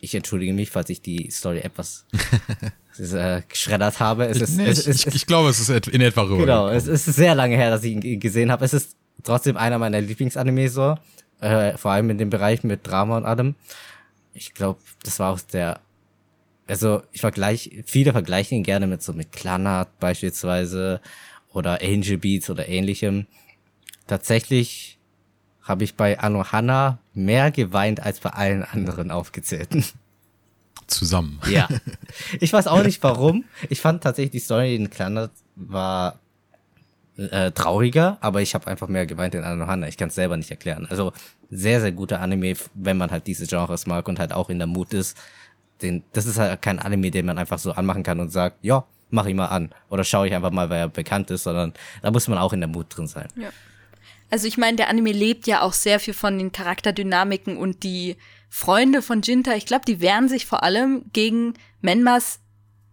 Ich 0.00 0.14
entschuldige 0.14 0.52
mich, 0.52 0.70
falls 0.70 0.90
ich 0.90 1.00
die 1.00 1.30
Story 1.30 1.60
etwas 1.60 2.04
äh, 2.98 3.42
geschreddert 3.48 4.00
habe. 4.00 4.26
Es 4.26 4.40
ist, 4.40 4.56
nee, 4.56 4.66
es, 4.66 4.86
es, 4.86 5.06
ich, 5.06 5.14
ich 5.14 5.26
glaube, 5.26 5.48
es 5.48 5.60
ist 5.60 5.88
in 5.88 6.00
etwa 6.00 6.22
rüber. 6.22 6.38
Genau, 6.38 6.68
es 6.68 6.86
ist 6.86 7.06
sehr 7.06 7.34
lange 7.34 7.56
her, 7.56 7.70
dass 7.70 7.84
ich 7.84 7.92
ihn 7.94 8.20
gesehen 8.20 8.50
habe. 8.52 8.64
Es 8.64 8.74
ist 8.74 8.96
trotzdem 9.22 9.56
einer 9.56 9.78
meiner 9.78 10.00
Lieblingsanime 10.00 10.68
so, 10.68 10.96
äh, 11.40 11.76
vor 11.78 11.92
allem 11.92 12.10
in 12.10 12.18
dem 12.18 12.30
Bereich 12.30 12.64
mit 12.64 12.86
Drama 12.86 13.16
und 13.16 13.24
allem. 13.24 13.54
Ich 14.34 14.52
glaube, 14.52 14.80
das 15.02 15.18
war 15.20 15.32
auch 15.32 15.40
der, 15.40 15.80
also 16.66 17.02
ich 17.12 17.20
vergleiche, 17.20 17.82
viele 17.84 18.12
vergleichen 18.12 18.58
ihn 18.58 18.64
gerne 18.64 18.86
mit 18.86 19.02
so 19.02 19.12
mit 19.12 19.32
Clanart 19.32 19.98
beispielsweise 19.98 21.00
oder 21.52 21.80
Angel 21.82 22.18
Beats 22.18 22.50
oder 22.50 22.68
ähnlichem. 22.68 23.26
Tatsächlich 24.06 24.98
habe 25.62 25.84
ich 25.84 25.94
bei 25.94 26.18
Anohana 26.18 26.98
mehr 27.14 27.50
geweint 27.50 28.00
als 28.00 28.20
bei 28.20 28.30
allen 28.30 28.62
anderen 28.62 29.10
aufgezählten. 29.10 29.84
zusammen. 30.86 31.40
Ja. 31.50 31.68
Ich 32.40 32.52
weiß 32.52 32.66
auch 32.66 32.82
nicht 32.82 33.02
warum. 33.02 33.44
Ich 33.68 33.80
fand 33.80 34.02
tatsächlich 34.02 34.32
die 34.32 34.38
Story 34.38 34.76
in 34.76 34.90
Clannad 34.90 35.30
war 35.56 36.18
äh, 37.16 37.50
trauriger, 37.52 38.18
aber 38.20 38.42
ich 38.42 38.54
habe 38.54 38.66
einfach 38.66 38.88
mehr 38.88 39.06
geweint 39.06 39.34
in 39.34 39.44
Anohana. 39.44 39.88
Ich 39.88 39.96
kann 39.96 40.08
es 40.08 40.14
selber 40.14 40.36
nicht 40.36 40.50
erklären. 40.50 40.86
Also 40.90 41.12
sehr, 41.50 41.80
sehr 41.80 41.92
guter 41.92 42.20
Anime, 42.20 42.54
wenn 42.74 42.96
man 42.96 43.10
halt 43.10 43.26
diese 43.26 43.46
Genres 43.46 43.86
mag 43.86 44.08
und 44.08 44.18
halt 44.18 44.32
auch 44.32 44.50
in 44.50 44.58
der 44.58 44.66
Mut 44.66 44.92
ist. 44.92 45.16
Den, 45.82 46.04
das 46.12 46.26
ist 46.26 46.38
halt 46.38 46.62
kein 46.62 46.78
Anime, 46.78 47.10
den 47.10 47.26
man 47.26 47.38
einfach 47.38 47.58
so 47.58 47.72
anmachen 47.72 48.02
kann 48.02 48.20
und 48.20 48.30
sagt, 48.30 48.58
ja, 48.62 48.86
mach 49.10 49.26
ich 49.26 49.34
mal 49.34 49.46
an. 49.46 49.70
Oder 49.90 50.04
schaue 50.04 50.26
ich 50.26 50.34
einfach 50.34 50.50
mal, 50.50 50.70
weil 50.70 50.78
er 50.78 50.88
bekannt 50.88 51.30
ist, 51.30 51.44
sondern 51.44 51.72
da 52.02 52.10
muss 52.10 52.28
man 52.28 52.38
auch 52.38 52.52
in 52.52 52.60
der 52.60 52.68
Mut 52.68 52.86
drin 52.90 53.06
sein. 53.06 53.28
Ja. 53.36 53.50
Also 54.30 54.48
ich 54.48 54.56
meine, 54.56 54.76
der 54.76 54.88
Anime 54.88 55.12
lebt 55.12 55.46
ja 55.46 55.62
auch 55.62 55.72
sehr 55.72 56.00
viel 56.00 56.14
von 56.14 56.38
den 56.38 56.52
Charakterdynamiken 56.52 57.56
und 57.56 57.82
die 57.82 58.16
Freunde 58.48 59.02
von 59.02 59.22
Jinta, 59.22 59.54
ich 59.54 59.66
glaube, 59.66 59.84
die 59.84 60.00
wehren 60.00 60.28
sich 60.28 60.46
vor 60.46 60.62
allem 60.62 61.04
gegen 61.12 61.54
Menmas 61.80 62.40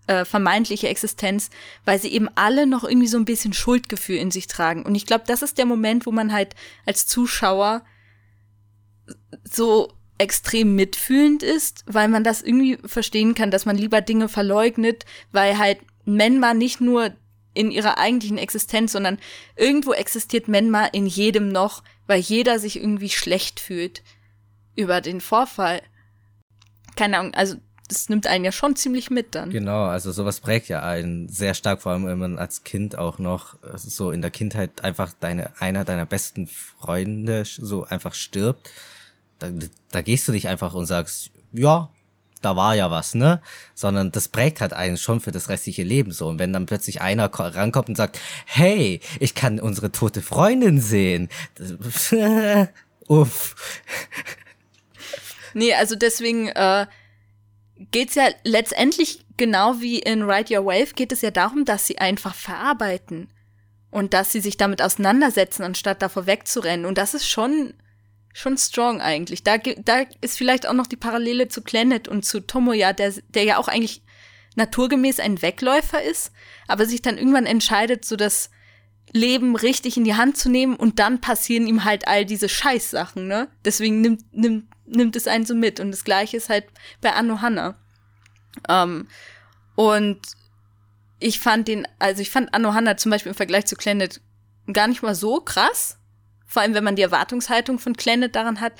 äh, 0.08 0.26
vermeintliche 0.26 0.90
Existenz, 0.90 1.50
weil 1.86 2.00
sie 2.00 2.10
eben 2.10 2.30
alle 2.36 2.68
noch 2.68 2.84
irgendwie 2.84 3.08
so 3.08 3.18
ein 3.18 3.26
bisschen 3.26 3.54
Schuldgefühl 3.54 4.18
in 4.18 4.32
sich 4.32 4.48
tragen. 4.48 4.84
Und 4.84 4.96
ich 4.96 5.06
glaube, 5.06 5.24
das 5.28 5.42
ist 5.42 5.58
der 5.58 5.66
Moment, 5.66 6.06
wo 6.06 6.12
man 6.12 6.34
halt 6.34 6.56
als 6.86 7.08
Zuschauer 7.08 7.84
so 9.44 9.94
extrem 10.22 10.76
mitfühlend 10.76 11.42
ist, 11.42 11.84
weil 11.88 12.08
man 12.08 12.24
das 12.24 12.44
irgendwie 12.44 12.78
verstehen 12.86 13.34
kann, 13.34 13.50
dass 13.50 13.66
man 13.66 13.76
lieber 13.76 14.02
Dinge 14.02 14.30
verleugnet, 14.30 15.06
weil 15.32 15.58
halt 15.58 15.80
Menma 16.06 16.54
nicht 16.54 16.80
nur 16.80 17.12
in 17.56 17.72
ihrer 17.72 17.98
eigentlichen 17.98 18.38
Existenz, 18.38 18.92
sondern 18.92 19.18
irgendwo 19.56 19.94
existiert 19.94 20.48
Menma 20.48 20.86
in 20.86 21.08
jedem 21.08 21.50
noch, 21.50 21.84
weil 22.06 22.20
jeder 22.20 22.60
sich 22.60 22.78
irgendwie 22.78 23.10
schlecht 23.10 23.60
fühlt 23.60 24.04
über 24.76 25.02
den 25.02 25.22
Vorfall. 25.22 25.82
Keine 26.96 27.18
Ahnung, 27.18 27.34
also 27.34 27.56
das 27.88 28.08
nimmt 28.08 28.28
einen 28.28 28.46
ja 28.46 28.52
schon 28.52 28.76
ziemlich 28.76 29.10
mit 29.10 29.34
dann. 29.34 29.50
Genau, 29.50 29.86
also 29.86 30.12
sowas 30.12 30.40
prägt 30.40 30.70
ja 30.70 30.82
einen 30.82 31.28
sehr 31.30 31.56
stark, 31.56 31.82
vor 31.82 31.92
allem 31.92 32.06
wenn 32.06 32.20
man 32.20 32.38
als 32.38 32.64
Kind 32.64 32.96
auch 32.96 33.18
noch 33.18 33.56
so 33.76 34.12
in 34.12 34.22
der 34.22 34.32
Kindheit 34.32 34.84
einfach 34.84 35.14
deine 35.20 35.60
einer 35.60 35.84
deiner 35.84 36.06
besten 36.06 36.48
Freunde 36.48 37.44
so 37.44 37.86
einfach 37.86 38.14
stirbt. 38.14 38.70
Da, 39.42 39.50
da 39.92 40.02
gehst 40.02 40.28
du 40.28 40.32
nicht 40.32 40.48
einfach 40.48 40.74
und 40.74 40.86
sagst, 40.86 41.32
ja, 41.52 41.90
da 42.42 42.56
war 42.56 42.76
ja 42.76 42.90
was, 42.92 43.14
ne? 43.16 43.42
Sondern 43.74 44.12
das 44.12 44.28
prägt 44.28 44.62
halt 44.62 44.74
einen 44.74 44.98
schon 44.98 45.20
für 45.20 45.32
das 45.32 45.50
restliche 45.50 45.84
Leben 45.84 46.12
so. 46.12 46.28
Und 46.28 46.40
wenn 46.40 46.54
dann 46.54 46.66
plötzlich 46.66 47.02
einer 47.02 47.26
rankommt 47.34 47.90
und 47.90 47.96
sagt, 47.96 48.20
hey, 48.46 49.02
ich 49.20 49.36
kann 49.36 49.60
unsere 49.60 49.92
tote 49.92 50.22
Freundin 50.22 50.80
sehen. 50.80 51.30
Uff. 53.08 53.56
Nee, 55.54 55.74
also 55.74 55.96
deswegen 55.96 56.48
äh, 56.50 56.88
geht's 57.92 58.16
ja 58.16 58.30
letztendlich 58.44 59.26
genau 59.38 59.82
wie 59.82 60.00
in 60.00 60.24
Ride 60.24 60.56
Your 60.56 60.66
Wave 60.66 60.94
geht 60.94 61.12
es 61.12 61.22
ja 61.22 61.32
darum, 61.32 61.66
dass 61.66 61.88
sie 61.88 61.98
einfach 61.98 62.36
verarbeiten 62.36 63.28
und 63.90 64.14
dass 64.14 64.32
sie 64.32 64.40
sich 64.40 64.56
damit 64.56 64.82
auseinandersetzen, 64.82 65.64
anstatt 65.64 66.02
davor 66.02 66.26
wegzurennen. 66.26 66.86
Und 66.86 66.98
das 66.98 67.14
ist 67.14 67.28
schon 67.28 67.74
schon 68.34 68.58
strong 68.58 69.02
eigentlich. 69.02 69.44
Da, 69.44 69.58
da 69.58 70.04
ist 70.22 70.38
vielleicht 70.38 70.68
auch 70.68 70.74
noch 70.74 70.88
die 70.88 70.96
Parallele 70.96 71.48
zu 71.48 71.62
Planet 71.62 72.08
und 72.08 72.26
zu 72.26 72.40
Tomoya, 72.40 72.94
der, 72.94 73.14
der 73.30 73.44
ja 73.44 73.58
auch 73.58 73.68
eigentlich 73.68 74.02
naturgemäß 74.56 75.20
ein 75.20 75.42
Wegläufer 75.42 76.02
ist, 76.02 76.32
aber 76.68 76.86
sich 76.86 77.02
dann 77.02 77.18
irgendwann 77.18 77.46
entscheidet, 77.46 78.06
so 78.06 78.16
das 78.16 78.50
Leben 79.14 79.56
richtig 79.56 79.98
in 79.98 80.04
die 80.04 80.16
Hand 80.16 80.38
zu 80.38 80.50
nehmen 80.50 80.76
und 80.76 81.00
dann 81.00 81.20
passieren 81.20 81.68
ihm 81.68 81.84
halt 81.84 82.08
all 82.08 82.26
diese 82.26 82.48
Scheißsachen, 82.48 83.28
ne? 83.28 83.50
Deswegen 83.66 84.02
nimmt, 84.02 84.22
nimmt 84.34 84.72
nimmt 84.92 85.16
es 85.16 85.28
einen 85.28 85.46
so 85.46 85.56
mit. 85.56 85.80
Und 85.80 85.92
das 85.92 86.04
gleiche 86.04 86.38
ist 86.38 86.50
halt 86.50 86.66
bei 87.02 87.14
Anohana. 87.14 87.76
Ähm, 88.70 89.08
und 89.76 90.20
ich 91.20 91.40
fand 91.40 91.68
den, 91.68 91.88
also 92.00 92.22
ich 92.22 92.30
fand 92.30 92.54
Anohana 92.54 92.98
zum 92.98 93.12
Beispiel 93.12 93.32
im 93.32 93.36
Vergleich 93.36 93.66
zu 93.66 93.76
Planet 93.76 94.22
gar 94.72 94.88
nicht 94.88 95.02
mal 95.02 95.16
so 95.16 95.40
krass. 95.40 95.98
Vor 96.52 96.62
allem, 96.62 96.74
wenn 96.74 96.84
man 96.84 96.98
die 96.98 97.02
Erwartungshaltung 97.02 97.80
von 97.80 97.94
Planet 97.94 98.36
daran 98.36 98.60
hat. 98.60 98.74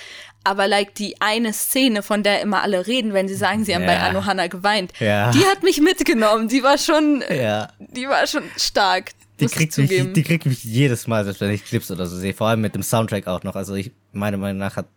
Aber 0.44 0.68
like 0.68 0.94
die 0.96 1.22
eine 1.22 1.54
Szene, 1.54 2.04
von 2.04 2.22
der 2.22 2.42
immer 2.42 2.64
alle 2.64 2.86
reden, 2.86 3.14
wenn 3.14 3.30
sie 3.30 3.36
sagen, 3.36 3.64
sie 3.64 3.74
haben 3.74 3.84
ja. 3.84 3.88
bei 3.88 4.00
Anohana 4.02 4.48
geweint, 4.48 4.92
ja. 5.00 5.32
die 5.32 5.46
hat 5.46 5.64
mich 5.64 5.80
mitgenommen. 5.80 6.50
Die 6.50 6.64
war 6.64 6.78
schon, 6.78 7.24
ja. 7.30 7.70
die 7.80 8.10
war 8.10 8.28
schon 8.28 8.44
stark. 8.58 9.12
Die 9.40 9.46
kriegt, 9.46 9.78
mich, 9.78 9.90
die 9.90 10.24
kriegt 10.24 10.46
mich 10.46 10.66
jedes 10.66 11.08
Mal, 11.08 11.24
selbst 11.24 11.40
wenn 11.40 11.52
ich 11.52 11.64
Clips 11.64 11.90
oder 11.90 12.08
so 12.08 12.18
sehe. 12.18 12.34
Vor 12.34 12.48
allem 12.48 12.60
mit 12.60 12.76
dem 12.76 12.84
Soundtrack 12.84 13.28
auch 13.28 13.44
noch. 13.44 13.56
Also 13.56 13.74
ich, 13.76 13.92
meiner 14.12 14.38
Meinung 14.38 14.58
nach 14.58 14.76
hat 14.76 14.88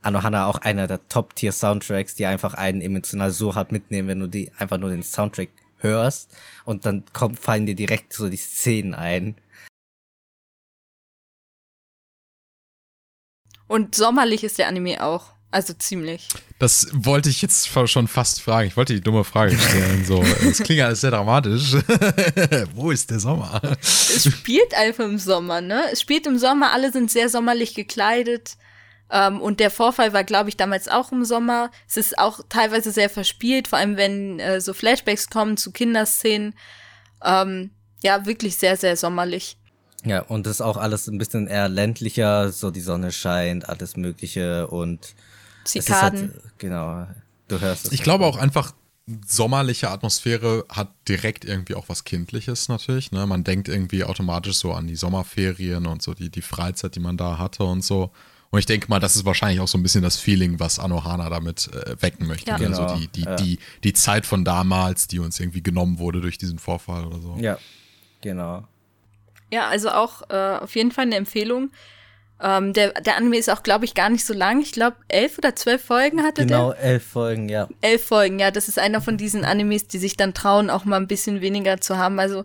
Anohana 0.00 0.46
auch 0.46 0.58
einer 0.58 0.86
der 0.86 1.06
Top-Tier-Soundtracks, 1.08 2.14
die 2.14 2.26
einfach 2.26 2.54
einen 2.54 2.82
emotional 2.82 3.32
so 3.32 3.56
hart 3.56 3.72
mitnehmen, 3.72 4.06
wenn 4.06 4.20
du 4.20 4.28
die 4.28 4.52
einfach 4.58 4.78
nur 4.78 4.90
den 4.90 5.02
Soundtrack 5.02 5.48
hörst 5.78 6.36
und 6.64 6.86
dann 6.86 7.02
kommt, 7.12 7.40
fallen 7.40 7.66
dir 7.66 7.74
direkt 7.74 8.12
so 8.12 8.28
die 8.28 8.36
Szenen 8.36 8.94
ein. 8.94 9.34
Und 13.70 13.94
sommerlich 13.94 14.42
ist 14.42 14.58
der 14.58 14.66
Anime 14.66 15.00
auch. 15.00 15.26
Also 15.52 15.72
ziemlich. 15.74 16.26
Das 16.58 16.88
wollte 16.92 17.28
ich 17.28 17.40
jetzt 17.40 17.68
schon 17.88 18.08
fast 18.08 18.42
fragen. 18.42 18.66
Ich 18.66 18.76
wollte 18.76 18.94
die 18.94 19.00
dumme 19.00 19.22
Frage 19.22 19.56
stellen. 19.56 20.04
So, 20.04 20.22
es 20.48 20.58
klingt 20.58 20.82
alles 20.82 21.02
sehr 21.02 21.12
dramatisch. 21.12 21.74
Wo 22.74 22.90
ist 22.90 23.12
der 23.12 23.20
Sommer? 23.20 23.62
Es 23.80 24.24
spielt 24.24 24.74
einfach 24.74 25.04
im 25.04 25.18
Sommer, 25.18 25.60
ne? 25.60 25.84
Es 25.92 26.00
spielt 26.00 26.26
im 26.26 26.36
Sommer, 26.36 26.72
alle 26.72 26.90
sind 26.90 27.12
sehr 27.12 27.28
sommerlich 27.28 27.76
gekleidet. 27.76 28.56
Ähm, 29.08 29.40
und 29.40 29.60
der 29.60 29.70
Vorfall 29.70 30.12
war, 30.12 30.24
glaube 30.24 30.48
ich, 30.48 30.56
damals 30.56 30.88
auch 30.88 31.12
im 31.12 31.24
Sommer. 31.24 31.70
Es 31.88 31.96
ist 31.96 32.18
auch 32.18 32.40
teilweise 32.48 32.90
sehr 32.90 33.08
verspielt, 33.08 33.68
vor 33.68 33.78
allem 33.78 33.96
wenn 33.96 34.40
äh, 34.40 34.60
so 34.60 34.74
Flashbacks 34.74 35.30
kommen 35.30 35.56
zu 35.56 35.70
Kinderszenen. 35.70 36.56
Ähm, 37.24 37.70
ja, 38.02 38.26
wirklich 38.26 38.56
sehr, 38.56 38.76
sehr 38.76 38.96
sommerlich. 38.96 39.59
Ja, 40.04 40.22
und 40.22 40.46
das 40.46 40.54
ist 40.54 40.60
auch 40.60 40.76
alles 40.76 41.08
ein 41.08 41.18
bisschen 41.18 41.46
eher 41.46 41.68
ländlicher, 41.68 42.52
so 42.52 42.70
die 42.70 42.80
Sonne 42.80 43.12
scheint, 43.12 43.68
alles 43.68 43.96
Mögliche 43.96 44.66
und 44.68 45.14
Zikaden. 45.64 46.32
Halt, 46.32 46.58
genau, 46.58 47.06
du 47.48 47.60
hörst 47.60 47.86
es. 47.86 47.92
Ich 47.92 48.02
glaube 48.02 48.24
auch 48.24 48.36
einfach, 48.36 48.72
sommerliche 49.26 49.90
Atmosphäre 49.90 50.64
hat 50.68 50.90
direkt 51.08 51.44
irgendwie 51.44 51.74
auch 51.74 51.88
was 51.88 52.04
Kindliches 52.04 52.68
natürlich. 52.68 53.12
Ne? 53.12 53.26
Man 53.26 53.44
denkt 53.44 53.68
irgendwie 53.68 54.04
automatisch 54.04 54.56
so 54.56 54.72
an 54.72 54.86
die 54.86 54.96
Sommerferien 54.96 55.86
und 55.86 56.02
so 56.02 56.14
die, 56.14 56.30
die 56.30 56.42
Freizeit, 56.42 56.94
die 56.94 57.00
man 57.00 57.16
da 57.16 57.38
hatte 57.38 57.64
und 57.64 57.84
so. 57.84 58.10
Und 58.50 58.58
ich 58.58 58.66
denke 58.66 58.88
mal, 58.88 58.98
das 58.98 59.14
ist 59.14 59.24
wahrscheinlich 59.24 59.60
auch 59.60 59.68
so 59.68 59.78
ein 59.78 59.82
bisschen 59.82 60.02
das 60.02 60.16
Feeling, 60.16 60.58
was 60.58 60.78
Anohana 60.78 61.28
damit 61.30 61.68
äh, 61.72 62.00
wecken 62.02 62.26
möchte. 62.26 62.50
Ja. 62.50 62.58
Ne? 62.58 62.66
Genau. 62.66 62.82
Also 62.82 62.96
die, 62.96 63.08
die, 63.08 63.22
ja. 63.22 63.36
die, 63.36 63.58
die 63.84 63.92
Zeit 63.92 64.26
von 64.26 64.44
damals, 64.44 65.06
die 65.06 65.20
uns 65.20 65.38
irgendwie 65.38 65.62
genommen 65.62 65.98
wurde 65.98 66.20
durch 66.20 66.36
diesen 66.36 66.58
Vorfall 66.58 67.04
oder 67.04 67.20
so. 67.20 67.36
Ja, 67.40 67.58
genau. 68.20 68.66
Ja, 69.52 69.68
also 69.68 69.90
auch 69.90 70.22
äh, 70.30 70.58
auf 70.58 70.74
jeden 70.76 70.92
Fall 70.92 71.06
eine 71.06 71.16
Empfehlung. 71.16 71.70
Ähm, 72.42 72.72
der, 72.72 72.92
der 72.92 73.16
Anime 73.16 73.36
ist 73.36 73.50
auch, 73.50 73.62
glaube 73.62 73.84
ich, 73.84 73.94
gar 73.94 74.08
nicht 74.08 74.24
so 74.24 74.32
lang. 74.32 74.60
Ich 74.62 74.72
glaube, 74.72 74.96
elf 75.08 75.36
oder 75.38 75.54
zwölf 75.54 75.84
Folgen 75.84 76.22
hatte 76.22 76.46
genau, 76.46 76.70
der. 76.70 76.76
Genau, 76.76 76.88
elf 76.88 77.06
Folgen, 77.06 77.48
ja. 77.48 77.68
Elf 77.82 78.06
Folgen, 78.06 78.38
ja. 78.38 78.50
Das 78.50 78.68
ist 78.68 78.78
einer 78.78 79.00
von 79.00 79.18
diesen 79.18 79.44
Animes, 79.44 79.88
die 79.88 79.98
sich 79.98 80.16
dann 80.16 80.32
trauen, 80.32 80.70
auch 80.70 80.84
mal 80.84 80.96
ein 80.96 81.08
bisschen 81.08 81.42
weniger 81.42 81.80
zu 81.80 81.98
haben. 81.98 82.18
Also 82.18 82.44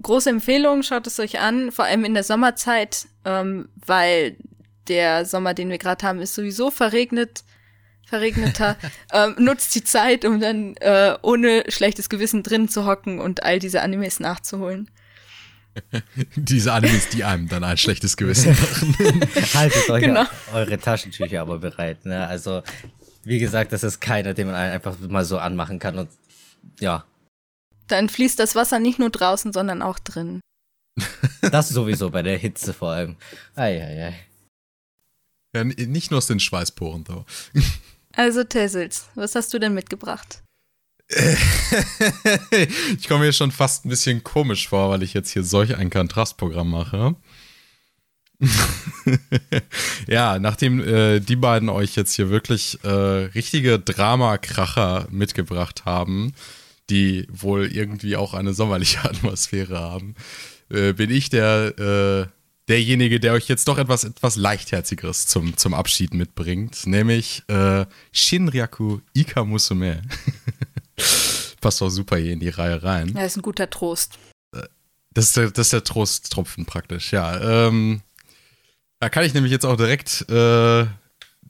große 0.00 0.28
Empfehlung, 0.28 0.82
schaut 0.82 1.06
es 1.06 1.18
euch 1.20 1.40
an, 1.40 1.72
vor 1.72 1.86
allem 1.86 2.04
in 2.04 2.12
der 2.12 2.24
Sommerzeit, 2.24 3.06
ähm, 3.24 3.68
weil 3.74 4.36
der 4.88 5.24
Sommer, 5.24 5.54
den 5.54 5.70
wir 5.70 5.78
gerade 5.78 6.06
haben, 6.06 6.20
ist 6.20 6.34
sowieso 6.34 6.70
verregnet, 6.70 7.44
verregneter. 8.04 8.76
ähm, 9.12 9.36
nutzt 9.38 9.74
die 9.74 9.84
Zeit, 9.84 10.26
um 10.26 10.38
dann 10.38 10.76
äh, 10.76 11.16
ohne 11.22 11.64
schlechtes 11.68 12.10
Gewissen 12.10 12.42
drin 12.42 12.68
zu 12.68 12.84
hocken 12.84 13.20
und 13.20 13.42
all 13.42 13.58
diese 13.58 13.80
Animes 13.80 14.20
nachzuholen. 14.20 14.90
diese 16.36 16.72
Animes, 16.72 17.08
die 17.08 17.24
einem 17.24 17.48
dann 17.48 17.64
ein 17.64 17.76
schlechtes 17.76 18.16
Gewissen 18.16 18.50
machen. 18.50 18.96
Haltet 19.54 19.90
euch 19.90 20.02
genau. 20.02 20.24
eure 20.52 20.78
Taschentücher 20.78 21.40
aber 21.40 21.58
bereit. 21.58 22.04
Ne? 22.06 22.26
Also, 22.26 22.62
wie 23.24 23.38
gesagt, 23.38 23.72
das 23.72 23.82
ist 23.82 24.00
keiner, 24.00 24.34
den 24.34 24.48
man 24.48 24.56
einfach 24.56 24.98
mal 24.98 25.24
so 25.24 25.38
anmachen 25.38 25.78
kann 25.78 25.98
und 25.98 26.08
ja. 26.80 27.04
Dann 27.86 28.08
fließt 28.08 28.38
das 28.38 28.54
Wasser 28.54 28.78
nicht 28.78 28.98
nur 28.98 29.10
draußen, 29.10 29.52
sondern 29.52 29.82
auch 29.82 29.98
drin. 29.98 30.40
Das 31.50 31.70
sowieso 31.70 32.10
bei 32.10 32.22
der 32.22 32.36
Hitze 32.36 32.74
vor 32.74 32.90
allem. 32.90 33.16
Eieiei. 33.54 33.80
Ei, 33.80 34.08
ei. 34.08 34.26
Ja, 35.54 35.64
nicht 35.64 36.10
nur 36.10 36.18
aus 36.18 36.26
den 36.26 36.38
Schweißporen 36.38 37.04
da. 37.04 37.24
Also 38.14 38.44
Tessels, 38.44 39.08
was 39.14 39.34
hast 39.34 39.52
du 39.54 39.58
denn 39.58 39.74
mitgebracht? 39.74 40.42
ich 42.98 43.08
komme 43.08 43.24
mir 43.24 43.32
schon 43.32 43.50
fast 43.50 43.84
ein 43.84 43.88
bisschen 43.88 44.22
komisch 44.22 44.68
vor, 44.68 44.90
weil 44.90 45.02
ich 45.02 45.14
jetzt 45.14 45.30
hier 45.30 45.42
solch 45.42 45.76
ein 45.76 45.90
Kontrastprogramm 45.90 46.70
mache. 46.70 47.16
ja, 50.06 50.38
nachdem 50.38 50.80
äh, 50.80 51.20
die 51.20 51.36
beiden 51.36 51.68
euch 51.68 51.96
jetzt 51.96 52.14
hier 52.14 52.30
wirklich 52.30 52.78
äh, 52.84 52.88
richtige 52.88 53.78
Dramakracher 53.78 55.08
mitgebracht 55.10 55.84
haben, 55.84 56.32
die 56.88 57.26
wohl 57.30 57.66
irgendwie 57.66 58.16
auch 58.16 58.32
eine 58.32 58.54
sommerliche 58.54 59.04
Atmosphäre 59.04 59.78
haben, 59.78 60.14
äh, 60.70 60.92
bin 60.92 61.10
ich 61.10 61.28
der 61.28 62.28
äh, 62.28 62.40
derjenige, 62.70 63.18
der 63.18 63.32
euch 63.32 63.48
jetzt 63.48 63.66
doch 63.66 63.78
etwas, 63.78 64.04
etwas 64.04 64.36
Leichtherzigeres 64.36 65.26
zum, 65.26 65.56
zum 65.56 65.74
Abschied 65.74 66.14
mitbringt, 66.14 66.86
nämlich 66.86 67.42
äh, 67.48 67.84
Shinryaku 68.12 69.00
Ikamusume. 69.12 70.02
Passt 71.60 71.82
auch 71.82 71.90
super 71.90 72.16
hier 72.16 72.32
in 72.32 72.40
die 72.40 72.48
Reihe 72.48 72.82
rein. 72.82 73.14
Ja, 73.16 73.24
ist 73.24 73.36
ein 73.36 73.42
guter 73.42 73.68
Trost. 73.68 74.18
Das 75.12 75.26
ist 75.26 75.36
der, 75.36 75.50
das 75.50 75.66
ist 75.66 75.72
der 75.72 75.84
Trosttropfen 75.84 76.66
praktisch, 76.66 77.12
ja. 77.12 77.66
Ähm, 77.66 78.00
da 79.00 79.08
kann 79.08 79.24
ich 79.24 79.34
nämlich 79.34 79.50
jetzt 79.50 79.66
auch 79.66 79.76
direkt 79.76 80.28
äh, 80.28 80.86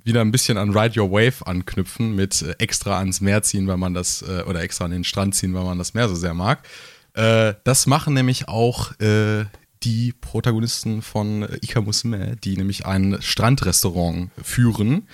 wieder 0.04 0.20
ein 0.22 0.32
bisschen 0.32 0.56
an 0.56 0.76
Ride 0.76 1.00
Your 1.00 1.10
Wave 1.10 1.46
anknüpfen, 1.46 2.14
mit 2.14 2.40
äh, 2.42 2.54
extra 2.58 2.98
ans 2.98 3.20
Meer 3.20 3.42
ziehen, 3.42 3.66
weil 3.66 3.76
man 3.76 3.92
das, 3.92 4.22
äh, 4.22 4.44
oder 4.46 4.62
extra 4.62 4.86
an 4.86 4.92
den 4.92 5.04
Strand 5.04 5.34
ziehen, 5.34 5.52
weil 5.54 5.64
man 5.64 5.78
das 5.78 5.94
Meer 5.94 6.08
so 6.08 6.14
sehr 6.14 6.32
mag. 6.32 6.66
Äh, 7.14 7.54
das 7.64 7.86
machen 7.86 8.14
nämlich 8.14 8.48
auch 8.48 8.98
äh, 8.98 9.44
die 9.82 10.12
Protagonisten 10.12 11.02
von 11.02 11.46
Ikamusume, 11.60 12.36
die 12.36 12.56
nämlich 12.56 12.86
ein 12.86 13.18
Strandrestaurant 13.20 14.30
führen. 14.42 15.08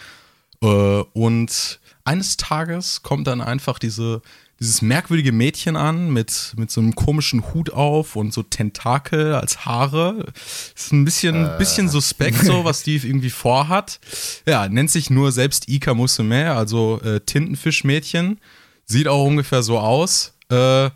Äh, 0.63 0.67
und 0.67 1.81
eines 2.05 2.37
Tages 2.37 3.03
kommt 3.03 3.27
dann 3.27 3.41
einfach 3.41 3.79
diese 3.79 4.23
dieses 4.61 4.81
merkwürdige 4.81 5.33
Mädchen 5.33 5.77
an 5.77 6.11
mit, 6.11 6.55
mit 6.57 6.71
so 6.71 6.81
einem 6.81 6.95
komischen 6.95 7.53
Hut 7.53 7.71
auf 7.71 8.17
und 8.17 8.33
so 8.33 8.43
Tentakel 8.43 9.35
als 9.35 9.67
Haare. 9.67 10.33
Ist 10.75 10.93
ein 10.93 11.05
bisschen, 11.05 11.47
äh. 11.47 11.57
bisschen 11.59 11.89
suspekt, 11.89 12.45
so 12.45 12.65
was 12.65 12.83
die 12.83 12.97
irgendwie 12.97 13.31
vorhat. 13.31 14.01
Ja, 14.47 14.69
nennt 14.69 14.91
sich 14.91 15.11
nur 15.11 15.33
selbst 15.33 15.69
Ika 15.69 15.95
Musume, 15.95 16.53
also 16.53 17.01
äh, 17.03 17.21
Tintenfischmädchen. 17.21 18.41
Sieht 18.87 19.09
auch 19.09 19.25
ungefähr 19.27 19.63
so 19.63 19.79
aus. 19.79 20.35
Äh, 20.49 20.91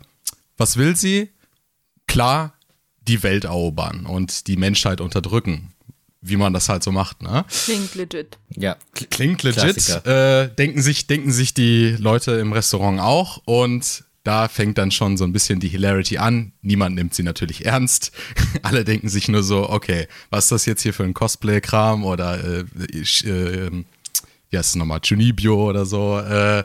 was 0.57 0.77
will 0.77 0.95
sie? 0.95 1.29
Klar, 2.07 2.53
die 3.07 3.21
Welt 3.23 3.43
erobern 3.43 4.05
und 4.05 4.47
die 4.47 4.57
Menschheit 4.57 5.01
unterdrücken 5.01 5.70
wie 6.21 6.37
man 6.37 6.53
das 6.53 6.69
halt 6.69 6.83
so 6.83 6.91
macht, 6.91 7.21
ne? 7.23 7.45
Klingt 7.65 7.95
legit. 7.95 8.37
Ja. 8.55 8.77
Klingt 9.09 9.43
legit. 9.43 10.05
Äh, 10.05 10.49
denken, 10.53 10.81
sich, 10.81 11.07
denken 11.07 11.31
sich 11.31 11.53
die 11.53 11.95
Leute 11.97 12.33
im 12.33 12.53
Restaurant 12.53 12.99
auch 12.99 13.41
und 13.45 14.03
da 14.23 14.47
fängt 14.47 14.77
dann 14.77 14.91
schon 14.91 15.17
so 15.17 15.23
ein 15.23 15.33
bisschen 15.33 15.59
die 15.59 15.67
Hilarity 15.67 16.19
an. 16.19 16.53
Niemand 16.61 16.95
nimmt 16.95 17.15
sie 17.15 17.23
natürlich 17.23 17.65
ernst. 17.65 18.11
Alle 18.61 18.85
denken 18.85 19.09
sich 19.09 19.27
nur 19.27 19.41
so, 19.41 19.69
okay, 19.69 20.07
was 20.29 20.45
ist 20.45 20.51
das 20.51 20.65
jetzt 20.67 20.83
hier 20.83 20.93
für 20.93 21.03
ein 21.03 21.15
Cosplay-Kram 21.15 22.05
oder 22.05 22.43
äh, 22.43 22.59
äh, 22.59 23.83
wie 24.51 24.57
heißt 24.57 24.69
es 24.69 24.75
nochmal, 24.75 24.99
Junibio 25.03 25.69
oder 25.69 25.85
so. 25.85 26.19
Äh, 26.19 26.63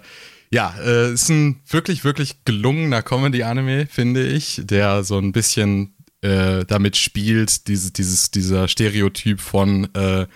ja, 0.51 0.75
äh, 0.85 1.13
ist 1.13 1.31
ein 1.31 1.61
wirklich, 1.69 2.05
wirklich 2.05 2.45
gelungener 2.45 3.03
Comedy-Anime, 3.03 3.87
finde 3.87 4.27
ich, 4.27 4.61
der 4.65 5.03
so 5.03 5.19
ein 5.19 5.33
bisschen 5.33 5.95
äh, 6.27 6.64
damit 6.64 6.97
spielt, 6.97 7.68
diese, 7.68 7.93
dieses, 7.93 8.33
dieser 8.33 8.66
Stereotyp 8.66 9.41
von 9.41 9.89
äh, 9.95 10.27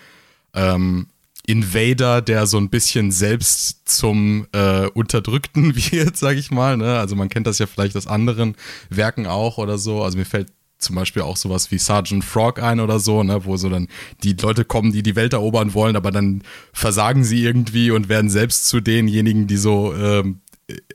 ähm, 0.53 1.07
Invader, 1.45 2.21
der 2.21 2.47
so 2.47 2.57
ein 2.57 2.69
bisschen 2.69 3.11
selbst 3.11 3.89
zum 3.89 4.47
äh, 4.53 4.87
Unterdrückten 4.87 5.75
wird, 5.91 6.15
sag 6.15 6.37
ich 6.37 6.49
mal. 6.49 6.77
Ne? 6.77 6.97
Also 6.97 7.17
man 7.17 7.27
kennt 7.27 7.45
das 7.45 7.59
ja 7.59 7.67
vielleicht 7.67 7.97
aus 7.97 8.07
anderen 8.07 8.55
Werken 8.89 9.27
auch 9.27 9.57
oder 9.57 9.77
so. 9.77 10.01
Also 10.01 10.17
mir 10.17 10.25
fällt 10.25 10.47
zum 10.77 10.95
Beispiel 10.95 11.23
auch 11.23 11.35
sowas 11.35 11.71
wie 11.71 11.77
Sergeant 11.77 12.23
Frog 12.23 12.63
ein 12.63 12.79
oder 12.79 12.99
so, 12.99 13.21
ne, 13.21 13.45
wo 13.45 13.55
so 13.57 13.69
dann 13.69 13.87
die 14.23 14.33
Leute 14.33 14.65
kommen, 14.65 14.91
die 14.91 15.03
die 15.03 15.15
Welt 15.15 15.33
erobern 15.33 15.75
wollen, 15.75 15.95
aber 15.95 16.09
dann 16.09 16.41
versagen 16.73 17.23
sie 17.23 17.43
irgendwie 17.43 17.91
und 17.91 18.09
werden 18.09 18.31
selbst 18.31 18.67
zu 18.67 18.81
denjenigen, 18.81 19.45
die 19.45 19.57
so 19.57 19.93
ähm, 19.93 20.39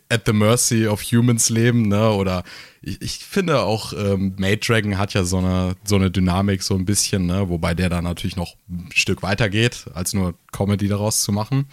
at 0.09 0.23
the 0.27 0.33
mercy 0.33 0.87
of 0.87 1.01
humans 1.03 1.51
leben, 1.51 1.89
ne? 1.89 2.11
Oder 2.11 2.45
ich, 2.83 3.01
ich 3.03 3.19
finde 3.25 3.61
auch, 3.61 3.93
ähm, 3.93 4.35
Made 4.39 4.59
Dragon 4.59 4.99
hat 4.99 5.15
ja 5.15 5.25
so 5.25 5.39
eine, 5.39 5.77
so 5.85 5.97
eine 5.97 6.11
Dynamik 6.11 6.63
so 6.63 6.75
ein 6.75 6.85
bisschen, 6.85 7.27
ne? 7.27 7.49
Wobei 7.49 7.75
der 7.75 7.89
da 7.89 8.03
natürlich 8.03 8.37
noch 8.37 8.55
ein 8.69 8.91
Stück 8.95 9.23
weiter 9.23 9.49
geht, 9.49 9.87
als 9.95 10.15
nur 10.15 10.35
Comedy 10.53 10.89
daraus 10.89 11.23
zu 11.23 11.33
machen. 11.33 11.67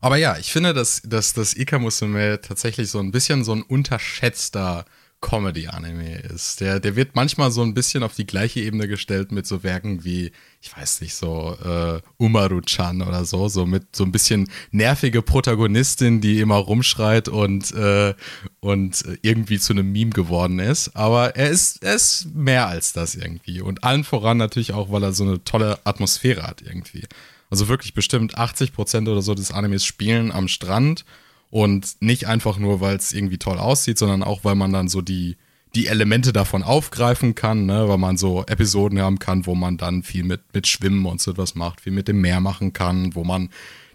Aber 0.00 0.16
ja, 0.16 0.38
ich 0.38 0.52
finde, 0.52 0.74
dass, 0.74 1.02
dass 1.04 1.32
das 1.32 1.54
Ikamusume 1.54 2.40
tatsächlich 2.40 2.90
so 2.90 3.00
ein 3.00 3.10
bisschen 3.10 3.44
so 3.44 3.52
ein 3.52 3.62
unterschätzter 3.62 4.84
Comedy-Anime 5.20 6.18
ist. 6.18 6.60
Der, 6.60 6.78
der 6.78 6.94
wird 6.94 7.16
manchmal 7.16 7.50
so 7.50 7.62
ein 7.62 7.74
bisschen 7.74 8.02
auf 8.02 8.14
die 8.14 8.26
gleiche 8.26 8.60
Ebene 8.60 8.86
gestellt 8.86 9.32
mit 9.32 9.46
so 9.46 9.62
Werken 9.62 10.04
wie, 10.04 10.30
ich 10.60 10.76
weiß 10.76 11.00
nicht, 11.00 11.14
so 11.14 11.56
äh, 11.64 12.00
Umaru-chan 12.18 13.02
oder 13.02 13.24
so, 13.24 13.48
so 13.48 13.66
mit 13.66 13.96
so 13.96 14.04
ein 14.04 14.12
bisschen 14.12 14.48
nervige 14.70 15.20
Protagonistin, 15.22 16.20
die 16.20 16.40
immer 16.40 16.56
rumschreit 16.56 17.28
und, 17.28 17.72
äh, 17.72 18.14
und 18.60 19.04
irgendwie 19.22 19.58
zu 19.58 19.72
einem 19.72 19.90
Meme 19.90 20.10
geworden 20.10 20.60
ist. 20.60 20.94
Aber 20.94 21.34
er 21.34 21.50
ist, 21.50 21.82
er 21.82 21.94
ist 21.94 22.28
mehr 22.34 22.68
als 22.68 22.92
das 22.92 23.16
irgendwie. 23.16 23.60
Und 23.60 23.82
allen 23.82 24.04
voran 24.04 24.36
natürlich 24.36 24.72
auch, 24.72 24.92
weil 24.92 25.02
er 25.02 25.12
so 25.12 25.24
eine 25.24 25.42
tolle 25.42 25.80
Atmosphäre 25.84 26.44
hat 26.44 26.62
irgendwie. 26.62 27.04
Also 27.50 27.68
wirklich 27.68 27.94
bestimmt 27.94 28.36
80 28.36 28.72
Prozent 28.72 29.08
oder 29.08 29.22
so 29.22 29.34
des 29.34 29.50
Animes 29.50 29.84
spielen 29.84 30.30
am 30.30 30.48
Strand 30.48 31.04
und 31.50 31.96
nicht 32.00 32.26
einfach 32.26 32.58
nur, 32.58 32.80
weil 32.80 32.96
es 32.96 33.12
irgendwie 33.12 33.38
toll 33.38 33.58
aussieht, 33.58 33.98
sondern 33.98 34.22
auch, 34.22 34.44
weil 34.44 34.54
man 34.54 34.72
dann 34.72 34.88
so 34.88 35.00
die, 35.00 35.36
die 35.74 35.86
Elemente 35.86 36.32
davon 36.32 36.62
aufgreifen 36.62 37.34
kann, 37.34 37.66
ne? 37.66 37.88
weil 37.88 37.98
man 37.98 38.16
so 38.16 38.44
Episoden 38.46 39.00
haben 39.00 39.18
kann, 39.18 39.46
wo 39.46 39.54
man 39.54 39.76
dann 39.76 40.02
viel 40.02 40.24
mit, 40.24 40.40
mit 40.54 40.66
Schwimmen 40.66 41.04
und 41.06 41.20
so 41.20 41.32
etwas 41.32 41.54
macht, 41.54 41.82
viel 41.82 41.92
mit 41.92 42.08
dem 42.08 42.20
Meer 42.20 42.40
machen 42.40 42.72
kann, 42.72 43.14
wo 43.14 43.24
man 43.24 43.50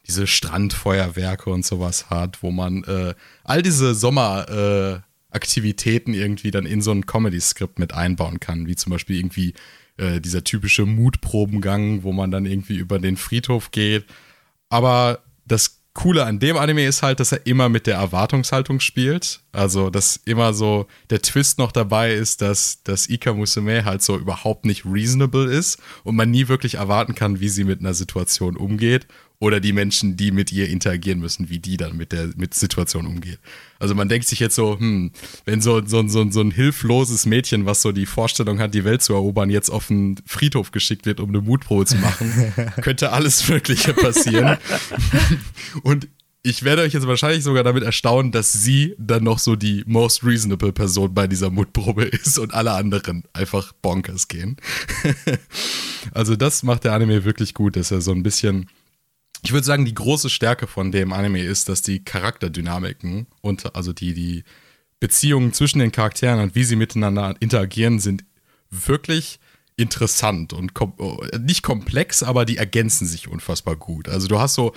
diese 0.05 0.27
Strandfeuerwerke 0.27 1.49
und 1.49 1.65
sowas 1.65 2.09
hat, 2.09 2.43
wo 2.43 2.51
man 2.51 2.83
äh, 2.83 3.13
all 3.43 3.61
diese 3.61 3.95
Sommeraktivitäten 3.95 6.13
äh, 6.13 6.17
irgendwie 6.17 6.51
dann 6.51 6.65
in 6.65 6.81
so 6.81 6.91
ein 6.91 7.05
Comedy-Skript 7.05 7.79
mit 7.79 7.93
einbauen 7.93 8.39
kann, 8.39 8.67
wie 8.67 8.75
zum 8.75 8.91
Beispiel 8.91 9.17
irgendwie 9.17 9.53
äh, 9.97 10.19
dieser 10.19 10.43
typische 10.43 10.85
Mutprobengang, 10.85 12.03
wo 12.03 12.11
man 12.11 12.31
dann 12.31 12.45
irgendwie 12.45 12.75
über 12.75 12.99
den 12.99 13.15
Friedhof 13.15 13.71
geht. 13.71 14.05
Aber 14.69 15.19
das 15.45 15.82
Coole 15.93 16.25
an 16.25 16.39
dem 16.39 16.57
Anime 16.57 16.85
ist 16.85 17.03
halt, 17.03 17.19
dass 17.19 17.31
er 17.31 17.45
immer 17.45 17.69
mit 17.69 17.85
der 17.85 17.95
Erwartungshaltung 17.95 18.79
spielt. 18.79 19.41
Also, 19.51 19.91
dass 19.91 20.17
immer 20.25 20.53
so 20.55 20.87
der 21.11 21.21
Twist 21.21 21.59
noch 21.59 21.71
dabei 21.71 22.13
ist, 22.13 22.41
dass, 22.41 22.81
dass 22.83 23.07
Ika 23.07 23.33
Musume 23.33 23.85
halt 23.85 24.01
so 24.01 24.17
überhaupt 24.17 24.65
nicht 24.65 24.85
reasonable 24.85 25.45
ist 25.53 25.77
und 26.03 26.15
man 26.15 26.31
nie 26.31 26.47
wirklich 26.47 26.75
erwarten 26.75 27.13
kann, 27.13 27.39
wie 27.39 27.49
sie 27.49 27.63
mit 27.63 27.79
einer 27.79 27.93
Situation 27.93 28.57
umgeht 28.57 29.05
oder 29.43 29.59
die 29.59 29.73
Menschen, 29.73 30.15
die 30.15 30.31
mit 30.31 30.53
ihr 30.53 30.69
interagieren 30.69 31.19
müssen, 31.19 31.49
wie 31.49 31.59
die 31.59 31.75
dann 31.75 31.97
mit 31.97 32.13
der 32.13 32.29
mit 32.37 32.53
Situation 32.53 33.05
umgeht. 33.05 33.39
Also 33.77 33.93
man 33.93 34.07
denkt 34.07 34.25
sich 34.25 34.39
jetzt 34.39 34.55
so, 34.55 34.79
hm, 34.79 35.11
wenn 35.43 35.59
so, 35.59 35.85
so, 35.85 36.07
so, 36.07 36.31
so 36.31 36.39
ein 36.39 36.51
hilfloses 36.51 37.25
Mädchen, 37.25 37.65
was 37.65 37.81
so 37.81 37.91
die 37.91 38.05
Vorstellung 38.05 38.59
hat, 38.59 38.73
die 38.73 38.85
Welt 38.85 39.01
zu 39.01 39.11
erobern, 39.11 39.49
jetzt 39.49 39.69
auf 39.69 39.91
einen 39.91 40.15
Friedhof 40.25 40.71
geschickt 40.71 41.05
wird, 41.05 41.19
um 41.19 41.27
eine 41.27 41.41
Mutprobe 41.41 41.85
zu 41.85 41.97
machen, 41.97 42.53
könnte 42.81 43.11
alles 43.11 43.45
Mögliche 43.49 43.93
passieren. 43.93 44.57
Und 45.83 46.07
ich 46.41 46.63
werde 46.63 46.83
euch 46.83 46.93
jetzt 46.93 47.07
wahrscheinlich 47.07 47.43
sogar 47.43 47.65
damit 47.65 47.83
erstaunen, 47.83 48.31
dass 48.31 48.53
sie 48.53 48.95
dann 48.97 49.25
noch 49.25 49.39
so 49.39 49.57
die 49.57 49.83
most 49.85 50.23
reasonable 50.23 50.71
Person 50.71 51.13
bei 51.13 51.27
dieser 51.27 51.49
Mutprobe 51.49 52.05
ist 52.05 52.39
und 52.39 52.53
alle 52.53 52.71
anderen 52.71 53.23
einfach 53.33 53.73
bonkers 53.81 54.29
gehen. 54.29 54.55
also 56.13 56.37
das 56.37 56.63
macht 56.63 56.85
der 56.85 56.93
Anime 56.93 57.25
wirklich 57.25 57.53
gut, 57.53 57.75
dass 57.75 57.91
er 57.91 57.99
so 57.99 58.11
ein 58.11 58.23
bisschen 58.23 58.69
ich 59.43 59.51
würde 59.51 59.65
sagen, 59.65 59.85
die 59.85 59.93
große 59.93 60.29
Stärke 60.29 60.67
von 60.67 60.91
dem 60.91 61.11
Anime 61.11 61.43
ist, 61.43 61.67
dass 61.67 61.81
die 61.81 62.03
Charakterdynamiken 62.03 63.27
und 63.41 63.75
also 63.75 63.91
die, 63.91 64.13
die 64.13 64.43
Beziehungen 64.99 65.51
zwischen 65.51 65.79
den 65.79 65.91
Charakteren 65.91 66.39
und 66.39 66.55
wie 66.55 66.63
sie 66.63 66.77
miteinander 66.77 67.35
interagieren, 67.41 67.99
sind 67.99 68.23
wirklich 68.69 69.39
interessant 69.75 70.53
und 70.53 70.73
kom 70.73 70.93
nicht 71.39 71.61
komplex, 71.61 72.23
aber 72.23 72.45
die 72.45 72.57
ergänzen 72.57 73.05
sich 73.05 73.27
unfassbar 73.27 73.75
gut. 73.75 74.07
Also 74.07 74.27
du 74.27 74.39
hast 74.39 74.53
so, 74.53 74.73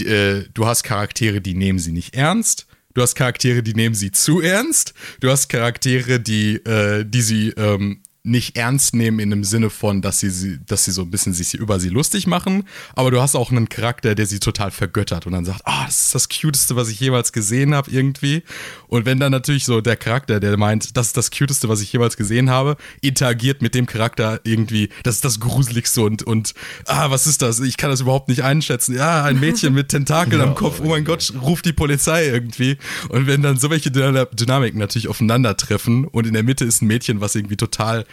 äh, 0.00 0.44
du 0.54 0.66
hast 0.66 0.82
Charaktere, 0.82 1.42
die 1.42 1.54
nehmen 1.54 1.78
sie 1.78 1.92
nicht 1.92 2.14
ernst. 2.14 2.66
Du 2.94 3.02
hast 3.02 3.14
Charaktere, 3.14 3.62
die 3.62 3.74
nehmen 3.74 3.94
sie 3.94 4.12
zu 4.12 4.40
ernst. 4.40 4.94
Du 5.20 5.30
hast 5.30 5.48
Charaktere, 5.48 6.20
die, 6.20 6.56
äh, 6.56 7.04
die 7.04 7.22
sie 7.22 7.50
ähm, 7.50 8.02
nicht 8.22 8.56
ernst 8.56 8.94
nehmen 8.94 9.18
in 9.18 9.30
dem 9.30 9.44
Sinne 9.44 9.70
von, 9.70 10.02
dass 10.02 10.20
sie, 10.20 10.58
dass 10.66 10.84
sie 10.84 10.90
so 10.90 11.02
ein 11.02 11.10
bisschen 11.10 11.32
sich 11.32 11.54
über 11.54 11.80
sie 11.80 11.88
lustig 11.88 12.26
machen, 12.26 12.64
aber 12.94 13.10
du 13.10 13.20
hast 13.20 13.34
auch 13.34 13.50
einen 13.50 13.68
Charakter, 13.68 14.14
der 14.14 14.26
sie 14.26 14.40
total 14.40 14.70
vergöttert 14.70 15.26
und 15.26 15.32
dann 15.32 15.46
sagt, 15.46 15.62
ah, 15.64 15.82
oh, 15.82 15.86
das 15.86 16.00
ist 16.00 16.14
das 16.14 16.28
Cuteste, 16.28 16.76
was 16.76 16.90
ich 16.90 17.00
jemals 17.00 17.32
gesehen 17.32 17.74
habe 17.74 17.90
irgendwie. 17.90 18.42
Und 18.88 19.06
wenn 19.06 19.18
dann 19.18 19.32
natürlich 19.32 19.64
so 19.64 19.80
der 19.80 19.96
Charakter, 19.96 20.38
der 20.38 20.56
meint, 20.58 20.96
das 20.96 21.08
ist 21.08 21.16
das 21.16 21.30
Cuteste, 21.30 21.68
was 21.68 21.80
ich 21.80 21.92
jemals 21.92 22.16
gesehen 22.18 22.50
habe, 22.50 22.76
interagiert 23.00 23.62
mit 23.62 23.74
dem 23.74 23.86
Charakter 23.86 24.40
irgendwie, 24.44 24.90
das 25.02 25.16
ist 25.16 25.24
das 25.24 25.40
Gruseligste 25.40 26.02
und, 26.02 26.22
und 26.22 26.52
ah, 26.86 27.10
was 27.10 27.26
ist 27.26 27.40
das? 27.40 27.60
Ich 27.60 27.78
kann 27.78 27.90
das 27.90 28.02
überhaupt 28.02 28.28
nicht 28.28 28.42
einschätzen. 28.42 28.94
Ja, 28.94 29.24
ein 29.24 29.40
Mädchen 29.40 29.72
mit 29.72 29.88
Tentakeln 29.88 30.40
am 30.42 30.54
Kopf, 30.54 30.80
oh 30.82 30.88
mein 30.88 31.04
Gott, 31.04 31.32
ruft 31.40 31.64
die 31.64 31.72
Polizei 31.72 32.26
irgendwie. 32.26 32.76
Und 33.08 33.26
wenn 33.26 33.40
dann 33.40 33.58
so 33.58 33.70
welche 33.70 33.90
Dynamiken 33.90 34.78
natürlich 34.78 35.08
aufeinandertreffen 35.08 36.04
und 36.04 36.26
in 36.26 36.34
der 36.34 36.42
Mitte 36.42 36.66
ist 36.66 36.82
ein 36.82 36.86
Mädchen, 36.86 37.22
was 37.22 37.34
irgendwie 37.34 37.56
total 37.56 38.04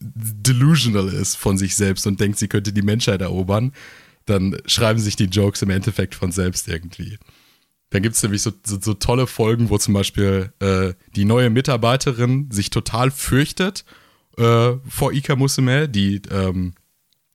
delusional 0.00 1.08
ist 1.08 1.36
von 1.36 1.58
sich 1.58 1.76
selbst 1.76 2.06
und 2.06 2.20
denkt, 2.20 2.38
sie 2.38 2.48
könnte 2.48 2.72
die 2.72 2.82
Menschheit 2.82 3.20
erobern, 3.20 3.72
dann 4.24 4.56
schreiben 4.66 4.98
sich 4.98 5.16
die 5.16 5.24
Jokes 5.24 5.62
im 5.62 5.70
Endeffekt 5.70 6.14
von 6.14 6.32
selbst 6.32 6.68
irgendwie. 6.68 7.18
Dann 7.90 8.02
gibt 8.02 8.16
es 8.16 8.22
nämlich 8.22 8.42
so, 8.42 8.52
so, 8.64 8.78
so, 8.80 8.94
tolle 8.94 9.26
Folgen, 9.26 9.70
wo 9.70 9.78
zum 9.78 9.94
Beispiel 9.94 10.52
äh, 10.58 10.94
die 11.14 11.24
neue 11.24 11.50
Mitarbeiterin 11.50 12.50
sich 12.50 12.70
total 12.70 13.12
fürchtet 13.12 13.84
äh, 14.36 14.72
vor 14.88 15.12
Ika 15.12 15.36
Musume, 15.36 15.88
die 15.88 16.20
ähm, 16.30 16.74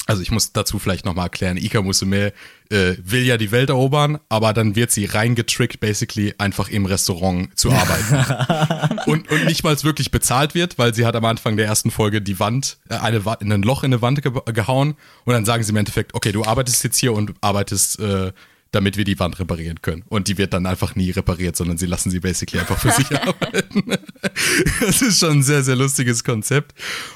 also 0.07 0.21
ich 0.21 0.31
muss 0.31 0.51
dazu 0.51 0.79
vielleicht 0.79 1.05
nochmal 1.05 1.25
erklären, 1.25 1.57
Ika 1.57 1.81
Musume 1.81 2.33
äh, 2.69 2.95
will 3.03 3.23
ja 3.23 3.37
die 3.37 3.51
Welt 3.51 3.69
erobern, 3.69 4.19
aber 4.29 4.53
dann 4.53 4.75
wird 4.75 4.91
sie 4.91 5.05
reingetrickt, 5.05 5.79
basically 5.79 6.33
einfach 6.37 6.69
im 6.69 6.85
Restaurant 6.85 7.57
zu 7.57 7.71
arbeiten. 7.71 8.99
und, 9.05 9.29
und 9.29 9.45
nicht 9.45 9.63
mal 9.63 9.81
wirklich 9.83 10.11
bezahlt 10.11 10.55
wird, 10.55 10.77
weil 10.77 10.93
sie 10.93 11.05
hat 11.05 11.15
am 11.15 11.25
Anfang 11.25 11.55
der 11.55 11.67
ersten 11.67 11.91
Folge 11.91 12.21
die 12.21 12.39
Wand, 12.39 12.77
äh, 12.89 12.95
eine, 12.95 13.21
ein 13.41 13.63
Loch 13.63 13.83
in 13.83 13.93
eine 13.93 14.01
Wand 14.01 14.21
ge 14.21 14.31
gehauen 14.53 14.95
und 15.25 15.33
dann 15.33 15.45
sagen 15.45 15.63
sie 15.63 15.71
im 15.71 15.77
Endeffekt, 15.77 16.15
okay, 16.15 16.31
du 16.31 16.43
arbeitest 16.43 16.83
jetzt 16.83 16.97
hier 16.97 17.13
und 17.13 17.33
arbeitest 17.41 17.99
äh, 17.99 18.31
damit 18.71 18.95
wir 18.95 19.03
die 19.03 19.19
Wand 19.19 19.37
reparieren 19.39 19.81
können. 19.81 20.03
Und 20.07 20.29
die 20.29 20.37
wird 20.37 20.53
dann 20.53 20.65
einfach 20.65 20.95
nie 20.95 21.11
repariert, 21.11 21.57
sondern 21.57 21.77
sie 21.77 21.87
lassen 21.87 22.09
sie 22.09 22.21
basically 22.21 22.59
einfach 22.59 22.79
für 22.79 22.91
sich 22.91 23.11
arbeiten. 23.21 23.83
das 24.79 25.01
ist 25.01 25.19
schon 25.19 25.39
ein 25.39 25.43
sehr, 25.43 25.63
sehr 25.63 25.75
lustiges 25.75 26.23
Konzept. 26.23 26.73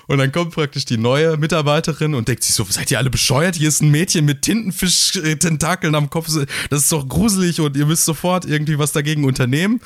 Und 0.08 0.18
dann 0.18 0.32
kommt 0.34 0.54
praktisch 0.54 0.84
die 0.84 0.98
neue 0.98 1.38
Mitarbeiterin 1.38 2.14
und 2.14 2.28
denkt 2.28 2.44
sich 2.44 2.54
so, 2.54 2.66
seid 2.66 2.92
ihr 2.92 2.98
alle 2.98 3.10
bescheuert? 3.10 3.56
Hier 3.56 3.70
ist 3.70 3.82
ein 3.82 3.90
Mädchen 3.90 4.26
mit 4.26 4.42
Tintenfisch-Tentakeln 4.42 5.96
am 5.96 6.10
Kopf. 6.10 6.28
Das 6.70 6.82
ist 6.82 6.92
doch 6.92 7.08
gruselig 7.08 7.62
und 7.62 7.78
ihr 7.78 7.86
müsst 7.86 8.04
sofort 8.04 8.46
irgendwie 8.46 8.78
was 8.78 8.92
dagegen 8.92 9.24
unternehmen. 9.24 9.80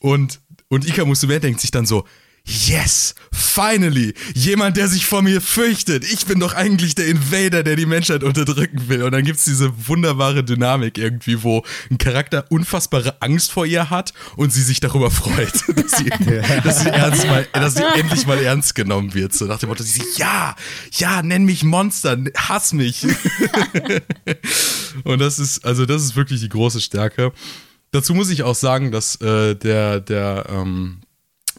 Und, 0.00 0.40
und 0.68 0.88
Ika 0.88 1.04
Musume 1.04 1.40
denkt 1.40 1.60
sich 1.60 1.70
dann 1.70 1.84
so, 1.84 2.06
Yes, 2.44 3.14
finally, 3.30 4.14
jemand, 4.34 4.76
der 4.76 4.88
sich 4.88 5.06
vor 5.06 5.22
mir 5.22 5.40
fürchtet. 5.40 6.04
Ich 6.04 6.26
bin 6.26 6.40
doch 6.40 6.54
eigentlich 6.54 6.96
der 6.96 7.06
Invader, 7.06 7.62
der 7.62 7.76
die 7.76 7.86
Menschheit 7.86 8.24
unterdrücken 8.24 8.88
will. 8.88 9.04
Und 9.04 9.12
dann 9.12 9.24
gibt's 9.24 9.44
diese 9.44 9.70
wunderbare 9.86 10.42
Dynamik 10.42 10.98
irgendwie, 10.98 11.44
wo 11.44 11.62
ein 11.88 11.98
Charakter 11.98 12.44
unfassbare 12.50 13.20
Angst 13.20 13.52
vor 13.52 13.64
ihr 13.64 13.90
hat 13.90 14.12
und 14.36 14.52
sie 14.52 14.62
sich 14.62 14.80
darüber 14.80 15.12
freut, 15.12 15.52
dass 15.76 15.98
sie, 15.98 16.10
dass 16.64 16.80
sie, 16.80 16.88
ernst 16.88 17.26
mal, 17.26 17.46
dass 17.52 17.74
sie 17.74 17.84
endlich 17.84 18.26
mal 18.26 18.42
ernst 18.42 18.74
genommen 18.74 19.14
wird. 19.14 19.34
So 19.34 19.44
nach 19.44 19.60
dem 19.60 19.68
Motto, 19.68 19.84
sie 19.84 20.00
sagt, 20.00 20.18
ja, 20.18 20.56
ja, 20.94 21.22
nenn 21.22 21.44
mich 21.44 21.62
Monster, 21.62 22.18
hass 22.36 22.72
mich. 22.72 23.06
und 25.04 25.20
das 25.20 25.38
ist, 25.38 25.64
also 25.64 25.86
das 25.86 26.02
ist 26.02 26.16
wirklich 26.16 26.40
die 26.40 26.48
große 26.48 26.80
Stärke. 26.80 27.32
Dazu 27.92 28.14
muss 28.14 28.30
ich 28.30 28.42
auch 28.42 28.56
sagen, 28.56 28.90
dass 28.90 29.16
äh, 29.20 29.54
der, 29.54 30.00
der, 30.00 30.46
ähm, 30.48 31.02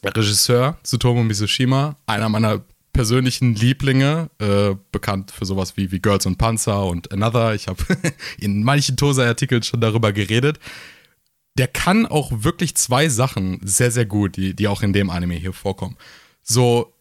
Regisseur 0.04 0.78
Tsutomu 0.84 1.24
Mizushima, 1.24 1.96
einer 2.06 2.30
meiner 2.30 2.64
persönlichen 2.94 3.56
Lieblinge, 3.56 4.30
äh, 4.40 4.76
bekannt 4.92 5.32
für 5.32 5.46
sowas 5.46 5.76
wie, 5.76 5.92
wie 5.92 6.00
Girls 6.00 6.26
und 6.26 6.38
Panzer 6.38 6.86
und 6.86 7.12
Another. 7.12 7.56
Ich 7.56 7.68
habe 7.68 7.84
in 8.38 8.64
manchen 8.64 8.96
Tosa-Artikeln 8.98 9.64
schon 9.64 9.82
darüber 9.82 10.14
geredet. 10.14 10.60
Der 11.58 11.68
kann 11.68 12.06
auch 12.06 12.32
wirklich 12.32 12.76
zwei 12.76 13.10
Sachen 13.10 13.60
sehr, 13.64 13.92
sehr 13.92 14.06
gut, 14.06 14.38
die, 14.38 14.56
die 14.56 14.68
auch 14.68 14.84
in 14.84 14.94
dem 14.94 15.10
Anime 15.10 15.36
hier 15.36 15.54
vorkommen. 15.54 15.98
So 16.42 16.94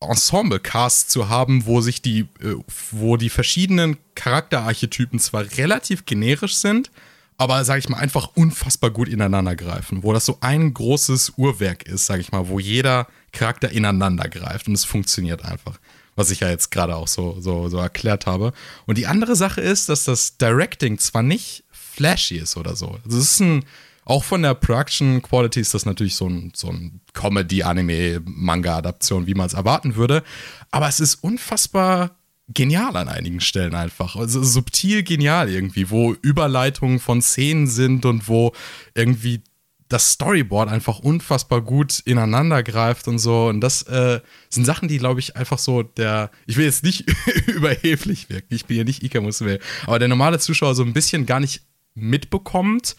Ensemble-Cast 0.00 1.10
zu 1.10 1.28
haben, 1.28 1.66
wo 1.66 1.80
sich 1.80 2.02
die, 2.02 2.20
äh, 2.40 2.54
wo 2.92 3.16
die 3.16 3.30
verschiedenen 3.30 3.96
Charakterarchetypen 4.14 5.18
zwar 5.18 5.44
relativ 5.56 6.04
generisch 6.06 6.54
sind, 6.54 6.90
aber 7.38 7.64
sage 7.64 7.80
ich 7.80 7.88
mal 7.88 7.98
einfach 7.98 8.30
unfassbar 8.34 8.90
gut 8.90 9.08
ineinander 9.08 9.56
greifen, 9.56 10.02
wo 10.02 10.12
das 10.12 10.24
so 10.24 10.38
ein 10.40 10.72
großes 10.72 11.34
Uhrwerk 11.36 11.84
ist, 11.84 12.06
sage 12.06 12.20
ich 12.20 12.32
mal, 12.32 12.48
wo 12.48 12.58
jeder 12.58 13.06
Charakter 13.32 13.70
ineinander 13.70 14.28
greift 14.28 14.68
und 14.68 14.74
es 14.74 14.84
funktioniert 14.84 15.44
einfach, 15.44 15.78
was 16.14 16.30
ich 16.30 16.40
ja 16.40 16.48
jetzt 16.48 16.70
gerade 16.70 16.96
auch 16.96 17.08
so, 17.08 17.36
so, 17.40 17.68
so 17.68 17.78
erklärt 17.78 18.26
habe. 18.26 18.52
Und 18.86 18.98
die 18.98 19.06
andere 19.06 19.36
Sache 19.36 19.60
ist, 19.60 19.88
dass 19.88 20.04
das 20.04 20.38
Directing 20.38 20.98
zwar 20.98 21.22
nicht 21.22 21.64
flashy 21.70 22.36
ist 22.36 22.56
oder 22.56 22.76
so, 22.76 22.98
es 23.06 23.14
ist 23.14 23.40
ein 23.40 23.64
auch 24.06 24.22
von 24.22 24.42
der 24.42 24.54
Production 24.54 25.20
Quality 25.20 25.60
ist 25.60 25.74
das 25.74 25.84
natürlich 25.84 26.14
so 26.14 26.28
ein, 26.28 26.52
so 26.54 26.68
ein 26.68 27.00
Comedy-Anime-Manga-Adaption, 27.12 29.26
wie 29.26 29.34
man 29.34 29.48
es 29.48 29.54
erwarten 29.54 29.96
würde. 29.96 30.22
Aber 30.70 30.86
es 30.86 31.00
ist 31.00 31.16
unfassbar 31.16 32.12
genial 32.48 32.96
an 32.96 33.08
einigen 33.08 33.40
Stellen 33.40 33.74
einfach. 33.74 34.16
Also 34.16 34.42
subtil 34.42 35.02
genial 35.02 35.50
irgendwie, 35.50 35.90
wo 35.90 36.14
Überleitungen 36.22 37.00
von 37.00 37.20
Szenen 37.22 37.66
sind 37.66 38.04
und 38.04 38.28
wo 38.28 38.52
irgendwie 38.94 39.42
das 39.88 40.12
Storyboard 40.12 40.68
einfach 40.68 40.98
unfassbar 40.98 41.60
gut 41.60 42.00
ineinander 42.00 42.62
greift 42.62 43.06
und 43.08 43.18
so. 43.18 43.46
Und 43.46 43.60
das 43.60 43.82
äh, 43.82 44.20
sind 44.48 44.64
Sachen, 44.64 44.88
die, 44.88 44.98
glaube 44.98 45.20
ich, 45.20 45.36
einfach 45.36 45.58
so 45.58 45.82
der. 45.82 46.30
Ich 46.46 46.56
will 46.56 46.64
jetzt 46.64 46.82
nicht 46.82 47.04
überheblich 47.46 48.28
wirken, 48.28 48.54
ich 48.54 48.66
bin 48.66 48.76
hier 48.76 48.84
nicht 48.84 49.02
Ika 49.02 49.20
Musume, 49.20 49.58
aber 49.86 49.98
der 49.98 50.08
normale 50.08 50.38
Zuschauer 50.38 50.74
so 50.74 50.82
ein 50.82 50.92
bisschen 50.92 51.26
gar 51.26 51.40
nicht 51.40 51.62
mitbekommt, 51.94 52.96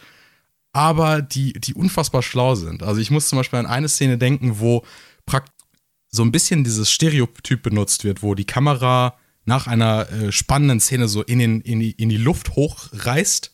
aber 0.72 1.22
die, 1.22 1.54
die 1.54 1.74
unfassbar 1.74 2.24
schlau 2.24 2.56
sind. 2.56 2.84
Also 2.84 3.02
ich 3.02 3.12
muss 3.12 3.30
zum 3.30 3.38
Beispiel 3.38 3.60
an 3.60 3.66
eine 3.66 3.90
Szene 3.90 4.18
denken, 4.18 4.60
wo 4.60 4.86
praktisch 5.26 5.54
so 6.10 6.24
ein 6.24 6.32
bisschen 6.32 6.64
dieses 6.64 6.90
Stereotyp 6.90 7.62
benutzt 7.64 8.06
wird, 8.06 8.24
wo 8.24 8.34
die 8.34 8.46
Kamera 8.46 9.18
nach 9.48 9.66
einer 9.66 10.12
äh, 10.12 10.32
spannenden 10.32 10.80
Szene 10.80 11.08
so 11.08 11.24
in, 11.24 11.40
den, 11.40 11.62
in, 11.62 11.80
die, 11.80 11.92
in 11.92 12.10
die 12.10 12.18
Luft 12.18 12.56
hochreißt. 12.56 13.54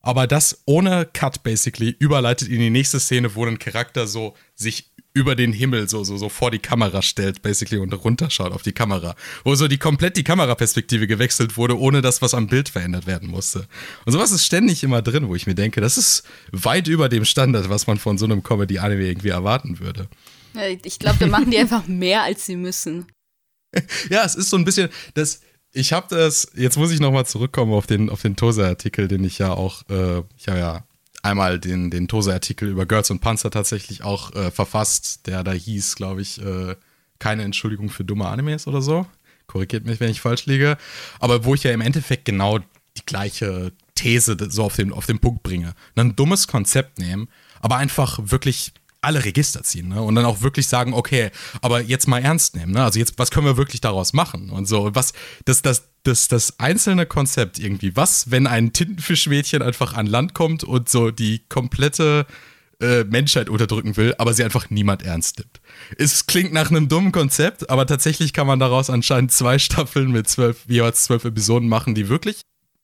Aber 0.00 0.26
das 0.26 0.62
ohne 0.66 1.06
Cut 1.10 1.42
basically 1.42 1.96
überleitet 1.98 2.48
in 2.48 2.58
die 2.58 2.68
nächste 2.68 3.00
Szene, 3.00 3.34
wo 3.34 3.46
ein 3.46 3.58
Charakter 3.58 4.06
so 4.06 4.34
sich 4.54 4.90
über 5.14 5.36
den 5.36 5.52
Himmel 5.52 5.88
so, 5.88 6.02
so, 6.02 6.16
so 6.16 6.28
vor 6.28 6.50
die 6.50 6.58
Kamera 6.58 7.00
stellt, 7.00 7.40
basically, 7.42 7.78
und 7.78 7.92
runterschaut 7.92 8.52
auf 8.52 8.62
die 8.62 8.72
Kamera. 8.72 9.14
Wo 9.44 9.54
so 9.54 9.68
die 9.68 9.78
komplett 9.78 10.16
die 10.16 10.24
Kameraperspektive 10.24 11.06
gewechselt 11.06 11.56
wurde, 11.56 11.78
ohne 11.78 12.02
dass 12.02 12.20
was 12.20 12.34
am 12.34 12.48
Bild 12.48 12.68
verändert 12.68 13.06
werden 13.06 13.30
musste. 13.30 13.68
Und 14.04 14.12
sowas 14.12 14.32
ist 14.32 14.44
ständig 14.44 14.82
immer 14.82 15.00
drin, 15.00 15.28
wo 15.28 15.36
ich 15.36 15.46
mir 15.46 15.54
denke, 15.54 15.80
das 15.80 15.96
ist 15.96 16.24
weit 16.50 16.88
über 16.88 17.08
dem 17.08 17.24
Standard, 17.24 17.70
was 17.70 17.86
man 17.86 17.98
von 17.98 18.18
so 18.18 18.24
einem 18.24 18.42
Comedy-Anime 18.42 19.06
irgendwie 19.06 19.28
erwarten 19.28 19.78
würde. 19.78 20.08
Ich 20.82 20.98
glaube, 20.98 21.18
da 21.20 21.26
machen 21.28 21.52
die 21.52 21.58
einfach 21.58 21.86
mehr, 21.86 22.24
als 22.24 22.46
sie 22.46 22.56
müssen. 22.56 23.06
ja, 24.10 24.24
es 24.24 24.34
ist 24.34 24.50
so 24.50 24.56
ein 24.56 24.64
bisschen, 24.64 24.88
das, 25.14 25.40
ich 25.72 25.92
habe 25.92 26.06
das, 26.08 26.48
jetzt 26.54 26.76
muss 26.76 26.92
ich 26.92 27.00
nochmal 27.00 27.26
zurückkommen 27.26 27.72
auf 27.72 27.86
den, 27.86 28.10
auf 28.10 28.22
den 28.22 28.36
Tose-Artikel, 28.36 29.08
den 29.08 29.24
ich 29.24 29.38
ja 29.38 29.52
auch, 29.52 29.82
äh, 29.90 30.22
ich 30.36 30.48
habe 30.48 30.58
ja 30.58 30.84
einmal 31.22 31.58
den, 31.58 31.90
den 31.90 32.06
Tose-Artikel 32.06 32.68
über 32.68 32.86
Girls 32.86 33.10
und 33.10 33.20
Panzer 33.20 33.50
tatsächlich 33.50 34.04
auch 34.04 34.32
äh, 34.34 34.50
verfasst, 34.50 35.26
der 35.26 35.42
da 35.42 35.52
hieß, 35.52 35.96
glaube 35.96 36.22
ich, 36.22 36.40
äh, 36.40 36.76
keine 37.18 37.42
Entschuldigung 37.42 37.90
für 37.90 38.04
dumme 38.04 38.28
Animes 38.28 38.66
oder 38.66 38.82
so. 38.82 39.06
Korrigiert 39.46 39.84
mich, 39.86 40.00
wenn 40.00 40.10
ich 40.10 40.20
falsch 40.20 40.46
liege. 40.46 40.76
Aber 41.18 41.44
wo 41.44 41.54
ich 41.54 41.62
ja 41.62 41.72
im 41.72 41.80
Endeffekt 41.80 42.24
genau 42.24 42.58
die 42.58 43.06
gleiche 43.06 43.72
These 43.94 44.36
so 44.48 44.64
auf 44.64 44.76
den, 44.76 44.92
auf 44.92 45.06
den 45.06 45.18
Punkt 45.18 45.42
bringe. 45.42 45.74
Ein 45.96 46.16
dummes 46.16 46.46
Konzept 46.46 46.98
nehmen, 46.98 47.28
aber 47.60 47.76
einfach 47.76 48.18
wirklich 48.22 48.72
alle 49.04 49.24
Register 49.24 49.62
ziehen 49.62 49.88
ne? 49.88 50.02
und 50.02 50.14
dann 50.14 50.24
auch 50.24 50.42
wirklich 50.42 50.66
sagen, 50.66 50.94
okay, 50.94 51.30
aber 51.60 51.80
jetzt 51.80 52.08
mal 52.08 52.18
ernst 52.18 52.56
nehmen. 52.56 52.72
Ne? 52.72 52.82
Also 52.82 52.98
jetzt, 52.98 53.18
was 53.18 53.30
können 53.30 53.46
wir 53.46 53.56
wirklich 53.56 53.80
daraus 53.80 54.12
machen 54.12 54.50
und 54.50 54.66
so. 54.66 54.94
Was, 54.94 55.12
das, 55.44 55.62
das, 55.62 55.88
das, 56.02 56.28
das 56.28 56.58
einzelne 56.58 57.06
Konzept 57.06 57.58
irgendwie. 57.58 57.96
Was, 57.96 58.30
wenn 58.30 58.46
ein 58.46 58.72
Tintenfischmädchen 58.72 59.62
einfach 59.62 59.94
an 59.94 60.06
Land 60.06 60.34
kommt 60.34 60.64
und 60.64 60.88
so 60.88 61.10
die 61.10 61.40
komplette 61.48 62.26
äh, 62.80 63.04
Menschheit 63.04 63.48
unterdrücken 63.48 63.96
will, 63.96 64.14
aber 64.18 64.34
sie 64.34 64.44
einfach 64.44 64.68
niemand 64.70 65.02
ernst 65.02 65.38
nimmt. 65.38 65.60
Es 65.96 66.26
klingt 66.26 66.52
nach 66.52 66.70
einem 66.70 66.88
dummen 66.88 67.12
Konzept, 67.12 67.70
aber 67.70 67.86
tatsächlich 67.86 68.32
kann 68.32 68.46
man 68.46 68.58
daraus 68.58 68.90
anscheinend 68.90 69.32
zwei 69.32 69.58
Staffeln 69.58 70.10
mit 70.10 70.28
zwölf, 70.28 70.64
jeweils 70.68 71.04
zwölf 71.04 71.24
Episoden 71.24 71.68
machen, 71.68 71.94
die 71.94 72.08
wirklich 72.08 72.40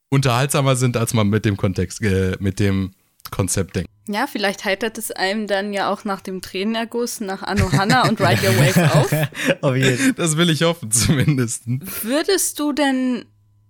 unterhaltsamer 0.08 0.76
sind, 0.76 0.96
als 0.96 1.14
man 1.14 1.28
mit 1.28 1.44
dem 1.44 1.56
Kontext, 1.56 2.02
äh, 2.02 2.36
mit 2.40 2.60
dem 2.60 2.92
Konzept 3.30 3.76
denkt. 3.76 3.89
Ja, 4.12 4.26
vielleicht 4.26 4.64
heitert 4.64 4.98
es 4.98 5.12
einem 5.12 5.46
dann 5.46 5.72
ja 5.72 5.88
auch 5.88 6.04
nach 6.04 6.20
dem 6.20 6.42
Tränenerguss 6.42 7.20
nach 7.20 7.42
Anohana 7.42 8.08
und 8.08 8.20
Ride 8.20 8.44
Your 8.44 8.56
Wave 8.58 8.94
auf. 8.94 9.62
auf 9.62 9.76
jeden. 9.76 10.16
Das 10.16 10.36
will 10.36 10.50
ich 10.50 10.62
hoffen, 10.62 10.90
zumindest. 10.90 11.62
Würdest 11.66 12.58
du 12.58 12.72
denn 12.72 13.26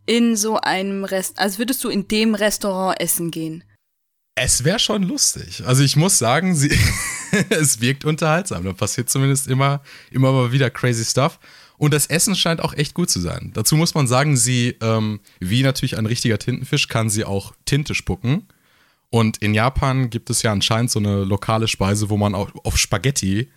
in 0.06 0.36
so 0.36 0.58
einem 0.58 1.04
Rest, 1.04 1.38
also 1.38 1.58
würdest 1.58 1.84
du 1.84 1.90
in 1.90 2.08
dem 2.08 2.34
Restaurant 2.34 2.98
essen 3.00 3.30
gehen? 3.30 3.64
Es 4.34 4.64
wäre 4.64 4.78
schon 4.78 5.02
lustig. 5.02 5.62
Also 5.66 5.82
ich 5.82 5.96
muss 5.96 6.18
sagen, 6.18 6.56
sie, 6.56 6.70
es 7.50 7.82
wirkt 7.82 8.06
unterhaltsam. 8.06 8.64
Da 8.64 8.72
passiert 8.72 9.10
zumindest 9.10 9.46
immer, 9.46 9.82
immer 10.10 10.32
mal 10.32 10.52
wieder 10.52 10.70
crazy 10.70 11.04
stuff. 11.04 11.38
Und 11.76 11.92
das 11.92 12.06
Essen 12.06 12.34
scheint 12.34 12.62
auch 12.62 12.72
echt 12.72 12.94
gut 12.94 13.10
zu 13.10 13.20
sein. 13.20 13.50
Dazu 13.52 13.76
muss 13.76 13.94
man 13.94 14.06
sagen, 14.06 14.36
sie, 14.38 14.76
ähm, 14.80 15.20
wie 15.38 15.62
natürlich 15.62 15.98
ein 15.98 16.06
richtiger 16.06 16.38
Tintenfisch, 16.38 16.88
kann 16.88 17.10
sie 17.10 17.24
auch 17.24 17.54
Tinte 17.66 17.94
spucken. 17.94 18.46
Und 19.10 19.38
in 19.38 19.54
Japan 19.54 20.08
gibt 20.08 20.30
es 20.30 20.42
ja 20.42 20.52
anscheinend 20.52 20.90
so 20.90 21.00
eine 21.00 21.24
lokale 21.24 21.68
Speise, 21.68 22.10
wo 22.10 22.16
man 22.16 22.34
auch 22.34 22.50
auf 22.64 22.78
Spaghetti 22.78 23.50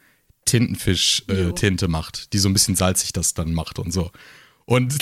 Tintenfisch-Tinte 0.45 1.86
äh, 1.86 1.89
macht, 1.89 2.34
die 2.34 2.39
so 2.39 2.49
ein 2.49 2.54
bisschen 2.54 2.76
salzig 2.76 3.14
das 3.14 3.34
dann 3.34 3.54
macht 3.54 3.80
und 3.80 3.93
so. 3.93 4.12
Und, 4.66 4.95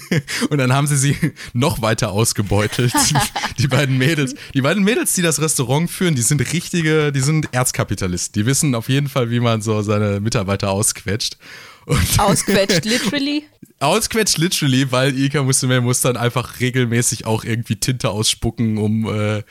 und 0.50 0.58
dann 0.58 0.72
haben 0.72 0.86
sie 0.86 0.96
sie 0.96 1.16
noch 1.52 1.82
weiter 1.82 2.10
ausgebeutelt. 2.10 2.92
die 3.58 3.68
beiden 3.68 3.96
Mädels. 3.96 4.34
Die 4.54 4.62
beiden 4.62 4.82
Mädels, 4.82 5.14
die 5.14 5.22
das 5.22 5.40
Restaurant 5.40 5.90
führen, 5.90 6.14
die 6.14 6.22
sind 6.22 6.40
richtige, 6.52 7.12
die 7.12 7.20
sind 7.20 7.52
Erzkapitalisten. 7.52 8.40
Die 8.40 8.46
wissen 8.46 8.74
auf 8.74 8.88
jeden 8.88 9.08
Fall, 9.08 9.30
wie 9.30 9.40
man 9.40 9.62
so 9.62 9.82
seine 9.82 10.20
Mitarbeiter 10.20 10.70
ausquetscht. 10.70 11.38
Und 11.86 12.18
ausquetscht, 12.18 12.84
literally? 12.84 13.44
Ausquetscht 13.80 14.38
literally, 14.38 14.90
weil 14.92 15.18
Ika 15.18 15.42
Musume 15.42 15.80
muss 15.80 16.00
dann 16.00 16.16
einfach 16.16 16.60
regelmäßig 16.60 17.26
auch 17.26 17.44
irgendwie 17.44 17.76
Tinte 17.76 18.10
ausspucken, 18.10 18.78
um, 18.78 19.04
äh, 19.06 19.42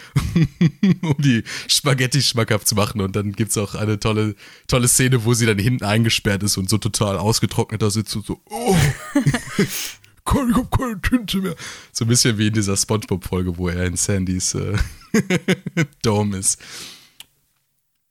um 1.02 1.16
die 1.20 1.44
Spaghetti 1.68 2.22
schmackhaft 2.22 2.68
zu 2.68 2.76
machen. 2.76 3.02
Und 3.02 3.16
dann 3.16 3.34
gibt's 3.34 3.58
auch 3.58 3.76
eine 3.76 4.00
tolle, 4.00 4.36
tolle 4.68 4.88
Szene, 4.88 5.26
wo 5.26 5.34
sie 5.34 5.46
dann 5.46 5.60
hinten 5.60 5.84
eingesperrt 5.84 6.42
ist 6.44 6.58
und 6.58 6.70
so 6.70 6.78
total 6.78 7.18
ausgetrocknet 7.18 7.82
da 7.82 7.90
sitzt 7.90 8.16
und 8.16 8.26
so, 8.26 8.42
oh, 8.50 8.76
ich 9.58 10.00
hab 10.26 10.72
keine 10.72 11.02
Tinte 11.02 11.38
mehr. 11.38 11.56
So 11.92 12.06
ein 12.06 12.08
bisschen 12.08 12.38
wie 12.38 12.48
in 12.48 12.54
dieser 12.54 12.78
Spongebob-Folge, 12.78 13.58
wo 13.58 13.68
er 13.68 13.86
in 13.86 13.98
Sandys 13.98 14.56
äh, 14.56 14.78
Dome 16.02 16.38
ist. 16.38 16.60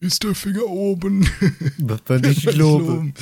Ist 0.03 0.25
der 0.25 0.35
Finger 0.35 0.67
oben? 0.67 1.31
Wird 1.79 2.09
man 2.09 2.21
nicht 2.23 2.45
glauben. 2.45 3.15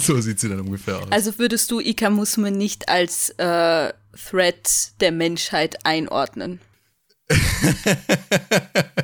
so 0.00 0.18
sieht 0.18 0.40
sie 0.40 0.48
dann 0.48 0.60
ungefähr 0.60 0.96
aus. 0.96 1.12
Also 1.12 1.38
würdest 1.38 1.70
du 1.70 1.78
Ika 1.78 2.08
Musme 2.08 2.50
nicht 2.50 2.88
als 2.88 3.28
äh, 3.36 3.92
Threat 4.16 4.92
der 5.00 5.12
Menschheit 5.12 5.84
einordnen? 5.84 6.58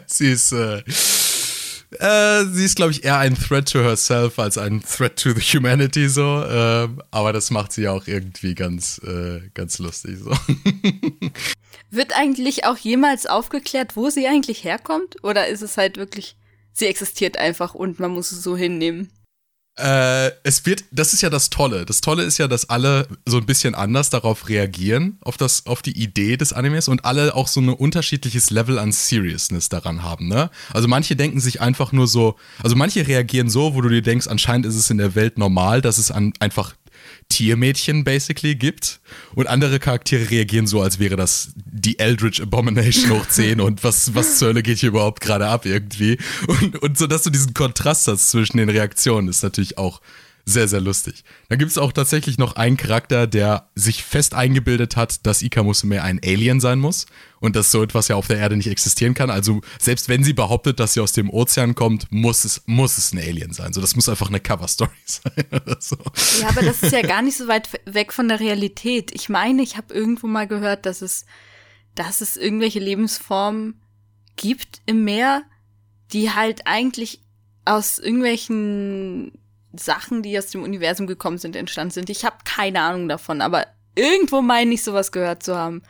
sie 0.07 0.31
ist, 0.31 0.53
äh, 0.53 0.79
äh, 1.99 2.47
sie 2.47 2.65
ist, 2.65 2.77
glaube 2.77 2.93
ich, 2.93 3.05
eher 3.05 3.19
ein 3.19 3.35
Threat 3.35 3.69
to 3.69 3.81
herself 3.81 4.39
als 4.39 4.57
ein 4.57 4.83
Threat 4.83 5.17
to 5.17 5.33
the 5.35 5.43
humanity, 5.43 6.09
so. 6.09 6.43
Äh, 6.45 6.89
aber 7.11 7.35
das 7.35 7.51
macht 7.51 7.73
sie 7.73 7.89
auch 7.89 8.07
irgendwie 8.07 8.55
ganz, 8.55 9.03
äh, 9.05 9.43
ganz 9.53 9.79
lustig, 9.81 10.17
so. 10.19 10.31
Wird 11.91 12.17
eigentlich 12.17 12.65
auch 12.65 12.79
jemals 12.79 13.27
aufgeklärt, 13.27 13.97
wo 13.97 14.09
sie 14.09 14.27
eigentlich 14.27 14.65
herkommt? 14.65 15.23
Oder 15.23 15.49
ist 15.49 15.61
es 15.61 15.77
halt 15.77 15.99
wirklich 15.99 16.37
sie 16.75 16.87
existiert 16.87 17.39
einfach 17.39 17.75
und 17.75 17.99
man 17.99 18.11
muss 18.11 18.33
es 18.33 18.43
so 18.43 18.57
hinnehmen. 18.57 19.11
Äh, 19.77 20.31
es 20.45 20.67
wird, 20.67 20.85
das 20.93 21.15
ist 21.15 21.23
ja 21.23 21.31
das 21.31 21.51
Tolle. 21.51 21.85
Das 21.85 22.01
Tolle 22.01 22.23
ist 22.23 22.39
ja, 22.39 22.47
dass 22.47 22.71
alle 22.71 23.09
so 23.27 23.39
ein 23.39 23.47
bisschen 23.47 23.75
anders 23.75 24.09
darauf 24.09 24.49
reagieren, 24.49 25.19
auf 25.23 25.37
das, 25.37 25.67
auf 25.67 25.83
die 25.83 26.01
Idee 26.01 26.37
des 26.37 26.53
Animes 26.53 26.87
und 26.87 27.05
alle 27.05 27.35
auch 27.35 27.49
so 27.49 27.61
ein 27.61 27.69
unterschiedliches 27.69 28.51
Level 28.51 28.79
an 28.79 28.93
Seriousness 28.93 29.69
daran 29.69 30.05
haben, 30.05 30.29
ne? 30.29 30.51
Also 30.73 30.87
manche 30.87 31.17
denken 31.17 31.41
sich 31.41 31.61
einfach 31.61 31.91
nur 31.91 32.07
so, 32.07 32.37
also 32.63 32.77
manche 32.77 33.09
reagieren 33.09 33.51
so, 33.51 33.75
wo 33.75 33.81
du 33.81 33.89
dir 33.89 34.03
denkst, 34.03 34.29
anscheinend 34.29 34.67
ist 34.67 34.77
es 34.77 34.91
in 34.91 34.99
der 34.99 35.17
Welt 35.17 35.39
normal, 35.39 35.81
dass 35.81 35.99
es 35.99 36.13
an, 36.13 36.33
einfach 36.39 36.75
Tiermädchen 37.29 38.05
basically 38.05 38.55
gibt. 38.55 39.01
Und 39.35 39.47
andere 39.47 39.79
Charaktere 39.79 40.31
reagieren 40.31 40.67
so, 40.67 40.81
als 40.81 40.99
wäre 40.99 41.17
das 41.17 41.53
die 41.57 41.99
Eldritch 41.99 42.41
Abomination 42.41 43.11
hoch 43.11 43.27
10 43.27 43.61
und 43.61 43.85
was, 43.85 44.15
was 44.15 44.39
zur 44.39 44.49
Hölle 44.49 44.63
geht 44.63 44.79
hier 44.79 44.91
überhaupt 44.91 45.21
gerade 45.21 45.47
ab 45.47 45.67
irgendwie. 45.67 46.19
Und, 46.47 46.77
und 46.83 46.99
so, 46.99 47.07
dass 47.07 47.23
du 47.23 47.31
diesen 47.31 47.55
Kontrast 47.55 48.07
hast 48.09 48.31
zwischen 48.31 48.59
den 48.59 48.69
Reaktionen, 48.69 49.29
ist 49.29 49.43
natürlich 49.43 49.79
auch 49.79 50.01
sehr, 50.47 50.69
sehr 50.69 50.81
lustig. 50.81 51.25
Dann 51.49 51.59
gibt 51.59 51.71
es 51.71 51.79
auch 51.79 51.93
tatsächlich 51.93 52.37
noch 52.37 52.57
einen 52.57 52.77
Charakter, 52.77 53.27
der 53.27 53.71
sich 53.75 54.05
fest 54.05 54.35
eingebildet 54.35 54.95
hat, 54.95 55.27
dass 55.27 55.41
Ika 55.41 55.63
Musume 55.63 56.03
ein 56.03 56.21
Alien 56.23 56.61
sein 56.61 56.81
muss 56.81 57.07
und 57.41 57.57
dass 57.57 57.71
so 57.71 57.83
etwas 57.83 58.09
ja 58.09 58.17
auf 58.17 58.27
der 58.27 58.37
Erde 58.39 58.57
nicht 58.57 58.69
existieren 58.69 59.15
kann. 59.15 59.31
Also 59.31 59.63
selbst 59.79 60.11
wenn 60.11 60.23
sie 60.23 60.35
behauptet, 60.35 60.81
dass 60.81 60.95
sie 60.95 61.01
aus 61.01 61.13
dem 61.13 61.31
Ozean 61.31 61.75
kommt, 61.75 62.13
muss 62.13 62.45
es, 62.45 62.63
muss 62.67 62.99
es 62.99 63.13
ein 63.13 63.19
Alien 63.19 63.55
sein. 63.55 63.73
So, 63.73 63.81
das 63.81 63.97
muss 63.97 64.09
einfach 64.09 64.29
eine 64.29 64.41
Cover-Story 64.41 64.91
sein 65.07 65.45
oder 65.51 65.79
so. 65.81 65.97
Ja, 66.41 66.49
aber 66.49 66.63
das 66.63 66.83
ist 66.83 66.93
ja 66.93 67.03
gar 67.03 67.23
nicht 67.23 67.39
so 67.39 67.49
weit 67.49 67.69
weg 67.87 68.13
von 68.13 68.29
der 68.29 68.41
Realität. 68.41 69.13
Ich 69.15 69.31
meine, 69.31 69.63
ich 69.63 69.79
habe 69.79 69.95
irgendwo 69.95 70.27
mal 70.27 70.47
gehört, 70.47 70.85
dass 70.85 71.01
es, 71.01 71.25
dass 71.95 72.21
es 72.21 72.37
irgendwelche 72.37 72.81
Lebensformen 72.81 73.81
gibt 74.37 74.83
im 74.85 75.05
Meer, 75.05 75.43
die 76.13 76.33
halt 76.33 76.67
eigentlich 76.67 77.21
aus 77.65 77.99
irgendwelchen 77.99 79.33
Sachen, 79.79 80.23
die 80.23 80.39
aus 80.39 80.47
dem 80.47 80.63
Universum 80.63 81.07
gekommen 81.07 81.39
sind, 81.39 81.57
entstanden 81.57 81.93
sind. 81.93 82.11
Ich 82.11 82.25
habe 82.25 82.37
keine 82.45 82.81
Ahnung 82.81 83.09
davon, 83.09 83.41
aber 83.41 83.67
irgendwo 83.95 84.43
meine 84.43 84.75
ich 84.75 84.83
sowas 84.83 85.13
gehört 85.13 85.43
zu 85.43 85.57
haben. 85.57 85.83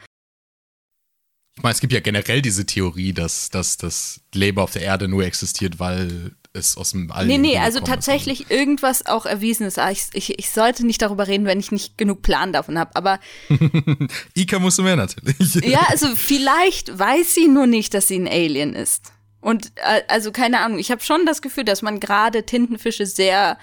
Ich 1.56 1.62
meine, 1.62 1.72
es 1.72 1.80
gibt 1.80 1.92
ja 1.92 2.00
generell 2.00 2.42
diese 2.42 2.66
Theorie, 2.66 3.12
dass, 3.12 3.48
dass 3.48 3.76
das 3.76 4.20
Leben 4.34 4.58
auf 4.58 4.72
der 4.72 4.82
Erde 4.82 5.06
nur 5.06 5.24
existiert, 5.24 5.78
weil 5.78 6.32
es 6.52 6.76
aus 6.76 6.90
dem 6.90 7.10
All. 7.12 7.26
Nee, 7.26 7.38
nee, 7.38 7.58
also 7.58 7.80
tatsächlich 7.80 8.42
ist. 8.42 8.50
irgendwas 8.50 9.06
auch 9.06 9.26
erwiesen 9.26 9.66
ist. 9.66 9.78
Ich, 9.90 10.06
ich, 10.12 10.38
ich 10.38 10.50
sollte 10.50 10.86
nicht 10.86 11.02
darüber 11.02 11.26
reden, 11.26 11.46
wenn 11.46 11.60
ich 11.60 11.72
nicht 11.72 11.96
genug 11.98 12.22
Plan 12.22 12.52
davon 12.52 12.78
habe, 12.78 12.94
aber. 12.96 13.20
Ika 14.34 14.58
musst 14.58 14.78
du 14.78 14.82
mehr 14.82 14.96
natürlich. 14.96 15.54
ja, 15.64 15.86
also 15.90 16.14
vielleicht 16.16 16.96
weiß 16.96 17.34
sie 17.34 17.48
nur 17.48 17.66
nicht, 17.66 17.94
dass 17.94 18.08
sie 18.08 18.18
ein 18.18 18.28
Alien 18.28 18.74
ist. 18.74 19.13
Und 19.44 19.72
äh, 19.76 20.00
also 20.08 20.32
keine 20.32 20.60
Ahnung, 20.60 20.78
ich 20.78 20.90
habe 20.90 21.02
schon 21.02 21.26
das 21.26 21.42
Gefühl, 21.42 21.64
dass 21.64 21.82
man 21.82 22.00
gerade 22.00 22.46
Tintenfische 22.46 23.04
sehr 23.04 23.58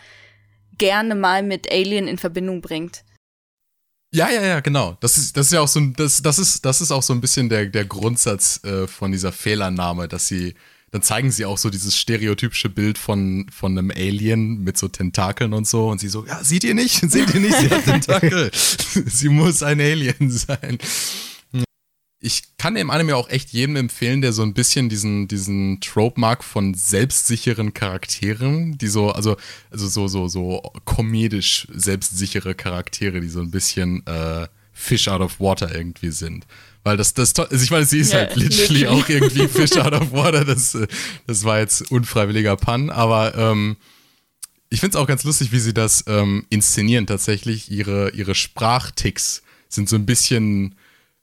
gerne 0.77 1.15
mal 1.15 1.41
mit 1.41 1.71
Alien 1.71 2.07
in 2.07 2.19
Verbindung 2.19 2.61
bringt. 2.61 3.03
Ja, 4.13 4.29
ja, 4.29 4.43
ja, 4.43 4.59
genau. 4.59 4.95
Das 5.01 5.17
ist, 5.17 5.35
das 5.35 5.47
ist 5.47 5.53
ja 5.53 5.61
auch 5.61 5.67
so 5.67 5.79
ein, 5.79 5.93
das, 5.93 6.21
das 6.21 6.37
ist, 6.37 6.65
das 6.65 6.81
ist 6.81 6.91
auch 6.91 7.01
so 7.01 7.13
ein 7.13 7.21
bisschen 7.21 7.49
der, 7.49 7.65
der 7.65 7.85
Grundsatz 7.85 8.63
äh, 8.63 8.85
von 8.85 9.11
dieser 9.11 9.31
Fehlannahme, 9.31 10.07
dass 10.07 10.27
sie, 10.27 10.53
dann 10.91 11.01
zeigen 11.01 11.31
sie 11.31 11.45
auch 11.45 11.57
so 11.57 11.71
dieses 11.71 11.97
stereotypische 11.97 12.69
Bild 12.69 12.99
von, 12.99 13.47
von 13.51 13.75
einem 13.75 13.89
Alien 13.89 14.63
mit 14.63 14.77
so 14.77 14.87
Tentakeln 14.87 15.53
und 15.53 15.65
so 15.67 15.89
und 15.89 15.99
sie 15.99 16.09
so, 16.09 16.27
ja, 16.27 16.43
seht 16.43 16.63
ihr 16.63 16.75
nicht? 16.75 17.01
Seht 17.11 17.33
ihr 17.33 17.39
nicht? 17.39 17.55
Sie 17.55 17.69
hat 17.71 17.85
Tentakel. 17.85 18.51
sie 18.53 19.29
muss 19.29 19.63
ein 19.63 19.81
Alien 19.81 20.29
sein 20.29 20.77
ich 22.23 22.43
kann 22.57 22.75
dem 22.75 22.91
Anime 22.91 23.15
auch 23.15 23.29
echt 23.29 23.49
jedem 23.49 23.75
empfehlen, 23.75 24.21
der 24.21 24.31
so 24.31 24.43
ein 24.43 24.53
bisschen 24.53 24.89
diesen, 24.89 25.27
diesen 25.27 25.81
Trope 25.81 26.21
mag 26.21 26.43
von 26.43 26.75
selbstsicheren 26.75 27.73
Charakteren, 27.73 28.77
die 28.77 28.87
so, 28.87 29.09
also, 29.09 29.37
also 29.71 29.87
so, 29.87 30.07
so, 30.07 30.27
so 30.27 30.61
komedisch 30.85 31.67
selbstsichere 31.73 32.53
Charaktere, 32.53 33.21
die 33.21 33.27
so 33.27 33.41
ein 33.41 33.49
bisschen 33.49 34.05
äh, 34.05 34.47
Fish 34.71 35.07
out 35.07 35.21
of 35.21 35.39
water 35.39 35.73
irgendwie 35.73 36.11
sind. 36.11 36.45
Weil 36.83 36.95
das, 36.95 37.15
das, 37.15 37.37
also 37.37 37.63
ich 37.63 37.71
meine, 37.71 37.85
sie 37.85 37.99
ist 37.99 38.13
yeah, 38.13 38.21
halt 38.21 38.35
literally, 38.35 38.81
literally, 38.81 38.87
auch 38.87 39.09
irgendwie 39.09 39.47
Fish 39.47 39.75
out 39.77 39.93
of 39.93 40.11
water. 40.11 40.45
Das, 40.45 40.75
äh, 40.75 40.87
das 41.25 41.43
war 41.43 41.57
jetzt 41.57 41.91
unfreiwilliger 41.91 42.55
Pun, 42.55 42.91
aber 42.91 43.35
ähm, 43.35 43.77
ich 44.69 44.79
finde 44.79 44.95
es 44.95 45.01
auch 45.01 45.07
ganz 45.07 45.23
lustig, 45.23 45.51
wie 45.51 45.59
sie 45.59 45.73
das 45.73 46.03
ähm, 46.05 46.45
inszenieren. 46.49 47.07
Tatsächlich, 47.07 47.71
ihre, 47.71 48.11
ihre 48.11 48.35
Sprachticks 48.35 49.41
sind 49.69 49.89
so 49.89 49.95
ein 49.95 50.05
bisschen 50.05 50.75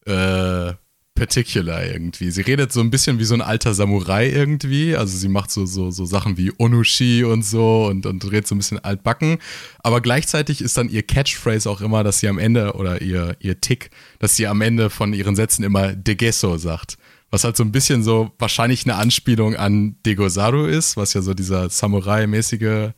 äh, 0.06 0.74
particular 1.18 1.84
irgendwie. 1.84 2.30
Sie 2.30 2.42
redet 2.42 2.72
so 2.72 2.80
ein 2.80 2.90
bisschen 2.90 3.18
wie 3.18 3.24
so 3.24 3.34
ein 3.34 3.42
alter 3.42 3.74
Samurai 3.74 4.28
irgendwie. 4.28 4.96
Also 4.96 5.18
sie 5.18 5.28
macht 5.28 5.50
so, 5.50 5.66
so, 5.66 5.90
so 5.90 6.04
Sachen 6.04 6.36
wie 6.36 6.52
Onushi 6.56 7.24
und 7.24 7.42
so 7.44 7.86
und, 7.86 8.06
und 8.06 8.24
redet 8.30 8.46
so 8.46 8.54
ein 8.54 8.58
bisschen 8.58 8.78
altbacken. 8.78 9.38
Aber 9.80 10.00
gleichzeitig 10.00 10.60
ist 10.60 10.76
dann 10.76 10.88
ihr 10.88 11.02
Catchphrase 11.02 11.68
auch 11.68 11.80
immer, 11.80 12.04
dass 12.04 12.20
sie 12.20 12.28
am 12.28 12.38
Ende 12.38 12.74
oder 12.74 13.02
ihr, 13.02 13.36
ihr 13.40 13.60
Tick, 13.60 13.90
dass 14.20 14.36
sie 14.36 14.46
am 14.46 14.60
Ende 14.60 14.90
von 14.90 15.12
ihren 15.12 15.34
Sätzen 15.34 15.64
immer 15.64 15.92
Degesso 15.94 16.56
sagt. 16.56 16.96
Was 17.30 17.44
halt 17.44 17.56
so 17.56 17.64
ein 17.64 17.72
bisschen 17.72 18.02
so 18.02 18.30
wahrscheinlich 18.38 18.86
eine 18.86 18.94
Anspielung 18.94 19.56
an 19.56 19.96
Degosaru 20.06 20.66
ist, 20.66 20.96
was 20.96 21.12
ja 21.14 21.20
so 21.20 21.34
dieser 21.34 21.68
Samurai-mäßige 21.68 22.92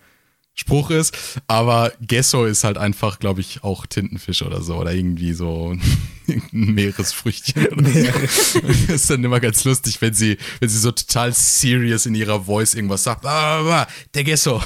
Spruch 0.54 0.90
ist. 0.90 1.40
Aber 1.46 1.92
Gesso 2.00 2.44
ist 2.44 2.64
halt 2.64 2.76
einfach, 2.76 3.18
glaube 3.18 3.40
ich, 3.40 3.64
auch 3.64 3.86
Tintenfisch 3.86 4.42
oder 4.42 4.60
so. 4.62 4.76
Oder 4.76 4.92
irgendwie 4.92 5.32
so 5.32 5.74
ein 5.74 5.82
Meeresfrüchtchen 6.52 7.68
oder 7.68 7.90
so. 7.90 8.58
ist 8.92 9.10
dann 9.10 9.24
immer 9.24 9.40
ganz 9.40 9.64
lustig, 9.64 10.00
wenn 10.02 10.14
sie, 10.14 10.36
wenn 10.60 10.68
sie 10.68 10.78
so 10.78 10.92
total 10.92 11.32
serious 11.32 12.06
in 12.06 12.14
ihrer 12.14 12.44
Voice 12.44 12.74
irgendwas 12.74 13.04
sagt. 13.04 13.24
Ah, 13.24 13.86
der 14.14 14.24
Gesso. 14.24 14.60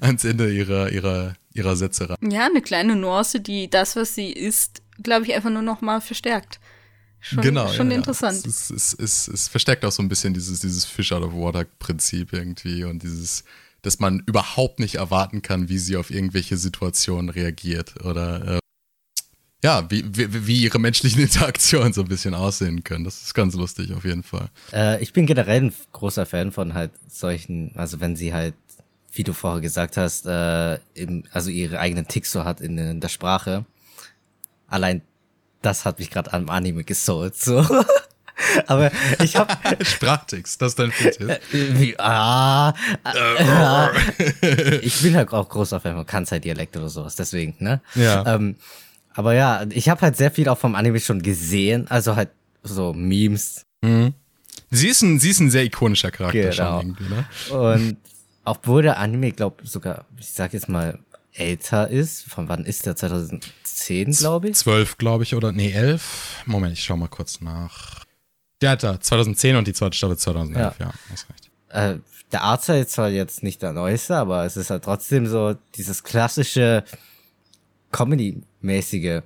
Ans 0.00 0.24
Ende 0.24 0.52
ihrer, 0.52 0.90
ihrer, 0.90 1.34
ihrer 1.52 1.76
Sätze 1.76 2.08
ran. 2.08 2.16
Ja, 2.30 2.46
eine 2.46 2.62
kleine 2.62 2.96
Nuance, 2.96 3.40
die 3.40 3.68
das, 3.68 3.96
was 3.96 4.14
sie 4.14 4.32
ist, 4.32 4.82
glaube 5.02 5.26
ich, 5.26 5.34
einfach 5.34 5.50
nur 5.50 5.62
noch 5.62 5.80
mal 5.80 6.00
verstärkt. 6.00 6.60
Schon, 7.20 7.42
genau, 7.42 7.68
schon 7.68 7.90
ja, 7.90 7.96
interessant. 7.98 8.42
Ja. 8.44 8.48
Es, 8.48 8.70
es, 8.70 8.94
es, 8.94 9.28
es, 9.28 9.48
versteckt 9.48 9.84
auch 9.84 9.92
so 9.92 10.02
ein 10.02 10.08
bisschen 10.08 10.32
dieses, 10.32 10.60
dieses 10.60 10.84
Fish 10.86 11.12
out 11.12 11.22
of 11.22 11.34
water 11.34 11.66
Prinzip 11.78 12.32
irgendwie 12.32 12.84
und 12.84 13.02
dieses, 13.02 13.44
dass 13.82 13.98
man 13.98 14.22
überhaupt 14.26 14.80
nicht 14.80 14.96
erwarten 14.96 15.42
kann, 15.42 15.68
wie 15.68 15.78
sie 15.78 15.96
auf 15.96 16.10
irgendwelche 16.10 16.56
Situationen 16.56 17.28
reagiert 17.28 18.04
oder 18.04 18.56
äh, 18.56 18.58
ja, 19.62 19.90
wie, 19.90 20.04
wie, 20.16 20.46
wie 20.46 20.62
ihre 20.62 20.78
menschlichen 20.78 21.20
Interaktionen 21.22 21.92
so 21.92 22.02
ein 22.02 22.08
bisschen 22.08 22.34
aussehen 22.34 22.82
können. 22.84 23.04
Das 23.04 23.22
ist 23.22 23.34
ganz 23.34 23.54
lustig 23.54 23.92
auf 23.92 24.04
jeden 24.04 24.22
Fall. 24.22 24.48
Äh, 24.72 25.02
ich 25.02 25.12
bin 25.12 25.26
generell 25.26 25.64
ein 25.64 25.74
großer 25.92 26.24
Fan 26.24 26.52
von 26.52 26.74
halt 26.74 26.92
solchen, 27.08 27.72
also 27.74 28.00
wenn 28.00 28.16
sie 28.16 28.32
halt, 28.32 28.54
wie 29.12 29.24
du 29.24 29.34
vorher 29.34 29.60
gesagt 29.60 29.96
hast, 29.96 30.24
äh, 30.24 30.78
im, 30.94 31.24
also 31.32 31.50
ihre 31.50 31.78
eigenen 31.78 32.08
Ticks 32.08 32.32
so 32.32 32.44
hat 32.44 32.60
in, 32.60 32.78
in 32.78 33.00
der 33.00 33.08
Sprache. 33.08 33.66
Allein 34.68 35.02
das 35.62 35.84
hat 35.84 35.98
mich 35.98 36.10
gerade 36.10 36.32
am 36.32 36.48
Anime 36.48 36.84
gesold, 36.84 37.36
so. 37.36 37.66
Aber 38.66 38.90
ich 39.22 39.36
habe 39.36 39.54
Sprachtext, 39.84 40.60
das 40.62 40.72
ist 40.72 40.78
dein 40.78 40.90
Fetisch. 40.90 41.28
Äh, 41.28 41.38
wie, 41.78 41.98
ah, 41.98 42.72
äh, 43.04 44.76
ich 44.82 45.02
bin 45.02 45.14
halt 45.14 45.32
auch 45.32 45.48
großer 45.48 45.80
Fan 45.80 45.94
von 45.94 46.06
Kansai-Dialekt 46.06 46.76
oder 46.76 46.88
sowas, 46.88 47.16
deswegen, 47.16 47.54
ne? 47.58 47.80
Ja. 47.94 48.34
Ähm, 48.34 48.56
aber 49.12 49.34
ja, 49.34 49.66
ich 49.70 49.88
habe 49.88 50.00
halt 50.00 50.16
sehr 50.16 50.30
viel 50.30 50.48
auch 50.48 50.58
vom 50.58 50.74
Anime 50.74 51.00
schon 51.00 51.22
gesehen, 51.22 51.86
also 51.90 52.16
halt 52.16 52.30
so 52.62 52.92
Memes. 52.94 53.66
Mhm. 53.82 54.14
Sie 54.70 54.88
ist 54.88 55.02
ein, 55.02 55.18
sie 55.18 55.30
ist 55.30 55.40
ein 55.40 55.50
sehr 55.50 55.64
ikonischer 55.64 56.10
Charakter 56.10 56.50
genau. 56.50 56.80
schon 56.80 56.96
irgendwie, 56.96 57.14
ne? 57.14 57.26
Und 57.50 57.96
obwohl 58.44 58.82
der 58.82 58.98
Anime, 58.98 59.32
glaube 59.32 59.66
sogar, 59.66 60.06
ich 60.18 60.30
sag 60.30 60.52
jetzt 60.52 60.68
mal, 60.68 60.98
älter 61.32 61.88
ist. 61.88 62.24
Von 62.24 62.48
wann 62.48 62.64
ist 62.64 62.86
der? 62.86 62.96
2010, 62.96 64.12
glaube 64.12 64.50
ich? 64.50 64.56
12, 64.56 64.98
glaube 64.98 65.24
ich, 65.24 65.34
oder? 65.34 65.52
Nee, 65.52 65.72
11. 65.72 66.42
Moment, 66.46 66.72
ich 66.74 66.84
schau 66.84 66.96
mal 66.96 67.08
kurz 67.08 67.40
nach. 67.40 68.04
Der 68.60 68.70
hat 68.70 68.82
da 68.82 69.00
2010 69.00 69.56
und 69.56 69.66
die 69.66 69.72
zweite 69.72 69.96
Staffel 69.96 70.18
2011, 70.18 70.78
ja, 70.78 70.86
ja 70.86 70.92
hast 71.10 71.28
recht. 71.30 71.50
Äh, 71.70 71.98
der 72.32 72.42
Artstyle 72.42 72.80
ist 72.80 72.92
zwar 72.92 73.08
jetzt 73.08 73.42
nicht 73.42 73.62
der 73.62 73.72
neueste, 73.72 74.16
aber 74.16 74.44
es 74.44 74.56
ist 74.56 74.70
halt 74.70 74.84
trotzdem 74.84 75.26
so 75.26 75.54
dieses 75.74 76.04
klassische 76.04 76.84
Comedy-mäßige. 77.90 79.22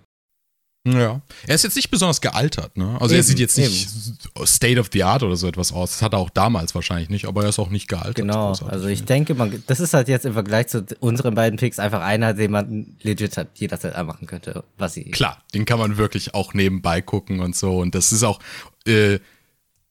Ja. 0.86 1.22
Er 1.46 1.54
ist 1.54 1.64
jetzt 1.64 1.76
nicht 1.76 1.90
besonders 1.90 2.20
gealtert, 2.20 2.76
ne? 2.76 2.98
Also 3.00 3.14
eben, 3.14 3.20
er 3.20 3.22
sieht 3.22 3.38
jetzt 3.38 3.56
nicht 3.56 3.88
eben. 4.36 4.46
State 4.46 4.78
of 4.78 4.90
the 4.92 5.02
Art 5.02 5.22
oder 5.22 5.34
so 5.34 5.48
etwas 5.48 5.72
aus. 5.72 5.92
Das 5.92 6.02
hat 6.02 6.12
er 6.12 6.18
auch 6.18 6.28
damals 6.28 6.74
wahrscheinlich 6.74 7.08
nicht, 7.08 7.24
aber 7.24 7.42
er 7.42 7.48
ist 7.48 7.58
auch 7.58 7.70
nicht 7.70 7.88
gealtert. 7.88 8.16
Genau. 8.16 8.52
Also 8.68 8.86
ich 8.88 9.04
denke, 9.04 9.34
man, 9.34 9.62
das 9.66 9.80
ist 9.80 9.94
halt 9.94 10.08
jetzt 10.08 10.26
im 10.26 10.34
Vergleich 10.34 10.68
zu 10.68 10.84
unseren 11.00 11.34
beiden 11.34 11.58
Picks 11.58 11.78
einfach 11.78 12.02
einer, 12.02 12.34
den 12.34 12.50
man 12.50 12.96
legit 13.00 13.34
halt 13.38 13.48
jederzeit 13.54 13.94
anmachen 13.94 14.26
könnte, 14.26 14.62
was 14.76 14.92
sie. 14.92 15.04
Klar, 15.04 15.42
den 15.54 15.64
kann 15.64 15.78
man 15.78 15.96
wirklich 15.96 16.34
auch 16.34 16.52
nebenbei 16.52 17.00
gucken 17.00 17.40
und 17.40 17.56
so. 17.56 17.78
Und 17.78 17.94
das 17.94 18.12
ist 18.12 18.22
auch, 18.22 18.38
äh, 18.86 19.20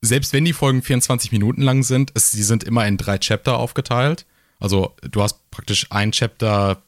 selbst 0.00 0.32
wenn 0.32 0.44
die 0.44 0.52
Folgen 0.52 0.80
24 0.80 1.32
Minuten 1.32 1.62
lang 1.62 1.82
sind, 1.82 2.12
es, 2.14 2.30
die 2.30 2.42
sind 2.44 2.62
immer 2.62 2.86
in 2.86 2.98
drei 2.98 3.18
Chapter 3.18 3.58
aufgeteilt. 3.58 4.26
Also 4.60 4.94
du 5.02 5.22
hast 5.22 5.50
praktisch 5.50 5.88
ein 5.90 6.12
Chapter 6.12 6.82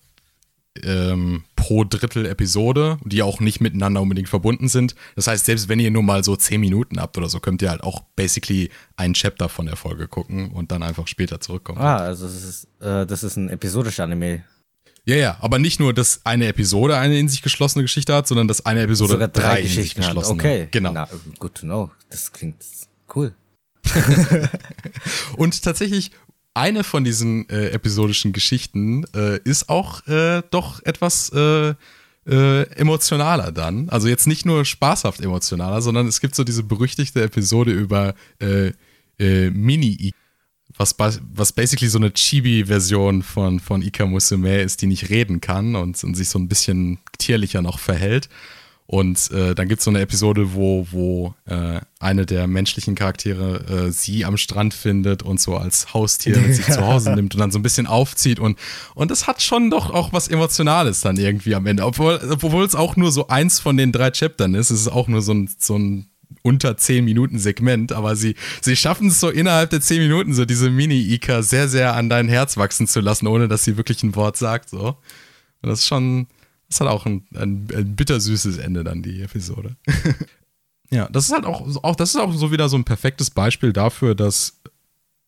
ähm, 0.84 1.44
pro 1.56 1.84
Drittel 1.84 2.26
Episode, 2.26 2.98
die 3.04 3.22
auch 3.22 3.40
nicht 3.40 3.60
miteinander 3.60 4.00
unbedingt 4.00 4.28
verbunden 4.28 4.68
sind. 4.68 4.94
Das 5.14 5.26
heißt, 5.26 5.44
selbst 5.44 5.68
wenn 5.68 5.80
ihr 5.80 5.90
nur 5.90 6.02
mal 6.02 6.22
so 6.24 6.36
10 6.36 6.60
Minuten 6.60 7.00
habt 7.00 7.16
oder 7.18 7.28
so, 7.28 7.40
könnt 7.40 7.62
ihr 7.62 7.70
halt 7.70 7.82
auch 7.82 8.02
basically 8.14 8.70
ein 8.96 9.14
Chapter 9.14 9.48
von 9.48 9.66
der 9.66 9.76
Folge 9.76 10.08
gucken 10.08 10.50
und 10.50 10.72
dann 10.72 10.82
einfach 10.82 11.06
später 11.08 11.40
zurückkommen. 11.40 11.78
Ah, 11.78 11.96
also 11.96 12.26
das 12.26 12.44
ist, 12.44 12.68
äh, 12.80 13.06
das 13.06 13.24
ist 13.24 13.36
ein 13.36 13.48
episodischer 13.48 14.04
Anime. 14.04 14.44
Ja, 15.04 15.14
ja, 15.14 15.36
aber 15.40 15.60
nicht 15.60 15.78
nur, 15.78 15.94
dass 15.94 16.20
eine 16.24 16.48
Episode 16.48 16.98
eine 16.98 17.16
in 17.18 17.28
sich 17.28 17.40
geschlossene 17.40 17.84
Geschichte 17.84 18.12
hat, 18.12 18.26
sondern 18.26 18.48
dass 18.48 18.66
eine 18.66 18.82
Episode 18.82 19.12
Sogar 19.12 19.28
drei, 19.28 19.42
drei 19.42 19.62
Geschichten 19.62 20.04
hat. 20.04 20.16
Okay, 20.16 20.68
genau. 20.72 20.92
Na, 20.92 21.08
good 21.38 21.54
to 21.54 21.62
know. 21.62 21.90
Das 22.10 22.32
klingt 22.32 22.56
cool. 23.14 23.32
und 25.36 25.62
tatsächlich 25.62 26.10
eine 26.56 26.84
von 26.84 27.04
diesen 27.04 27.48
äh, 27.48 27.68
episodischen 27.68 28.32
Geschichten 28.32 29.04
äh, 29.14 29.38
ist 29.44 29.68
auch 29.68 30.06
äh, 30.06 30.42
doch 30.50 30.82
etwas 30.84 31.30
äh, 31.30 31.74
äh, 32.26 32.62
emotionaler 32.76 33.52
dann. 33.52 33.88
Also 33.90 34.08
jetzt 34.08 34.26
nicht 34.26 34.46
nur 34.46 34.64
spaßhaft 34.64 35.20
emotionaler, 35.20 35.82
sondern 35.82 36.06
es 36.06 36.20
gibt 36.20 36.34
so 36.34 36.44
diese 36.44 36.62
berüchtigte 36.62 37.22
Episode 37.22 37.72
über 37.72 38.14
äh, 38.40 38.72
Mini 39.50 40.12
was, 40.78 40.94
was 40.98 41.52
basically 41.52 41.88
so 41.88 41.98
eine 41.98 42.12
Chibi-Version 42.12 43.22
von, 43.22 43.60
von 43.60 43.82
Ika 43.82 44.06
Musume 44.06 44.60
ist, 44.60 44.82
die 44.82 44.86
nicht 44.86 45.08
reden 45.08 45.40
kann 45.40 45.74
und, 45.74 46.02
und 46.02 46.14
sich 46.14 46.28
so 46.28 46.38
ein 46.38 46.48
bisschen 46.48 46.98
tierlicher 47.18 47.62
noch 47.62 47.78
verhält. 47.78 48.28
Und 48.86 49.32
äh, 49.32 49.54
dann 49.56 49.68
gibt 49.68 49.80
es 49.80 49.84
so 49.84 49.90
eine 49.90 50.00
Episode, 50.00 50.54
wo, 50.54 50.86
wo 50.92 51.34
äh, 51.46 51.80
eine 51.98 52.24
der 52.24 52.46
menschlichen 52.46 52.94
Charaktere 52.94 53.86
äh, 53.88 53.90
sie 53.90 54.24
am 54.24 54.36
Strand 54.36 54.74
findet 54.74 55.24
und 55.24 55.40
so 55.40 55.56
als 55.56 55.92
Haustier 55.92 56.38
mit 56.38 56.54
sich 56.54 56.66
zu 56.66 56.80
Hause 56.86 57.12
nimmt 57.14 57.34
und 57.34 57.40
dann 57.40 57.50
so 57.50 57.58
ein 57.58 57.62
bisschen 57.62 57.88
aufzieht. 57.88 58.38
Und, 58.38 58.58
und 58.94 59.10
das 59.10 59.26
hat 59.26 59.42
schon 59.42 59.70
doch 59.70 59.90
auch 59.90 60.12
was 60.12 60.28
Emotionales 60.28 61.00
dann 61.00 61.16
irgendwie 61.16 61.56
am 61.56 61.66
Ende. 61.66 61.84
Obwohl, 61.84 62.20
obwohl 62.30 62.64
es 62.64 62.76
auch 62.76 62.94
nur 62.94 63.10
so 63.10 63.26
eins 63.26 63.58
von 63.58 63.76
den 63.76 63.90
drei 63.90 64.12
Chaptern 64.12 64.54
ist. 64.54 64.70
Es 64.70 64.82
ist 64.82 64.88
auch 64.88 65.08
nur 65.08 65.20
so 65.20 65.34
ein, 65.34 65.50
so 65.58 65.76
ein 65.76 66.06
unter 66.42 66.76
10 66.76 67.04
Minuten 67.04 67.40
Segment, 67.40 67.92
aber 67.92 68.14
sie, 68.14 68.36
sie 68.60 68.76
schaffen 68.76 69.08
es 69.08 69.18
so 69.18 69.30
innerhalb 69.30 69.70
der 69.70 69.80
10 69.80 70.00
Minuten, 70.00 70.32
so 70.32 70.44
diese 70.44 70.70
Mini-Ika 70.70 71.42
sehr, 71.42 71.68
sehr 71.68 71.94
an 71.94 72.08
dein 72.08 72.28
Herz 72.28 72.56
wachsen 72.56 72.86
zu 72.86 73.00
lassen, 73.00 73.26
ohne 73.26 73.48
dass 73.48 73.64
sie 73.64 73.76
wirklich 73.76 74.04
ein 74.04 74.14
Wort 74.14 74.36
sagt. 74.36 74.68
So. 74.70 74.96
Und 75.62 75.70
das 75.70 75.80
ist 75.80 75.86
schon, 75.86 76.28
das 76.68 76.80
hat 76.80 76.88
auch 76.88 77.06
ein, 77.06 77.26
ein, 77.34 77.68
ein 77.74 77.96
bittersüßes 77.96 78.58
Ende 78.58 78.84
dann, 78.84 79.02
die 79.02 79.22
Episode. 79.22 79.76
ja, 80.90 81.08
das 81.10 81.26
ist 81.26 81.32
halt 81.32 81.44
auch, 81.44 81.66
auch, 81.82 81.96
das 81.96 82.10
ist 82.10 82.16
auch 82.16 82.32
so 82.32 82.50
wieder 82.52 82.68
so 82.68 82.76
ein 82.76 82.84
perfektes 82.84 83.30
Beispiel 83.30 83.72
dafür, 83.72 84.14
dass, 84.14 84.60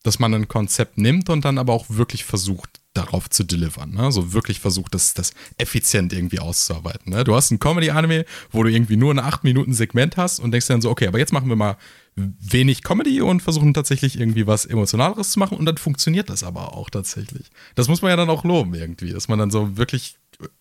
dass 0.02 0.18
man 0.18 0.34
ein 0.34 0.48
Konzept 0.48 0.98
nimmt 0.98 1.30
und 1.30 1.44
dann 1.44 1.58
aber 1.58 1.72
auch 1.72 1.86
wirklich 1.88 2.24
versucht, 2.24 2.80
darauf 2.94 3.30
zu 3.30 3.44
delivern. 3.44 3.90
Ne? 3.90 4.10
So 4.10 4.32
wirklich 4.32 4.60
versucht, 4.60 4.94
das, 4.94 5.14
das 5.14 5.32
effizient 5.56 6.12
irgendwie 6.12 6.40
auszuarbeiten. 6.40 7.12
Ne? 7.12 7.22
Du 7.24 7.34
hast 7.34 7.50
ein 7.50 7.60
Comedy-Anime, 7.60 8.24
wo 8.50 8.62
du 8.62 8.70
irgendwie 8.70 8.96
nur 8.96 9.14
ein 9.14 9.20
8-Minuten-Segment 9.20 10.16
hast 10.16 10.40
und 10.40 10.50
denkst 10.50 10.66
dann 10.66 10.82
so, 10.82 10.90
okay, 10.90 11.06
aber 11.06 11.18
jetzt 11.18 11.32
machen 11.32 11.48
wir 11.48 11.56
mal 11.56 11.76
wenig 12.16 12.82
Comedy 12.82 13.20
und 13.20 13.40
versuchen 13.40 13.74
tatsächlich 13.74 14.18
irgendwie 14.18 14.46
was 14.46 14.66
Emotionaleres 14.66 15.30
zu 15.30 15.38
machen 15.38 15.56
und 15.56 15.66
dann 15.66 15.76
funktioniert 15.76 16.28
das 16.28 16.42
aber 16.42 16.74
auch 16.74 16.90
tatsächlich. 16.90 17.50
Das 17.76 17.86
muss 17.86 18.02
man 18.02 18.10
ja 18.10 18.16
dann 18.16 18.30
auch 18.30 18.42
loben 18.44 18.74
irgendwie, 18.74 19.12
dass 19.12 19.28
man 19.28 19.38
dann 19.38 19.52
so 19.52 19.76
wirklich 19.76 20.16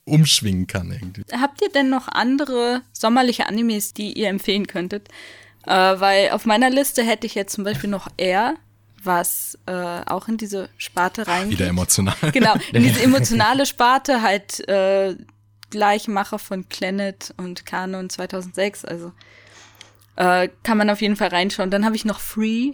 umschwingen 0.05 0.67
kann 0.67 0.91
irgendwie. 0.91 1.23
Habt 1.32 1.61
ihr 1.61 1.69
denn 1.69 1.89
noch 1.89 2.07
andere 2.07 2.82
sommerliche 2.93 3.47
Animes, 3.47 3.93
die 3.93 4.13
ihr 4.13 4.30
empfehlen 4.30 4.67
könntet? 4.67 5.09
Äh, 5.65 5.71
weil 5.71 6.32
auf 6.32 6.45
meiner 6.45 6.69
Liste 6.69 7.03
hätte 7.03 7.28
ich 7.28 7.36
jetzt 7.36 7.53
zum 7.53 7.63
Beispiel 7.63 7.89
noch 7.89 8.07
Air, 8.17 8.55
was 9.03 9.57
äh, 9.65 9.71
auch 9.71 10.28
in 10.28 10.38
diese 10.38 10.69
Sparte 10.78 11.28
reingeht. 11.28 11.59
Wieder 11.59 11.67
emotional. 11.67 12.15
Genau, 12.32 12.55
in 12.71 12.84
diese 12.84 13.01
emotionale 13.01 13.65
Sparte, 13.65 14.21
halt 14.21 14.67
äh, 14.67 15.15
Gleichmacher 15.69 16.39
von 16.39 16.63
Planet 16.63 17.34
und 17.38 17.65
Kanon 17.65 18.09
2006, 18.09 18.86
also 18.86 19.11
äh, 20.15 20.49
kann 20.63 20.78
man 20.78 20.89
auf 20.89 21.01
jeden 21.01 21.15
Fall 21.15 21.30
reinschauen. 21.30 21.69
Dann 21.69 21.86
habe 21.86 21.95
ich 21.95 22.05
noch 22.05 22.19
Free. 22.19 22.71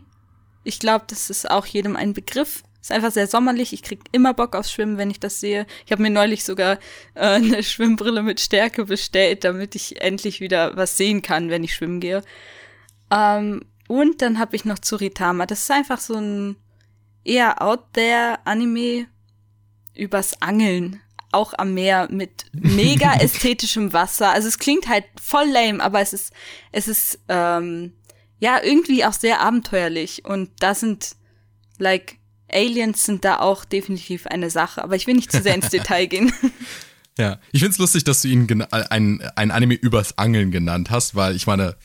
Ich 0.63 0.79
glaube, 0.79 1.05
das 1.07 1.29
ist 1.29 1.49
auch 1.49 1.65
jedem 1.65 1.95
ein 1.95 2.13
Begriff. 2.13 2.63
Ist 2.83 2.91
einfach 2.91 3.11
sehr 3.13 3.27
sommerlich. 3.27 3.71
Ich 3.71 3.81
krieg 3.81 4.01
immer 4.11 4.33
Bock 4.33 4.57
aufs 4.57 4.69
Schwimmen, 4.69 4.97
wenn 4.97 5.09
ich 5.09 5.21
das 5.21 5.39
sehe. 5.39 5.65
Ich 5.85 5.93
habe 5.93 6.01
mir 6.01 6.09
neulich 6.09 6.43
sogar 6.43 6.79
äh, 7.15 7.21
eine 7.21 7.63
Schwimmbrille 7.63 8.21
mit 8.23 8.41
Stärke 8.41 8.83
bestellt, 8.83 9.45
damit 9.45 9.73
ich 9.75 10.01
endlich 10.01 10.41
wieder 10.41 10.75
was 10.75 10.97
sehen 10.97 11.21
kann, 11.21 11.49
wenn 11.49 11.63
ich 11.63 11.73
schwimmen 11.73 12.01
gehe. 12.01 12.23
Ähm, 13.09 13.63
und 13.87 14.21
dann 14.21 14.37
habe 14.37 14.57
ich 14.57 14.65
noch 14.65 14.79
Tsuritama. 14.79 15.45
Das 15.45 15.61
ist 15.61 15.71
einfach 15.71 16.01
so 16.01 16.15
ein 16.15 16.57
eher 17.23 17.61
out 17.61 17.93
there 17.93 18.39
Anime 18.43 19.07
übers 19.95 20.41
Angeln. 20.41 20.99
Auch 21.31 21.53
am 21.57 21.73
Meer 21.73 22.09
mit 22.11 22.47
mega 22.51 23.13
ästhetischem 23.21 23.93
Wasser. 23.93 24.31
Also 24.31 24.49
es 24.49 24.59
klingt 24.59 24.89
halt 24.89 25.05
voll 25.21 25.47
lame, 25.47 25.81
aber 25.81 26.01
es 26.01 26.11
ist, 26.11 26.33
es 26.73 26.89
ist, 26.89 27.19
ähm, 27.29 27.93
ja, 28.39 28.61
irgendwie 28.61 29.05
auch 29.05 29.13
sehr 29.13 29.39
abenteuerlich. 29.39 30.25
Und 30.25 30.51
da 30.59 30.75
sind, 30.75 31.15
like, 31.77 32.17
Aliens 32.53 33.05
sind 33.05 33.25
da 33.25 33.39
auch 33.39 33.65
definitiv 33.65 34.27
eine 34.27 34.49
Sache, 34.49 34.83
aber 34.83 34.95
ich 34.95 35.07
will 35.07 35.15
nicht 35.15 35.31
zu 35.31 35.41
sehr 35.41 35.55
ins 35.55 35.69
Detail 35.69 36.07
gehen. 36.07 36.31
Ja, 37.15 37.37
ich 37.51 37.61
find's 37.61 37.77
lustig, 37.77 38.03
dass 38.05 38.23
du 38.23 38.27
ihn 38.27 38.63
ein, 38.71 39.21
ein 39.35 39.51
Anime 39.51 39.75
übers 39.75 40.17
Angeln 40.17 40.49
genannt 40.49 40.89
hast, 40.89 41.13
weil 41.13 41.35
ich 41.35 41.45
meine, 41.45 41.75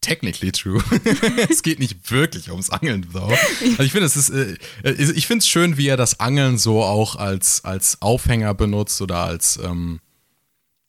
technically 0.00 0.52
true. 0.52 0.82
es 1.48 1.62
geht 1.62 1.78
nicht 1.78 2.10
wirklich 2.10 2.50
ums 2.50 2.68
Angeln, 2.68 3.06
so. 3.10 3.20
Also 3.62 3.82
ich 3.84 3.92
finde, 3.92 4.06
es 4.06 4.16
ist, 4.16 4.30
äh, 4.30 4.56
ich 4.82 5.26
finde 5.26 5.38
es 5.38 5.48
schön, 5.48 5.76
wie 5.78 5.86
er 5.86 5.96
das 5.96 6.20
Angeln 6.20 6.58
so 6.58 6.82
auch 6.82 7.16
als, 7.16 7.64
als 7.64 8.02
Aufhänger 8.02 8.54
benutzt 8.54 9.00
oder 9.00 9.18
als, 9.18 9.56
ähm, 9.62 10.00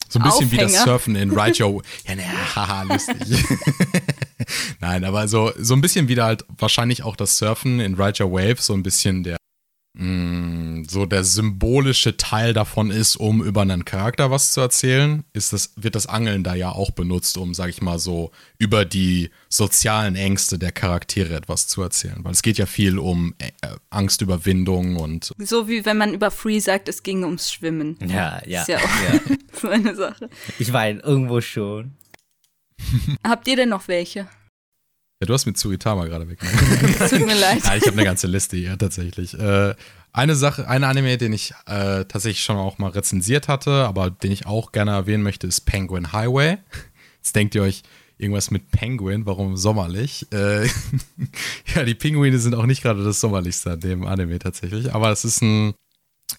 so 0.10 0.20
ein 0.20 0.24
bisschen 0.24 0.48
Aufhänger. 0.48 0.70
wie 0.70 0.74
das 0.74 0.84
Surfen 0.84 1.16
in 1.16 1.32
Ride 1.32 1.64
Your 1.64 1.82
Ja, 2.08 2.16
ne, 2.16 2.24
haha, 2.56 2.84
lustig. 2.84 3.16
Nein, 4.80 5.04
aber 5.04 5.28
so, 5.28 5.52
so 5.58 5.74
ein 5.74 5.82
bisschen 5.82 6.08
wieder 6.08 6.26
halt 6.26 6.46
wahrscheinlich 6.58 7.04
auch 7.04 7.16
das 7.16 7.38
Surfen 7.38 7.80
in 7.80 8.00
Your 8.00 8.32
Wave, 8.32 8.58
so 8.60 8.74
ein 8.74 8.84
bisschen 8.84 9.24
der 9.24 9.38
Mm, 9.96 10.86
so 10.90 11.06
der 11.06 11.24
symbolische 11.24 12.18
Teil 12.18 12.54
davon 12.54 12.90
ist, 12.90 13.16
um 13.16 13.44
über 13.44 13.62
einen 13.62 13.86
Charakter 13.86 14.32
was 14.32 14.52
zu 14.52 14.60
erzählen, 14.60 15.24
ist 15.34 15.54
das, 15.54 15.74
wird 15.76 15.94
das 15.94 16.08
Angeln 16.08 16.44
da 16.44 16.56
ja 16.56 16.72
auch 16.72 16.90
benutzt, 16.90 17.38
um, 17.38 17.54
sag 17.54 17.70
ich 17.70 17.80
mal, 17.84 18.00
so 18.00 18.32
über 18.58 18.86
die 18.86 19.30
sozialen 19.50 20.16
Ängste 20.16 20.58
der 20.58 20.72
Charaktere 20.72 21.36
etwas 21.36 21.68
zu 21.68 21.84
erzählen. 21.84 22.18
Weil 22.24 22.32
es 22.32 22.42
geht 22.42 22.58
ja 22.58 22.66
viel 22.66 22.98
um 22.98 23.36
äh, 23.38 23.52
Angstüberwindung 23.92 24.96
und. 24.96 25.32
So 25.38 25.68
wie 25.68 25.86
wenn 25.86 25.98
man 25.98 26.16
über 26.16 26.32
Free 26.32 26.60
sagt, 26.60 26.90
es 26.90 27.04
ging 27.04 27.24
ums 27.24 27.52
Schwimmen. 27.52 28.00
Ja, 28.04 28.42
ja. 28.48 28.62
Ist 28.62 28.70
ja 28.70 28.78
auch 28.78 28.82
ja. 28.82 29.20
so 29.62 29.68
eine 29.68 29.96
Sache. 29.96 30.28
Ich 30.58 30.72
meine, 30.72 31.02
irgendwo 31.02 31.40
schon. 31.40 31.92
Habt 33.24 33.48
ihr 33.48 33.56
denn 33.56 33.70
noch 33.70 33.88
welche? 33.88 34.28
Ja, 35.22 35.28
du 35.28 35.34
hast 35.34 35.46
mit 35.46 35.58
Tsuritama 35.58 36.06
gerade 36.06 36.28
weg. 36.28 36.40
Tut 37.10 37.26
mir 37.26 37.40
leid. 37.40 37.64
Ja, 37.64 37.76
ich 37.78 37.84
habe 37.84 37.94
eine 37.94 38.04
ganze 38.04 38.28
Liste 38.28 38.58
hier 38.58 38.78
tatsächlich. 38.78 39.38
Äh, 39.40 39.76
eine 40.12 40.36
Sache, 40.36 40.68
ein 40.68 40.84
Anime, 40.84 41.18
den 41.18 41.34
ich 41.34 41.54
äh, 41.66 42.06
tatsächlich 42.06 42.44
schon 42.44 42.58
auch 42.58 42.78
mal 42.78 42.90
rezensiert 42.90 43.48
hatte, 43.48 43.86
aber 43.86 44.10
den 44.12 44.32
ich 44.32 44.46
auch 44.46 44.72
gerne 44.72 44.92
erwähnen 44.92 45.24
möchte, 45.24 45.48
ist 45.48 45.62
Penguin 45.62 46.12
Highway. 46.12 46.58
Jetzt 47.18 47.36
denkt 47.36 47.56
ihr 47.56 47.64
euch, 47.64 47.84
irgendwas 48.18 48.52
mit 48.52 48.72
Penguin, 48.72 49.26
warum 49.26 49.58
sommerlich? 49.58 50.28
Äh, 50.32 50.66
ja, 51.76 51.84
die 51.86 51.96
Pinguine 51.96 52.38
sind 52.40 52.56
auch 52.56 52.66
nicht 52.66 52.82
gerade 52.82 53.04
das 53.04 53.20
sommerlichste 53.20 53.72
an 53.72 53.80
dem 53.80 54.06
Anime 54.06 54.40
tatsächlich, 54.40 54.94
aber 54.94 55.12
es 55.12 55.26
ist 55.26 55.42
ein, 55.42 55.74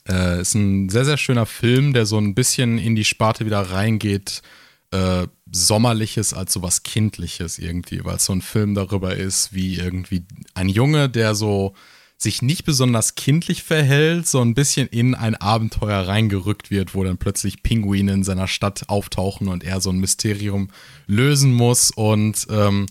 äh, 0.09 0.40
ist 0.40 0.55
ein 0.55 0.88
sehr, 0.88 1.05
sehr 1.05 1.16
schöner 1.16 1.47
Film, 1.47 1.92
der 1.92 2.07
so 2.07 2.18
ein 2.18 2.34
bisschen 2.34 2.78
in 2.78 2.95
die 2.95 3.05
Sparte 3.05 3.45
wieder 3.45 3.61
reingeht, 3.61 4.42
äh, 4.92 5.26
Sommerliches 5.51 6.32
als 6.32 6.53
so 6.53 6.62
was 6.62 6.82
Kindliches 6.82 7.59
irgendwie, 7.59 8.05
weil 8.05 8.16
es 8.16 8.24
so 8.24 8.32
ein 8.32 8.42
Film 8.42 8.74
darüber 8.74 9.16
ist, 9.16 9.53
wie 9.53 9.76
irgendwie 9.76 10.24
ein 10.55 10.68
Junge, 10.68 11.09
der 11.09 11.34
so 11.34 11.74
sich 12.16 12.42
nicht 12.42 12.64
besonders 12.64 13.14
kindlich 13.14 13.62
verhält, 13.62 14.26
so 14.26 14.40
ein 14.40 14.55
bisschen 14.55 14.88
in 14.88 15.14
ein 15.14 15.34
Abenteuer 15.34 16.07
reingerückt 16.07 16.70
wird, 16.70 16.95
wo 16.95 17.05
dann 17.05 17.18
plötzlich 17.18 17.62
Pinguine 17.62 18.12
in 18.12 18.24
seiner 18.24 18.49
Stadt 18.49 18.88
auftauchen 18.88 19.49
und 19.49 19.64
er 19.64 19.80
so 19.80 19.90
ein 19.90 19.99
Mysterium 19.99 20.70
lösen 21.07 21.53
muss. 21.53 21.90
Und 21.90 22.47
ähm, 22.51 22.86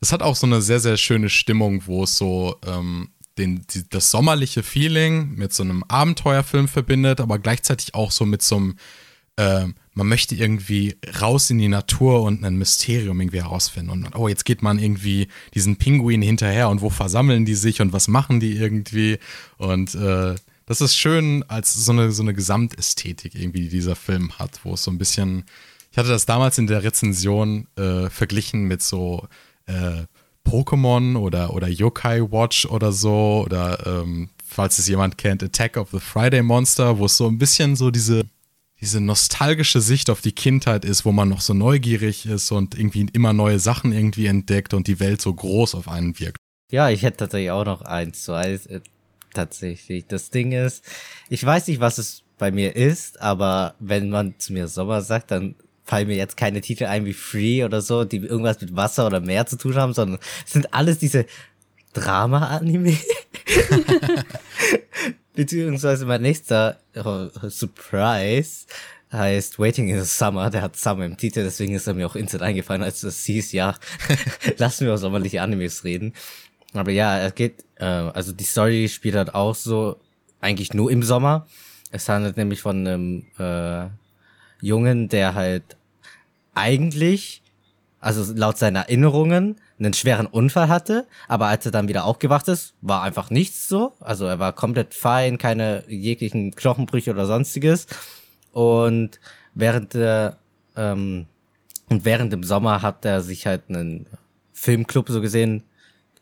das 0.00 0.12
hat 0.12 0.22
auch 0.22 0.36
so 0.36 0.46
eine 0.46 0.60
sehr, 0.60 0.80
sehr 0.80 0.96
schöne 0.96 1.30
Stimmung, 1.30 1.86
wo 1.86 2.04
es 2.04 2.18
so 2.18 2.56
ähm, 2.66 3.10
den, 3.38 3.64
die, 3.70 3.88
das 3.88 4.10
sommerliche 4.10 4.62
Feeling 4.62 5.34
mit 5.34 5.52
so 5.52 5.62
einem 5.62 5.82
Abenteuerfilm 5.84 6.68
verbindet, 6.68 7.20
aber 7.20 7.38
gleichzeitig 7.38 7.94
auch 7.94 8.10
so 8.10 8.26
mit 8.26 8.42
so 8.42 8.56
einem 8.56 8.76
äh, 9.36 9.66
man 9.94 10.08
möchte 10.08 10.34
irgendwie 10.34 10.96
raus 11.20 11.50
in 11.50 11.58
die 11.58 11.68
Natur 11.68 12.22
und 12.22 12.44
ein 12.44 12.56
Mysterium 12.56 13.20
irgendwie 13.20 13.42
herausfinden. 13.42 13.90
Und 13.90 14.16
oh, 14.16 14.28
jetzt 14.28 14.44
geht 14.44 14.60
man 14.62 14.78
irgendwie 14.78 15.28
diesen 15.54 15.76
Pinguin 15.76 16.20
hinterher 16.20 16.68
und 16.68 16.82
wo 16.82 16.90
versammeln 16.90 17.44
die 17.44 17.54
sich 17.54 17.80
und 17.80 17.92
was 17.92 18.08
machen 18.08 18.40
die 18.40 18.56
irgendwie? 18.56 19.18
Und 19.56 19.94
äh, 19.94 20.34
das 20.66 20.80
ist 20.80 20.96
schön 20.96 21.44
als 21.48 21.74
so 21.74 21.92
eine, 21.92 22.10
so 22.10 22.22
eine 22.22 22.34
Gesamtästhetik 22.34 23.34
irgendwie, 23.34 23.62
die 23.62 23.68
dieser 23.68 23.96
Film 23.96 24.36
hat, 24.38 24.60
wo 24.64 24.74
es 24.74 24.82
so 24.82 24.90
ein 24.90 24.98
bisschen, 24.98 25.44
ich 25.92 25.98
hatte 25.98 26.08
das 26.08 26.26
damals 26.26 26.58
in 26.58 26.66
der 26.66 26.82
Rezension 26.82 27.68
äh, 27.76 28.10
verglichen 28.10 28.64
mit 28.64 28.82
so 28.82 29.28
äh, 29.66 30.04
Pokémon 30.44 31.16
oder, 31.16 31.54
oder 31.54 31.68
Yokai 31.68 32.20
Watch 32.20 32.66
oder 32.66 32.92
so 32.92 33.44
oder 33.46 33.86
ähm, 33.86 34.30
falls 34.46 34.78
es 34.78 34.88
jemand 34.88 35.18
kennt, 35.18 35.42
Attack 35.42 35.76
of 35.76 35.90
the 35.92 36.00
Friday 36.00 36.42
Monster, 36.42 36.98
wo 36.98 37.06
es 37.06 37.16
so 37.16 37.28
ein 37.28 37.38
bisschen 37.38 37.76
so 37.76 37.90
diese 37.90 38.24
diese 38.84 39.00
nostalgische 39.00 39.80
Sicht 39.80 40.10
auf 40.10 40.20
die 40.20 40.32
Kindheit 40.32 40.84
ist, 40.84 41.06
wo 41.06 41.12
man 41.12 41.30
noch 41.30 41.40
so 41.40 41.54
neugierig 41.54 42.26
ist 42.26 42.52
und 42.52 42.78
irgendwie 42.78 43.06
immer 43.14 43.32
neue 43.32 43.58
Sachen 43.58 43.92
irgendwie 43.92 44.26
entdeckt 44.26 44.74
und 44.74 44.88
die 44.88 45.00
Welt 45.00 45.22
so 45.22 45.32
groß 45.32 45.74
auf 45.74 45.88
einen 45.88 46.20
wirkt. 46.20 46.36
Ja, 46.70 46.90
ich 46.90 47.02
hätte 47.02 47.16
tatsächlich 47.16 47.50
auch 47.50 47.64
noch 47.64 47.80
eins, 47.80 48.26
so 48.26 48.34
eins, 48.34 48.66
äh, 48.66 48.80
tatsächlich. 49.32 50.06
Das 50.06 50.28
Ding 50.28 50.52
ist, 50.52 50.84
ich 51.30 51.42
weiß 51.42 51.68
nicht, 51.68 51.80
was 51.80 51.96
es 51.96 52.24
bei 52.36 52.50
mir 52.50 52.76
ist, 52.76 53.22
aber 53.22 53.74
wenn 53.78 54.10
man 54.10 54.38
zu 54.38 54.52
mir 54.52 54.68
Sommer 54.68 55.00
sagt, 55.00 55.30
dann 55.30 55.54
fallen 55.84 56.08
mir 56.08 56.16
jetzt 56.16 56.36
keine 56.36 56.60
Titel 56.60 56.84
ein 56.84 57.06
wie 57.06 57.14
Free 57.14 57.64
oder 57.64 57.80
so, 57.80 58.04
die 58.04 58.18
irgendwas 58.18 58.60
mit 58.60 58.76
Wasser 58.76 59.06
oder 59.06 59.20
Meer 59.20 59.46
zu 59.46 59.56
tun 59.56 59.76
haben, 59.76 59.94
sondern 59.94 60.20
es 60.44 60.52
sind 60.52 60.74
alles 60.74 60.98
diese 60.98 61.24
Drama-Anime. 61.94 62.98
Beziehungsweise 65.34 66.06
mein 66.06 66.22
nächster 66.22 66.78
oh, 66.96 67.28
Surprise 67.48 68.66
heißt 69.12 69.58
Waiting 69.58 69.88
in 69.88 69.98
the 69.98 70.06
Summer. 70.06 70.48
Der 70.50 70.62
hat 70.62 70.76
Summer 70.76 71.04
im 71.04 71.16
Titel, 71.16 71.42
deswegen 71.42 71.74
ist 71.74 71.86
er 71.86 71.94
mir 71.94 72.06
auch 72.06 72.16
instant 72.16 72.42
eingefallen, 72.42 72.82
als 72.82 73.00
das 73.00 73.24
hieß, 73.24 73.52
ja, 73.52 73.74
lassen 74.58 74.80
wir 74.80 74.88
über 74.88 74.98
sommerliche 74.98 75.42
Animes 75.42 75.84
reden. 75.84 76.12
Aber 76.72 76.90
ja, 76.90 77.18
es 77.20 77.34
geht, 77.34 77.64
äh, 77.76 77.84
also 77.84 78.32
die 78.32 78.44
Story 78.44 78.88
spielt 78.88 79.16
halt 79.16 79.34
auch 79.34 79.54
so 79.54 79.96
eigentlich 80.40 80.72
nur 80.74 80.90
im 80.90 81.02
Sommer. 81.02 81.46
Es 81.90 82.08
handelt 82.08 82.36
nämlich 82.36 82.60
von 82.60 82.86
einem 82.86 83.26
äh, 83.38 83.88
Jungen, 84.60 85.08
der 85.08 85.34
halt 85.34 85.76
eigentlich, 86.54 87.42
also 88.00 88.32
laut 88.34 88.58
seinen 88.58 88.76
Erinnerungen, 88.76 89.60
einen 89.78 89.92
schweren 89.92 90.26
Unfall 90.26 90.68
hatte, 90.68 91.06
aber 91.28 91.46
als 91.46 91.66
er 91.66 91.72
dann 91.72 91.88
wieder 91.88 92.04
aufgewacht 92.04 92.48
ist, 92.48 92.74
war 92.80 93.02
einfach 93.02 93.30
nichts 93.30 93.68
so. 93.68 93.92
Also 94.00 94.26
er 94.26 94.38
war 94.38 94.52
komplett 94.52 94.94
fein, 94.94 95.38
keine 95.38 95.84
jeglichen 95.88 96.54
Knochenbrüche 96.54 97.10
oder 97.10 97.26
sonstiges. 97.26 97.86
Und 98.52 99.18
während 99.54 99.94
der 99.94 100.38
ähm, 100.76 101.26
und 101.88 102.04
während 102.04 102.32
dem 102.32 102.44
Sommer 102.44 102.82
hat 102.82 103.04
er 103.04 103.20
sich 103.20 103.46
halt 103.46 103.62
einen 103.68 104.06
Filmclub 104.52 105.08
so 105.08 105.20
gesehen 105.20 105.64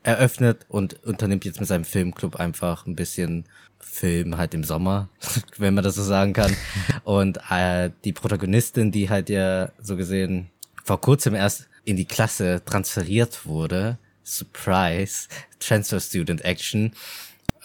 eröffnet 0.02 0.66
und 0.68 1.04
unternimmt 1.04 1.44
jetzt 1.44 1.60
mit 1.60 1.68
seinem 1.68 1.84
Filmclub 1.84 2.36
einfach 2.36 2.86
ein 2.86 2.96
bisschen 2.96 3.44
Film 3.78 4.36
halt 4.36 4.54
im 4.54 4.64
Sommer, 4.64 5.08
wenn 5.58 5.74
man 5.74 5.84
das 5.84 5.94
so 5.94 6.02
sagen 6.02 6.32
kann. 6.32 6.56
Und 7.04 7.38
äh, 7.50 7.90
die 8.04 8.12
Protagonistin, 8.12 8.90
die 8.90 9.10
halt 9.10 9.28
ja 9.28 9.70
so 9.80 9.96
gesehen 9.96 10.50
vor 10.84 11.00
kurzem 11.00 11.34
erst 11.34 11.68
in 11.84 11.96
die 11.96 12.04
Klasse 12.04 12.62
transferiert 12.64 13.46
wurde. 13.46 13.98
Surprise, 14.24 15.28
Transfer 15.58 16.00
Student 16.00 16.44
Action. 16.44 16.92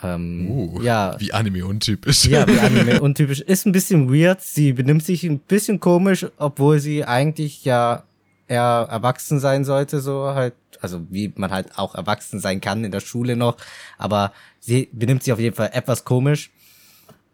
Ähm, 0.03 0.49
uh, 0.49 0.81
ja. 0.81 1.15
Wie 1.19 1.33
Anime 1.33 1.65
untypisch. 1.65 2.25
Ja, 2.25 2.47
wie 2.47 2.59
Anime 2.59 3.01
untypisch. 3.01 3.41
Ist 3.41 3.65
ein 3.65 3.71
bisschen 3.71 4.13
weird. 4.13 4.41
Sie 4.41 4.73
benimmt 4.73 5.03
sich 5.03 5.23
ein 5.23 5.39
bisschen 5.39 5.79
komisch, 5.79 6.25
obwohl 6.37 6.79
sie 6.79 7.05
eigentlich 7.05 7.65
ja 7.65 8.03
eher 8.47 8.87
erwachsen 8.89 9.39
sein 9.39 9.65
sollte, 9.65 9.99
so 9.99 10.27
halt, 10.33 10.53
also 10.79 11.05
wie 11.09 11.33
man 11.35 11.51
halt 11.51 11.77
auch 11.77 11.95
erwachsen 11.95 12.39
sein 12.39 12.61
kann 12.61 12.85
in 12.85 12.91
der 12.91 13.01
Schule 13.01 13.35
noch. 13.35 13.57
Aber 13.97 14.31
sie 14.59 14.89
benimmt 14.91 15.23
sich 15.23 15.33
auf 15.33 15.39
jeden 15.39 15.55
Fall 15.55 15.71
etwas 15.73 16.05
komisch. 16.05 16.51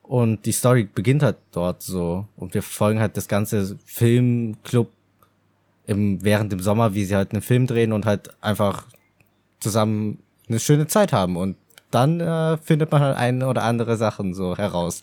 Und 0.01 0.45
die 0.45 0.51
Story 0.51 0.87
beginnt 0.93 1.23
halt 1.23 1.37
dort 1.51 1.81
so. 1.81 2.27
Und 2.35 2.53
wir 2.53 2.63
folgen 2.63 2.99
halt 2.99 3.15
das 3.15 3.27
ganze 3.27 3.77
Filmclub 3.85 4.91
im, 5.85 6.23
während 6.23 6.51
dem 6.51 6.59
Sommer, 6.59 6.93
wie 6.93 7.05
sie 7.05 7.15
halt 7.15 7.31
einen 7.31 7.41
Film 7.41 7.67
drehen 7.67 7.91
und 7.91 8.05
halt 8.05 8.29
einfach 8.41 8.85
zusammen 9.59 10.19
eine 10.47 10.59
schöne 10.59 10.87
Zeit 10.87 11.13
haben. 11.13 11.37
Und 11.37 11.57
dann 11.91 12.19
äh, 12.19 12.57
findet 12.57 12.91
man 12.91 13.01
halt 13.01 13.17
eine 13.17 13.47
oder 13.47 13.63
andere 13.63 13.97
Sachen 13.97 14.33
so 14.33 14.57
heraus. 14.57 15.01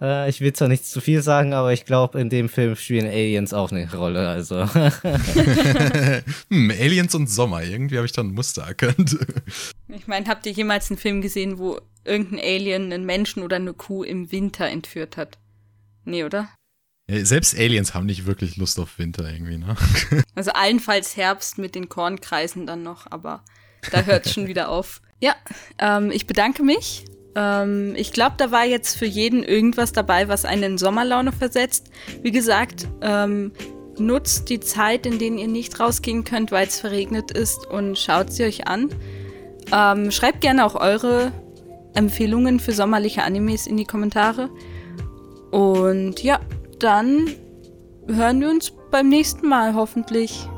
Äh, 0.00 0.28
ich 0.28 0.40
will 0.40 0.52
zwar 0.52 0.68
nicht 0.68 0.84
zu 0.84 1.00
viel 1.00 1.22
sagen, 1.22 1.54
aber 1.54 1.72
ich 1.72 1.84
glaube, 1.84 2.20
in 2.20 2.28
dem 2.28 2.48
Film 2.48 2.76
spielen 2.76 3.06
Aliens 3.06 3.54
auch 3.54 3.70
eine 3.70 3.90
Rolle. 3.94 4.28
Also. 4.28 4.66
hm, 4.74 6.70
Aliens 6.70 7.14
und 7.14 7.28
Sommer, 7.28 7.62
irgendwie 7.62 7.96
habe 7.96 8.06
ich 8.06 8.12
da 8.12 8.22
ein 8.22 8.34
Muster 8.34 8.62
erkannt. 8.62 9.16
ich 9.88 10.06
meine, 10.08 10.26
habt 10.26 10.44
ihr 10.46 10.52
jemals 10.52 10.90
einen 10.90 10.98
Film 10.98 11.22
gesehen, 11.22 11.58
wo 11.58 11.80
irgendein 12.04 12.40
Alien 12.40 12.92
einen 12.92 13.06
Menschen 13.06 13.42
oder 13.42 13.56
eine 13.56 13.74
Kuh 13.74 14.02
im 14.02 14.32
Winter 14.32 14.66
entführt 14.66 15.16
hat? 15.16 15.38
Nee, 16.04 16.24
oder? 16.24 16.48
Selbst 17.10 17.58
Aliens 17.58 17.94
haben 17.94 18.06
nicht 18.06 18.26
wirklich 18.26 18.56
Lust 18.56 18.78
auf 18.78 18.98
Winter 18.98 19.30
irgendwie, 19.30 19.58
ne? 19.58 19.76
Also 20.34 20.52
allenfalls 20.52 21.16
Herbst 21.16 21.58
mit 21.58 21.74
den 21.74 21.88
Kornkreisen 21.88 22.66
dann 22.66 22.82
noch, 22.82 23.06
aber 23.10 23.44
da 23.90 24.02
hört 24.02 24.26
es 24.26 24.32
schon 24.32 24.46
wieder 24.46 24.68
auf. 24.68 25.02
Ja, 25.20 25.34
ähm, 25.78 26.10
ich 26.10 26.26
bedanke 26.26 26.62
mich. 26.62 27.04
Ähm, 27.34 27.94
ich 27.96 28.12
glaube, 28.12 28.36
da 28.38 28.50
war 28.50 28.64
jetzt 28.64 28.96
für 28.96 29.06
jeden 29.06 29.42
irgendwas 29.42 29.92
dabei, 29.92 30.28
was 30.28 30.44
einen 30.44 30.62
in 30.62 30.78
Sommerlaune 30.78 31.32
versetzt. 31.32 31.90
Wie 32.22 32.30
gesagt, 32.30 32.88
ähm, 33.02 33.52
nutzt 33.98 34.48
die 34.48 34.60
Zeit, 34.60 35.04
in 35.04 35.18
denen 35.18 35.38
ihr 35.38 35.48
nicht 35.48 35.78
rausgehen 35.78 36.24
könnt, 36.24 36.50
weil 36.50 36.66
es 36.66 36.80
verregnet 36.80 37.30
ist 37.30 37.66
und 37.66 37.98
schaut 37.98 38.32
sie 38.32 38.44
euch 38.44 38.66
an. 38.68 38.88
Ähm, 39.72 40.10
schreibt 40.10 40.40
gerne 40.40 40.64
auch 40.64 40.76
eure 40.76 41.32
Empfehlungen 41.94 42.60
für 42.60 42.72
sommerliche 42.72 43.22
Animes 43.22 43.66
in 43.66 43.76
die 43.76 43.84
Kommentare. 43.84 44.50
Und 45.50 46.22
ja, 46.22 46.40
dann 46.82 47.26
hören 48.08 48.40
wir 48.40 48.50
uns 48.50 48.72
beim 48.90 49.08
nächsten 49.08 49.48
Mal 49.48 49.74
hoffentlich. 49.74 50.48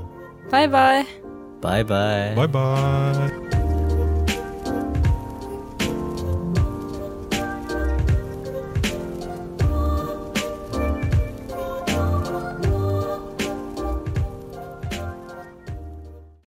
Bye, 0.50 0.68
bye. 0.68 1.04
Bye, 1.60 1.84
bye. 1.84 2.34
Bye, 2.34 2.48
bye. 2.48 3.63